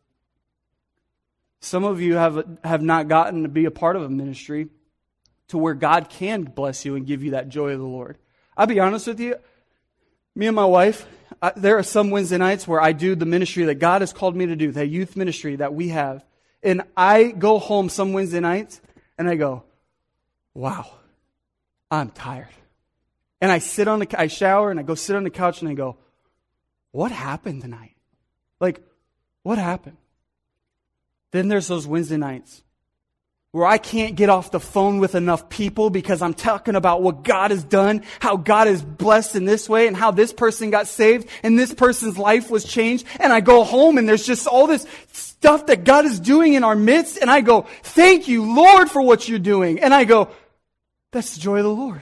Some 1.61 1.83
of 1.85 2.01
you 2.01 2.15
have, 2.15 2.45
have 2.63 2.81
not 2.81 3.07
gotten 3.07 3.43
to 3.43 3.49
be 3.49 3.65
a 3.65 3.71
part 3.71 3.95
of 3.95 4.01
a 4.01 4.09
ministry 4.09 4.67
to 5.49 5.57
where 5.57 5.75
God 5.75 6.09
can 6.09 6.43
bless 6.43 6.83
you 6.83 6.95
and 6.95 7.05
give 7.05 7.23
you 7.23 7.31
that 7.31 7.49
joy 7.49 7.71
of 7.71 7.79
the 7.79 7.85
Lord. 7.85 8.17
I'll 8.57 8.67
be 8.67 8.79
honest 8.79 9.07
with 9.07 9.19
you. 9.19 9.35
Me 10.35 10.47
and 10.47 10.55
my 10.55 10.65
wife, 10.65 11.05
There 11.55 11.77
are 11.77 11.83
some 11.83 12.11
Wednesday 12.11 12.37
nights 12.37 12.67
where 12.67 12.79
I 12.79 12.91
do 12.91 13.15
the 13.15 13.25
ministry 13.25 13.65
that 13.65 13.75
God 13.75 14.01
has 14.01 14.13
called 14.13 14.35
me 14.35 14.45
to 14.45 14.55
do, 14.55 14.71
that 14.73 14.87
youth 14.87 15.15
ministry 15.15 15.55
that 15.55 15.73
we 15.73 15.89
have. 15.89 16.23
And 16.61 16.83
I 16.95 17.31
go 17.31 17.57
home 17.57 17.89
some 17.89 18.13
Wednesday 18.13 18.39
nights 18.39 18.79
and 19.17 19.27
I 19.27 19.35
go, 19.35 19.63
wow, 20.53 20.85
I'm 21.89 22.09
tired. 22.09 22.47
And 23.41 23.51
I 23.51 23.57
sit 23.57 23.87
on 23.87 23.99
the, 23.99 24.19
I 24.19 24.27
shower 24.27 24.69
and 24.69 24.79
I 24.79 24.83
go 24.83 24.93
sit 24.93 25.15
on 25.15 25.23
the 25.23 25.31
couch 25.31 25.61
and 25.61 25.69
I 25.69 25.73
go, 25.73 25.97
what 26.91 27.11
happened 27.11 27.63
tonight? 27.63 27.95
Like, 28.59 28.79
what 29.41 29.57
happened? 29.57 29.97
Then 31.31 31.47
there's 31.47 31.67
those 31.67 31.87
Wednesday 31.87 32.17
nights 32.17 32.61
where 33.51 33.67
I 33.67 33.77
can't 33.77 34.15
get 34.15 34.29
off 34.29 34.51
the 34.51 34.61
phone 34.61 34.99
with 34.99 35.13
enough 35.13 35.49
people 35.49 35.89
because 35.89 36.21
I'm 36.21 36.33
talking 36.33 36.75
about 36.75 37.01
what 37.01 37.23
God 37.23 37.51
has 37.51 37.65
done, 37.65 38.03
how 38.21 38.37
God 38.37 38.69
is 38.69 38.81
blessed 38.81 39.35
in 39.35 39.43
this 39.43 39.67
way, 39.67 39.87
and 39.87 39.97
how 39.97 40.11
this 40.11 40.31
person 40.31 40.69
got 40.69 40.87
saved, 40.87 41.27
and 41.43 41.59
this 41.59 41.73
person's 41.73 42.17
life 42.17 42.49
was 42.49 42.63
changed. 42.63 43.05
And 43.19 43.33
I 43.33 43.41
go 43.41 43.65
home 43.65 43.97
and 43.97 44.07
there's 44.07 44.25
just 44.25 44.47
all 44.47 44.67
this 44.67 44.85
stuff 45.11 45.65
that 45.65 45.83
God 45.83 46.05
is 46.05 46.19
doing 46.19 46.53
in 46.53 46.63
our 46.63 46.75
midst, 46.75 47.17
and 47.17 47.29
I 47.29 47.41
go, 47.41 47.67
thank 47.83 48.29
you, 48.29 48.55
Lord, 48.55 48.89
for 48.89 49.01
what 49.01 49.27
you're 49.27 49.39
doing. 49.39 49.81
And 49.81 49.93
I 49.93 50.05
go, 50.05 50.29
that's 51.11 51.35
the 51.35 51.41
joy 51.41 51.57
of 51.57 51.65
the 51.65 51.69
Lord. 51.69 52.01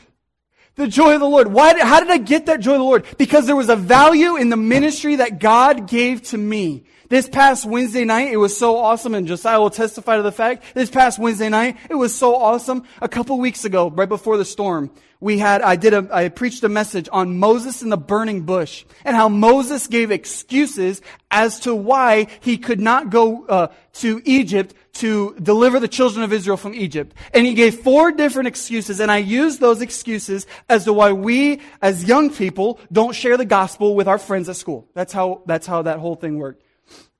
The 0.75 0.87
joy 0.87 1.15
of 1.15 1.19
the 1.19 1.27
Lord. 1.27 1.51
Why, 1.51 1.77
how 1.83 1.99
did 1.99 2.11
I 2.11 2.19
get 2.19 2.45
that 2.45 2.59
joy 2.59 2.73
of 2.73 2.77
the 2.77 2.83
Lord? 2.83 3.05
Because 3.17 3.47
there 3.47 3.55
was 3.55 3.69
a 3.69 3.75
value 3.75 4.35
in 4.35 4.49
the 4.49 4.55
ministry 4.55 5.15
that 5.15 5.39
God 5.39 5.87
gave 5.87 6.21
to 6.29 6.37
me. 6.37 6.83
This 7.09 7.27
past 7.27 7.65
Wednesday 7.65 8.05
night, 8.05 8.31
it 8.31 8.37
was 8.37 8.55
so 8.55 8.77
awesome, 8.77 9.15
and 9.15 9.25
Josiah 9.25 9.59
will 9.59 9.71
testify 9.71 10.17
to 10.17 10.21
the 10.21 10.31
fact, 10.31 10.75
this 10.75 10.91
past 10.91 11.17
Wednesday 11.17 11.49
night, 11.49 11.77
it 11.89 11.95
was 11.95 12.13
so 12.13 12.35
awesome. 12.35 12.83
A 13.01 13.09
couple 13.09 13.39
weeks 13.39 13.65
ago, 13.65 13.89
right 13.89 14.07
before 14.07 14.37
the 14.37 14.45
storm, 14.45 14.91
we 15.19 15.39
had, 15.39 15.63
I 15.63 15.75
did 15.75 15.95
a, 15.95 16.07
I 16.11 16.29
preached 16.29 16.63
a 16.63 16.69
message 16.69 17.09
on 17.11 17.39
Moses 17.39 17.81
in 17.81 17.89
the 17.89 17.97
burning 17.97 18.41
bush, 18.41 18.85
and 19.03 19.15
how 19.15 19.27
Moses 19.27 19.87
gave 19.87 20.11
excuses 20.11 21.01
as 21.31 21.59
to 21.61 21.73
why 21.73 22.27
he 22.41 22.59
could 22.59 22.79
not 22.79 23.09
go 23.09 23.43
uh, 23.47 23.67
to 23.93 24.21
Egypt 24.23 24.75
to 24.93 25.35
deliver 25.41 25.79
the 25.79 25.87
children 25.87 26.23
of 26.23 26.31
Israel 26.31 26.57
from 26.57 26.75
Egypt. 26.75 27.15
And 27.33 27.43
he 27.43 27.55
gave 27.55 27.79
four 27.79 28.11
different 28.11 28.47
excuses, 28.47 28.99
and 28.99 29.11
I 29.11 29.17
used 29.17 29.59
those 29.59 29.81
excuses 29.81 30.45
as 30.69 30.85
to 30.85 30.93
why 30.93 31.13
we, 31.13 31.61
as 31.81 32.03
young 32.03 32.29
people, 32.29 32.79
don't 32.91 33.15
share 33.15 33.35
the 33.35 33.45
gospel 33.45 33.95
with 33.95 34.07
our 34.07 34.19
friends 34.19 34.47
at 34.47 34.57
school. 34.57 34.87
That's 34.93 35.11
how, 35.11 35.41
that's 35.47 35.65
how 35.65 35.81
that 35.81 35.97
whole 35.97 36.15
thing 36.15 36.37
worked. 36.37 36.61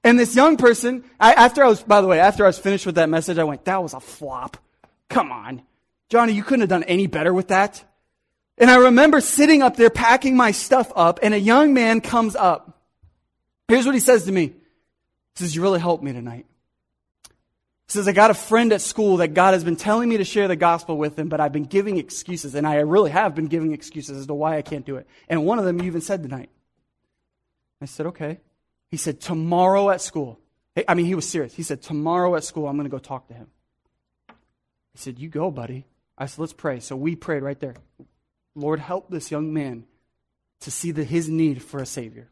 And 0.04 0.18
this 0.18 0.36
young 0.36 0.58
person, 0.58 1.04
I, 1.20 1.34
after 1.34 1.64
I 1.64 1.68
was, 1.68 1.84
by 1.84 2.02
the 2.02 2.08
way, 2.08 2.20
after 2.20 2.46
I 2.46 2.48
was 2.48 2.58
finished 2.58 2.86
with 2.86 2.96
that 2.96 3.10
message, 3.10 3.38
I 3.38 3.44
went, 3.44 3.66
that 3.66 3.84
was 3.84 3.94
a 3.94 4.00
flop. 4.00 4.58
Come 5.10 5.32
on. 5.32 5.62
Johnny, 6.10 6.34
you 6.34 6.44
couldn't 6.44 6.62
have 6.62 6.70
done 6.70 6.84
any 6.84 7.08
better 7.08 7.34
with 7.34 7.50
that. 7.50 7.84
And 8.58 8.70
I 8.70 8.78
remember 8.78 9.22
sitting 9.22 9.62
up 9.62 9.76
there 9.76 9.90
packing 9.90 10.36
my 10.36 10.52
stuff 10.52 10.92
up, 10.96 11.20
and 11.22 11.34
a 11.34 11.40
young 11.40 11.74
man 11.74 12.02
comes 12.02 12.36
up. 12.36 12.78
Here's 13.68 13.86
what 13.86 13.96
he 13.96 14.02
says 14.02 14.26
to 14.26 14.32
me. 14.32 14.48
He 14.48 14.56
says, 15.36 15.56
You 15.56 15.62
really 15.62 15.80
helped 15.80 16.04
me 16.04 16.12
tonight 16.12 16.46
He 17.30 17.94
says, 17.94 18.08
I 18.08 18.12
got 18.12 18.32
a 18.32 18.34
friend 18.34 18.74
at 18.74 18.82
school 18.82 19.18
that 19.18 19.30
God 19.30 19.54
has 19.54 19.64
been 19.64 19.78
telling 19.78 20.10
me 20.10 20.18
to 20.18 20.26
share 20.26 20.48
the 20.48 20.56
gospel 20.58 20.98
with 20.98 21.18
him, 21.18 21.30
but 21.30 21.40
I've 21.40 21.54
been 21.54 21.66
giving 21.66 21.98
excuses, 21.98 22.56
and 22.56 22.68
I 22.68 22.76
really 22.78 23.12
have 23.12 23.36
been 23.36 23.48
giving 23.48 23.72
excuses 23.74 24.18
as 24.18 24.28
to 24.28 24.34
why 24.34 24.58
I 24.58 24.62
can't 24.62 24.86
do 24.86 24.96
it. 24.96 25.08
And 25.30 25.46
one 25.46 25.60
of 25.60 25.66
them 25.66 25.80
you 25.80 25.86
even 25.86 26.02
said 26.02 26.24
tonight. 26.24 26.50
I 27.82 27.86
said, 27.86 28.08
okay. 28.08 28.40
He 28.90 28.98
said, 28.98 29.22
tomorrow 29.22 29.90
at 29.90 30.02
school. 30.02 30.40
I 30.88 30.94
mean, 30.94 31.06
he 31.06 31.16
was 31.16 31.28
serious. 31.28 31.54
He 31.54 31.64
said, 31.64 31.82
tomorrow 31.82 32.36
at 32.36 32.44
school, 32.44 32.68
I'm 32.68 32.76
going 32.76 32.90
to 32.90 32.92
go 32.92 33.00
talk 33.00 33.28
to 33.28 33.34
him. 33.34 33.48
He 34.94 34.98
said, 34.98 35.20
you 35.20 35.30
go, 35.30 35.52
buddy. 35.52 35.86
I 36.18 36.26
said, 36.26 36.40
let's 36.40 36.54
pray. 36.54 36.80
So 36.80 36.96
we 36.96 37.16
prayed 37.16 37.44
right 37.44 37.60
there. 37.60 37.76
Lord, 38.56 38.80
help 38.80 39.10
this 39.10 39.32
young 39.32 39.54
man 39.54 39.86
to 40.62 40.72
see 40.72 40.92
the, 40.92 41.04
his 41.04 41.30
need 41.30 41.62
for 41.62 41.80
a 41.80 41.86
Savior. 41.86 42.30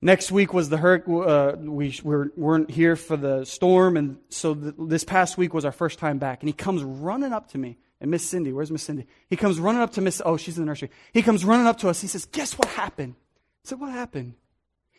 Next 0.00 0.30
week 0.30 0.52
was 0.52 0.68
the 0.68 0.76
hurricane. 0.76 1.22
Uh, 1.22 1.56
we 1.58 1.98
were, 2.02 2.30
weren't 2.36 2.70
here 2.70 2.94
for 2.94 3.16
the 3.16 3.44
storm, 3.44 3.96
and 3.96 4.18
so 4.28 4.52
this 4.52 5.02
past 5.02 5.38
week 5.38 5.54
was 5.54 5.64
our 5.64 5.72
first 5.72 5.98
time 5.98 6.18
back. 6.18 6.42
And 6.42 6.48
he 6.48 6.52
comes 6.52 6.82
running 6.82 7.32
up 7.32 7.48
to 7.52 7.58
me. 7.58 7.78
And 8.00 8.10
Miss 8.10 8.28
Cindy, 8.28 8.52
where's 8.52 8.70
Miss 8.70 8.82
Cindy? 8.82 9.06
He 9.28 9.36
comes 9.36 9.58
running 9.58 9.80
up 9.80 9.92
to 9.92 10.02
Miss. 10.02 10.20
Oh, 10.22 10.36
she's 10.36 10.58
in 10.58 10.64
the 10.64 10.66
nursery. 10.66 10.90
He 11.12 11.22
comes 11.22 11.42
running 11.42 11.66
up 11.66 11.78
to 11.78 11.88
us. 11.88 12.02
He 12.02 12.06
says, 12.06 12.26
"Guess 12.26 12.58
what 12.58 12.68
happened?" 12.68 13.14
I 13.16 13.68
said, 13.68 13.80
"What 13.80 13.92
happened?" 13.92 14.34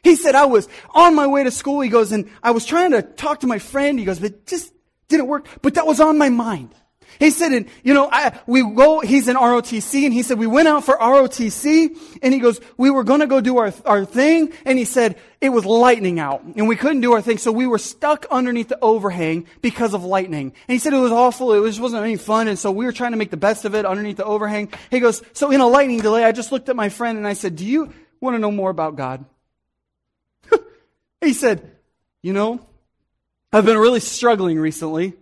He 0.06 0.16
said, 0.16 0.36
"I 0.36 0.46
was 0.46 0.70
on 0.92 1.16
my 1.16 1.26
way 1.26 1.44
to 1.44 1.52
school." 1.52 1.82
He 1.82 1.90
goes, 1.90 2.12
and 2.12 2.30
I 2.44 2.52
was 2.52 2.64
trying 2.64 2.92
to 2.92 3.02
talk 3.02 3.40
to 3.40 3.48
my 3.48 3.58
friend. 3.58 3.98
He 3.98 4.06
goes, 4.06 4.20
but 4.20 4.32
it 4.32 4.46
just 4.46 4.72
didn't 5.08 5.26
work. 5.26 5.48
But 5.64 5.74
that 5.74 5.88
was 5.88 6.00
on 6.00 6.20
my 6.20 6.30
mind. 6.30 6.76
He 7.18 7.32
said, 7.32 7.54
and, 7.54 7.68
you 7.84 7.94
know, 7.94 8.10
I, 8.12 8.38
we 8.46 8.62
go, 8.62 9.00
he's 9.00 9.28
in 9.28 9.36
ROTC, 9.36 10.04
and 10.04 10.14
he 10.14 10.22
said, 10.22 10.38
we 10.38 10.48
went 10.48 10.68
out 10.68 10.84
for 10.84 10.98
ROTC, 10.98 11.98
and 12.22 12.34
he 12.34 12.40
goes, 12.40 12.60
we 12.78 12.90
were 12.90 13.04
gonna 13.04 13.26
go 13.26 13.40
do 13.40 13.58
our, 13.58 13.74
our 13.86 14.06
thing, 14.06 14.52
and 14.66 14.78
he 14.78 14.86
said, 14.86 15.18
it 15.40 15.50
was 15.50 15.66
lightning 15.66 16.20
out, 16.20 16.44
and 16.44 16.68
we 16.68 16.76
couldn't 16.76 17.02
do 17.02 17.14
our 17.14 17.22
thing, 17.22 17.38
so 17.38 17.54
we 17.54 17.68
were 17.68 17.78
stuck 17.78 18.26
underneath 18.30 18.68
the 18.68 18.80
overhang 18.82 19.48
because 19.62 19.94
of 19.94 20.04
lightning. 20.04 20.52
And 20.68 20.74
he 20.74 20.78
said 20.78 20.94
it 20.94 20.98
was 20.98 21.14
awful, 21.14 21.54
it 21.54 21.60
was, 21.60 21.80
wasn't 21.80 22.04
any 22.04 22.18
fun, 22.18 22.50
and 22.50 22.60
so 22.60 22.70
we 22.70 22.86
were 22.86 22.92
trying 22.92 23.12
to 23.12 23.18
make 23.18 23.32
the 23.32 23.38
best 23.38 23.64
of 23.64 23.76
it 23.76 23.86
underneath 23.86 24.18
the 24.18 24.26
overhang. 24.26 24.74
He 24.92 25.00
goes, 25.00 25.22
so 25.32 25.52
in 25.52 25.62
a 25.62 25.68
lightning 25.68 26.02
delay, 26.02 26.26
I 26.26 26.34
just 26.34 26.52
looked 26.52 26.68
at 26.68 26.76
my 26.76 26.90
friend 26.90 27.18
and 27.18 27.26
I 27.26 27.34
said, 27.34 27.56
do 27.56 27.66
you 27.66 27.94
want 28.20 28.36
to 28.36 28.40
know 28.40 28.52
more 28.52 28.72
about 28.72 28.98
God? 28.98 29.24
He 31.26 31.34
said, 31.34 31.72
you 32.22 32.34
know, 32.34 32.66
I've 33.52 33.66
been 33.66 33.78
really 33.78 34.00
struggling 34.00 34.60
recently. 34.60 35.14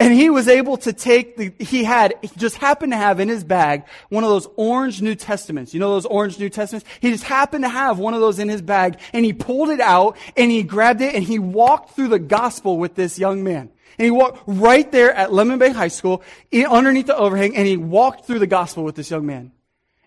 And 0.00 0.14
he 0.14 0.30
was 0.30 0.48
able 0.48 0.78
to 0.78 0.94
take 0.94 1.36
the, 1.36 1.52
he 1.62 1.84
had, 1.84 2.14
he 2.22 2.30
just 2.38 2.56
happened 2.56 2.92
to 2.92 2.96
have 2.96 3.20
in 3.20 3.28
his 3.28 3.44
bag 3.44 3.84
one 4.08 4.24
of 4.24 4.30
those 4.30 4.48
orange 4.56 5.02
New 5.02 5.14
Testaments. 5.14 5.74
You 5.74 5.80
know 5.80 5.90
those 5.90 6.06
orange 6.06 6.38
New 6.38 6.48
Testaments? 6.48 6.88
He 7.00 7.10
just 7.10 7.24
happened 7.24 7.64
to 7.64 7.68
have 7.68 7.98
one 7.98 8.14
of 8.14 8.20
those 8.20 8.38
in 8.38 8.48
his 8.48 8.62
bag 8.62 8.98
and 9.12 9.26
he 9.26 9.34
pulled 9.34 9.68
it 9.68 9.80
out 9.80 10.16
and 10.38 10.50
he 10.50 10.62
grabbed 10.62 11.02
it 11.02 11.14
and 11.14 11.22
he 11.22 11.38
walked 11.38 11.94
through 11.94 12.08
the 12.08 12.18
gospel 12.18 12.78
with 12.78 12.94
this 12.94 13.18
young 13.18 13.44
man. 13.44 13.70
And 13.98 14.04
he 14.06 14.10
walked 14.10 14.42
right 14.46 14.90
there 14.90 15.12
at 15.12 15.34
Lemon 15.34 15.58
Bay 15.58 15.70
High 15.70 15.88
School 15.88 16.22
underneath 16.50 17.06
the 17.06 17.16
overhang 17.16 17.54
and 17.54 17.66
he 17.66 17.76
walked 17.76 18.24
through 18.26 18.38
the 18.38 18.46
gospel 18.46 18.84
with 18.84 18.94
this 18.94 19.10
young 19.10 19.26
man. 19.26 19.52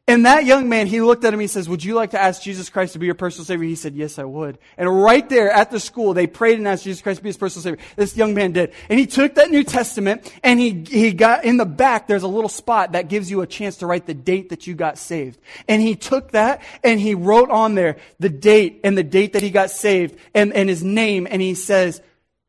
And 0.06 0.26
that 0.26 0.44
young 0.44 0.68
man, 0.68 0.88
he 0.88 1.00
looked 1.00 1.24
at 1.24 1.34
him, 1.34 1.39
he 1.39 1.48
says, 1.48 1.70
would 1.70 1.82
you 1.82 1.94
like 1.94 2.12
to 2.12 2.22
ask 2.22 2.42
Jesus 2.42 2.70
Christ 2.70 2.92
to 2.92 3.00
be 3.00 3.06
your 3.06 3.16
personal 3.16 3.46
savior? 3.46 3.66
He 3.66 3.76
said, 3.76 3.96
yes, 3.96 4.20
I 4.20 4.26
would. 4.26 4.58
And 4.78 5.02
right 5.02 5.28
there 5.30 5.50
at 5.50 5.72
the 5.72 5.80
school, 5.80 6.13
they 6.13 6.28
prayed 6.28 6.58
and 6.58 6.68
asked 6.68 6.84
Jesus 6.84 7.02
Christ 7.02 7.20
to 7.20 7.24
be 7.24 7.30
his 7.30 7.38
personal 7.38 7.63
savior. 7.63 7.86
This 7.96 8.18
young 8.18 8.34
man 8.34 8.52
did. 8.52 8.74
And 8.89 9.00
he 9.00 9.08
took 9.08 9.36
that 9.36 9.50
New 9.50 9.63
Testament 9.63 10.30
and 10.44 10.60
he, 10.60 10.84
he 10.86 11.13
got 11.13 11.46
in 11.46 11.56
the 11.56 11.66
back, 11.66 12.08
there's 12.08 12.24
a 12.24 12.28
little 12.28 12.50
spot 12.50 12.92
that 12.92 13.08
gives 13.08 13.32
you 13.32 13.39
a 13.42 13.48
chance 13.48 13.78
to 13.78 13.88
write 13.88 14.06
the 14.06 14.13
date 14.13 14.50
that 14.50 14.68
you 14.68 14.76
got 14.76 14.98
saved. 14.98 15.39
And 15.70 15.82
he 15.82 15.96
took 15.96 16.32
that 16.32 16.62
and 16.84 17.00
he 17.00 17.16
wrote 17.16 17.50
on 17.50 17.76
there 17.76 17.96
the 18.20 18.30
date 18.30 18.82
and 18.84 18.98
the 18.98 19.04
date 19.04 19.34
that 19.34 19.42
he 19.42 19.52
got 19.52 19.72
saved 19.72 20.20
and, 20.36 20.52
and 20.52 20.68
his 20.68 20.84
name. 20.84 21.30
And 21.32 21.42
he 21.42 21.56
says, 21.56 22.02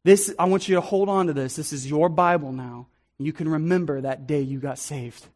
this, 0.03 0.35
I 0.41 0.47
want 0.47 0.69
you 0.69 0.75
to 0.75 0.81
hold 0.81 1.09
on 1.09 1.29
to 1.29 1.33
this. 1.33 1.55
This 1.55 1.73
is 1.73 1.89
your 1.89 2.09
Bible 2.09 2.51
now. 2.51 2.89
You 3.17 3.33
can 3.33 3.49
remember 3.49 4.01
that 4.01 4.27
day 4.27 4.41
you 4.41 4.59
got 4.59 4.81
saved. 4.81 5.29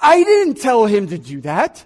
I 0.00 0.22
didn't 0.22 0.60
tell 0.60 0.86
him 0.86 1.08
to 1.08 1.18
do 1.18 1.40
that. 1.42 1.84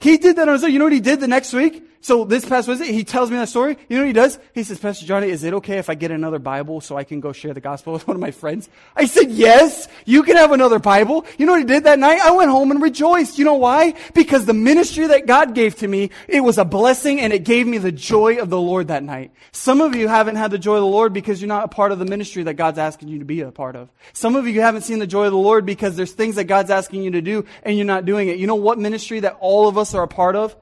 He 0.00 0.16
did 0.16 0.36
that 0.36 0.48
on 0.48 0.54
his 0.54 0.64
own. 0.64 0.72
You 0.72 0.78
know 0.78 0.86
what 0.86 0.92
he 0.92 1.00
did 1.00 1.20
the 1.20 1.28
next 1.28 1.52
week? 1.52 1.84
So 2.02 2.24
this 2.24 2.46
past 2.46 2.66
Wednesday, 2.66 2.92
he 2.92 3.04
tells 3.04 3.30
me 3.30 3.36
that 3.36 3.50
story. 3.50 3.76
You 3.88 3.96
know 3.96 4.02
what 4.02 4.06
he 4.06 4.14
does? 4.14 4.38
He 4.54 4.62
says, 4.62 4.78
Pastor 4.78 5.04
Johnny, 5.04 5.28
is 5.28 5.44
it 5.44 5.52
okay 5.54 5.76
if 5.76 5.90
I 5.90 5.94
get 5.94 6.10
another 6.10 6.38
Bible 6.38 6.80
so 6.80 6.96
I 6.96 7.04
can 7.04 7.20
go 7.20 7.32
share 7.32 7.52
the 7.52 7.60
gospel 7.60 7.92
with 7.94 8.08
one 8.08 8.16
of 8.16 8.20
my 8.22 8.30
friends? 8.30 8.70
I 8.96 9.04
said, 9.04 9.30
yes, 9.30 9.86
you 10.06 10.22
can 10.22 10.36
have 10.36 10.52
another 10.52 10.78
Bible. 10.78 11.26
You 11.36 11.44
know 11.44 11.52
what 11.52 11.60
he 11.60 11.66
did 11.66 11.84
that 11.84 11.98
night? 11.98 12.20
I 12.20 12.30
went 12.30 12.50
home 12.50 12.70
and 12.70 12.80
rejoiced. 12.80 13.38
You 13.38 13.44
know 13.44 13.56
why? 13.56 13.94
Because 14.14 14.46
the 14.46 14.54
ministry 14.54 15.08
that 15.08 15.26
God 15.26 15.54
gave 15.54 15.76
to 15.76 15.88
me, 15.88 16.10
it 16.26 16.40
was 16.40 16.56
a 16.56 16.64
blessing 16.64 17.20
and 17.20 17.34
it 17.34 17.44
gave 17.44 17.66
me 17.66 17.76
the 17.76 17.92
joy 17.92 18.38
of 18.38 18.48
the 18.48 18.60
Lord 18.60 18.88
that 18.88 19.02
night. 19.02 19.32
Some 19.52 19.82
of 19.82 19.94
you 19.94 20.08
haven't 20.08 20.36
had 20.36 20.50
the 20.50 20.58
joy 20.58 20.76
of 20.76 20.82
the 20.82 20.86
Lord 20.86 21.12
because 21.12 21.42
you're 21.42 21.48
not 21.48 21.64
a 21.64 21.68
part 21.68 21.92
of 21.92 21.98
the 21.98 22.06
ministry 22.06 22.44
that 22.44 22.54
God's 22.54 22.78
asking 22.78 23.08
you 23.08 23.18
to 23.18 23.26
be 23.26 23.42
a 23.42 23.52
part 23.52 23.76
of. 23.76 23.90
Some 24.14 24.36
of 24.36 24.48
you 24.48 24.62
haven't 24.62 24.82
seen 24.82 25.00
the 25.00 25.06
joy 25.06 25.26
of 25.26 25.32
the 25.32 25.38
Lord 25.38 25.66
because 25.66 25.96
there's 25.96 26.12
things 26.12 26.36
that 26.36 26.44
God's 26.44 26.70
asking 26.70 27.02
you 27.02 27.10
to 27.10 27.20
do 27.20 27.44
and 27.62 27.76
you're 27.76 27.84
not 27.84 28.06
doing 28.06 28.28
it. 28.28 28.38
You 28.38 28.46
know 28.46 28.54
what 28.54 28.78
ministry 28.78 29.20
that 29.20 29.36
all 29.38 29.68
of 29.68 29.76
us 29.76 29.92
are 29.92 30.02
a 30.02 30.08
part 30.08 30.34
of? 30.34 30.56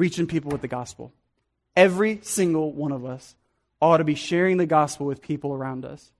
Reaching 0.00 0.26
people 0.26 0.50
with 0.50 0.62
the 0.62 0.68
gospel. 0.68 1.12
Every 1.76 2.20
single 2.22 2.72
one 2.72 2.90
of 2.90 3.04
us 3.04 3.36
ought 3.82 3.98
to 3.98 4.04
be 4.04 4.14
sharing 4.14 4.56
the 4.56 4.64
gospel 4.64 5.04
with 5.04 5.20
people 5.20 5.52
around 5.52 5.84
us. 5.84 6.10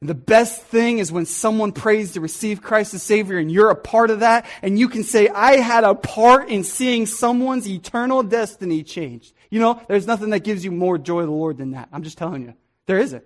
And 0.00 0.08
the 0.08 0.14
best 0.14 0.62
thing 0.62 0.98
is 0.98 1.12
when 1.12 1.26
someone 1.26 1.72
prays 1.72 2.12
to 2.12 2.22
receive 2.22 2.62
Christ 2.62 2.94
as 2.94 3.02
Savior 3.02 3.36
and 3.36 3.52
you're 3.52 3.70
a 3.70 3.76
part 3.76 4.10
of 4.10 4.20
that 4.20 4.46
and 4.62 4.78
you 4.78 4.88
can 4.88 5.04
say, 5.04 5.28
I 5.28 5.56
had 5.56 5.84
a 5.84 5.94
part 5.94 6.48
in 6.48 6.64
seeing 6.64 7.04
someone's 7.04 7.68
eternal 7.68 8.22
destiny 8.22 8.82
changed. 8.82 9.34
You 9.50 9.60
know, 9.60 9.80
there's 9.86 10.06
nothing 10.06 10.30
that 10.30 10.40
gives 10.40 10.64
you 10.64 10.72
more 10.72 10.96
joy 10.96 11.20
of 11.20 11.26
the 11.26 11.32
Lord 11.32 11.58
than 11.58 11.72
that. 11.72 11.90
I'm 11.92 12.02
just 12.02 12.16
telling 12.16 12.42
you. 12.42 12.54
There 12.86 12.98
isn't. 12.98 13.24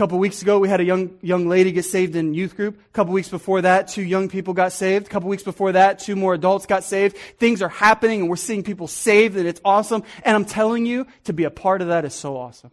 Couple 0.00 0.18
weeks 0.18 0.40
ago, 0.40 0.58
we 0.58 0.70
had 0.70 0.80
a 0.80 0.84
young, 0.84 1.18
young 1.20 1.46
lady 1.46 1.72
get 1.72 1.84
saved 1.84 2.16
in 2.16 2.32
youth 2.32 2.56
group. 2.56 2.80
A 2.80 2.92
couple 2.94 3.12
weeks 3.12 3.28
before 3.28 3.60
that, 3.60 3.88
two 3.88 4.00
young 4.00 4.30
people 4.30 4.54
got 4.54 4.72
saved. 4.72 5.08
A 5.08 5.10
couple 5.10 5.28
weeks 5.28 5.42
before 5.42 5.72
that, 5.72 5.98
two 5.98 6.16
more 6.16 6.32
adults 6.32 6.64
got 6.64 6.84
saved. 6.84 7.18
Things 7.36 7.60
are 7.60 7.68
happening 7.68 8.22
and 8.22 8.30
we're 8.30 8.36
seeing 8.36 8.62
people 8.62 8.88
saved 8.88 9.36
and 9.36 9.46
it's 9.46 9.60
awesome. 9.62 10.02
And 10.24 10.34
I'm 10.34 10.46
telling 10.46 10.86
you, 10.86 11.06
to 11.24 11.34
be 11.34 11.44
a 11.44 11.50
part 11.50 11.82
of 11.82 11.88
that 11.88 12.06
is 12.06 12.14
so 12.14 12.38
awesome. 12.38 12.70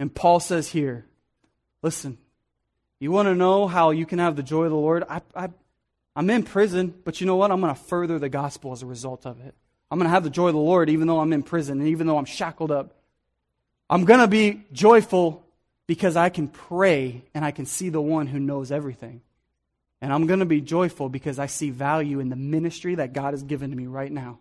And 0.00 0.12
Paul 0.12 0.40
says 0.40 0.68
here, 0.68 1.06
listen, 1.80 2.18
you 2.98 3.12
want 3.12 3.26
to 3.26 3.36
know 3.36 3.68
how 3.68 3.92
you 3.92 4.04
can 4.04 4.18
have 4.18 4.34
the 4.34 4.42
joy 4.42 4.64
of 4.64 4.70
the 4.70 4.76
Lord? 4.76 5.04
I, 5.08 5.20
I, 5.32 5.48
I'm 6.16 6.28
in 6.28 6.42
prison, 6.42 6.92
but 7.04 7.20
you 7.20 7.28
know 7.28 7.36
what? 7.36 7.52
I'm 7.52 7.60
going 7.60 7.72
to 7.72 7.80
further 7.80 8.18
the 8.18 8.28
gospel 8.28 8.72
as 8.72 8.82
a 8.82 8.86
result 8.86 9.26
of 9.26 9.38
it. 9.46 9.54
I'm 9.92 10.00
going 10.00 10.08
to 10.08 10.12
have 10.12 10.24
the 10.24 10.28
joy 10.30 10.48
of 10.48 10.54
the 10.54 10.58
Lord 10.58 10.90
even 10.90 11.06
though 11.06 11.20
I'm 11.20 11.32
in 11.32 11.44
prison 11.44 11.78
and 11.78 11.88
even 11.90 12.08
though 12.08 12.18
I'm 12.18 12.24
shackled 12.24 12.72
up. 12.72 12.96
I'm 13.88 14.04
going 14.06 14.20
to 14.20 14.26
be 14.26 14.64
joyful 14.72 15.44
because 15.88 16.16
I 16.16 16.28
can 16.28 16.46
pray 16.46 17.24
and 17.34 17.44
I 17.44 17.50
can 17.50 17.66
see 17.66 17.88
the 17.88 18.00
one 18.00 18.28
who 18.28 18.38
knows 18.38 18.70
everything. 18.70 19.22
And 20.00 20.12
I'm 20.12 20.28
going 20.28 20.38
to 20.38 20.46
be 20.46 20.60
joyful 20.60 21.08
because 21.08 21.40
I 21.40 21.46
see 21.46 21.70
value 21.70 22.20
in 22.20 22.28
the 22.28 22.36
ministry 22.36 22.94
that 22.96 23.12
God 23.12 23.32
has 23.32 23.42
given 23.42 23.70
to 23.70 23.76
me 23.76 23.86
right 23.86 24.12
now. 24.12 24.38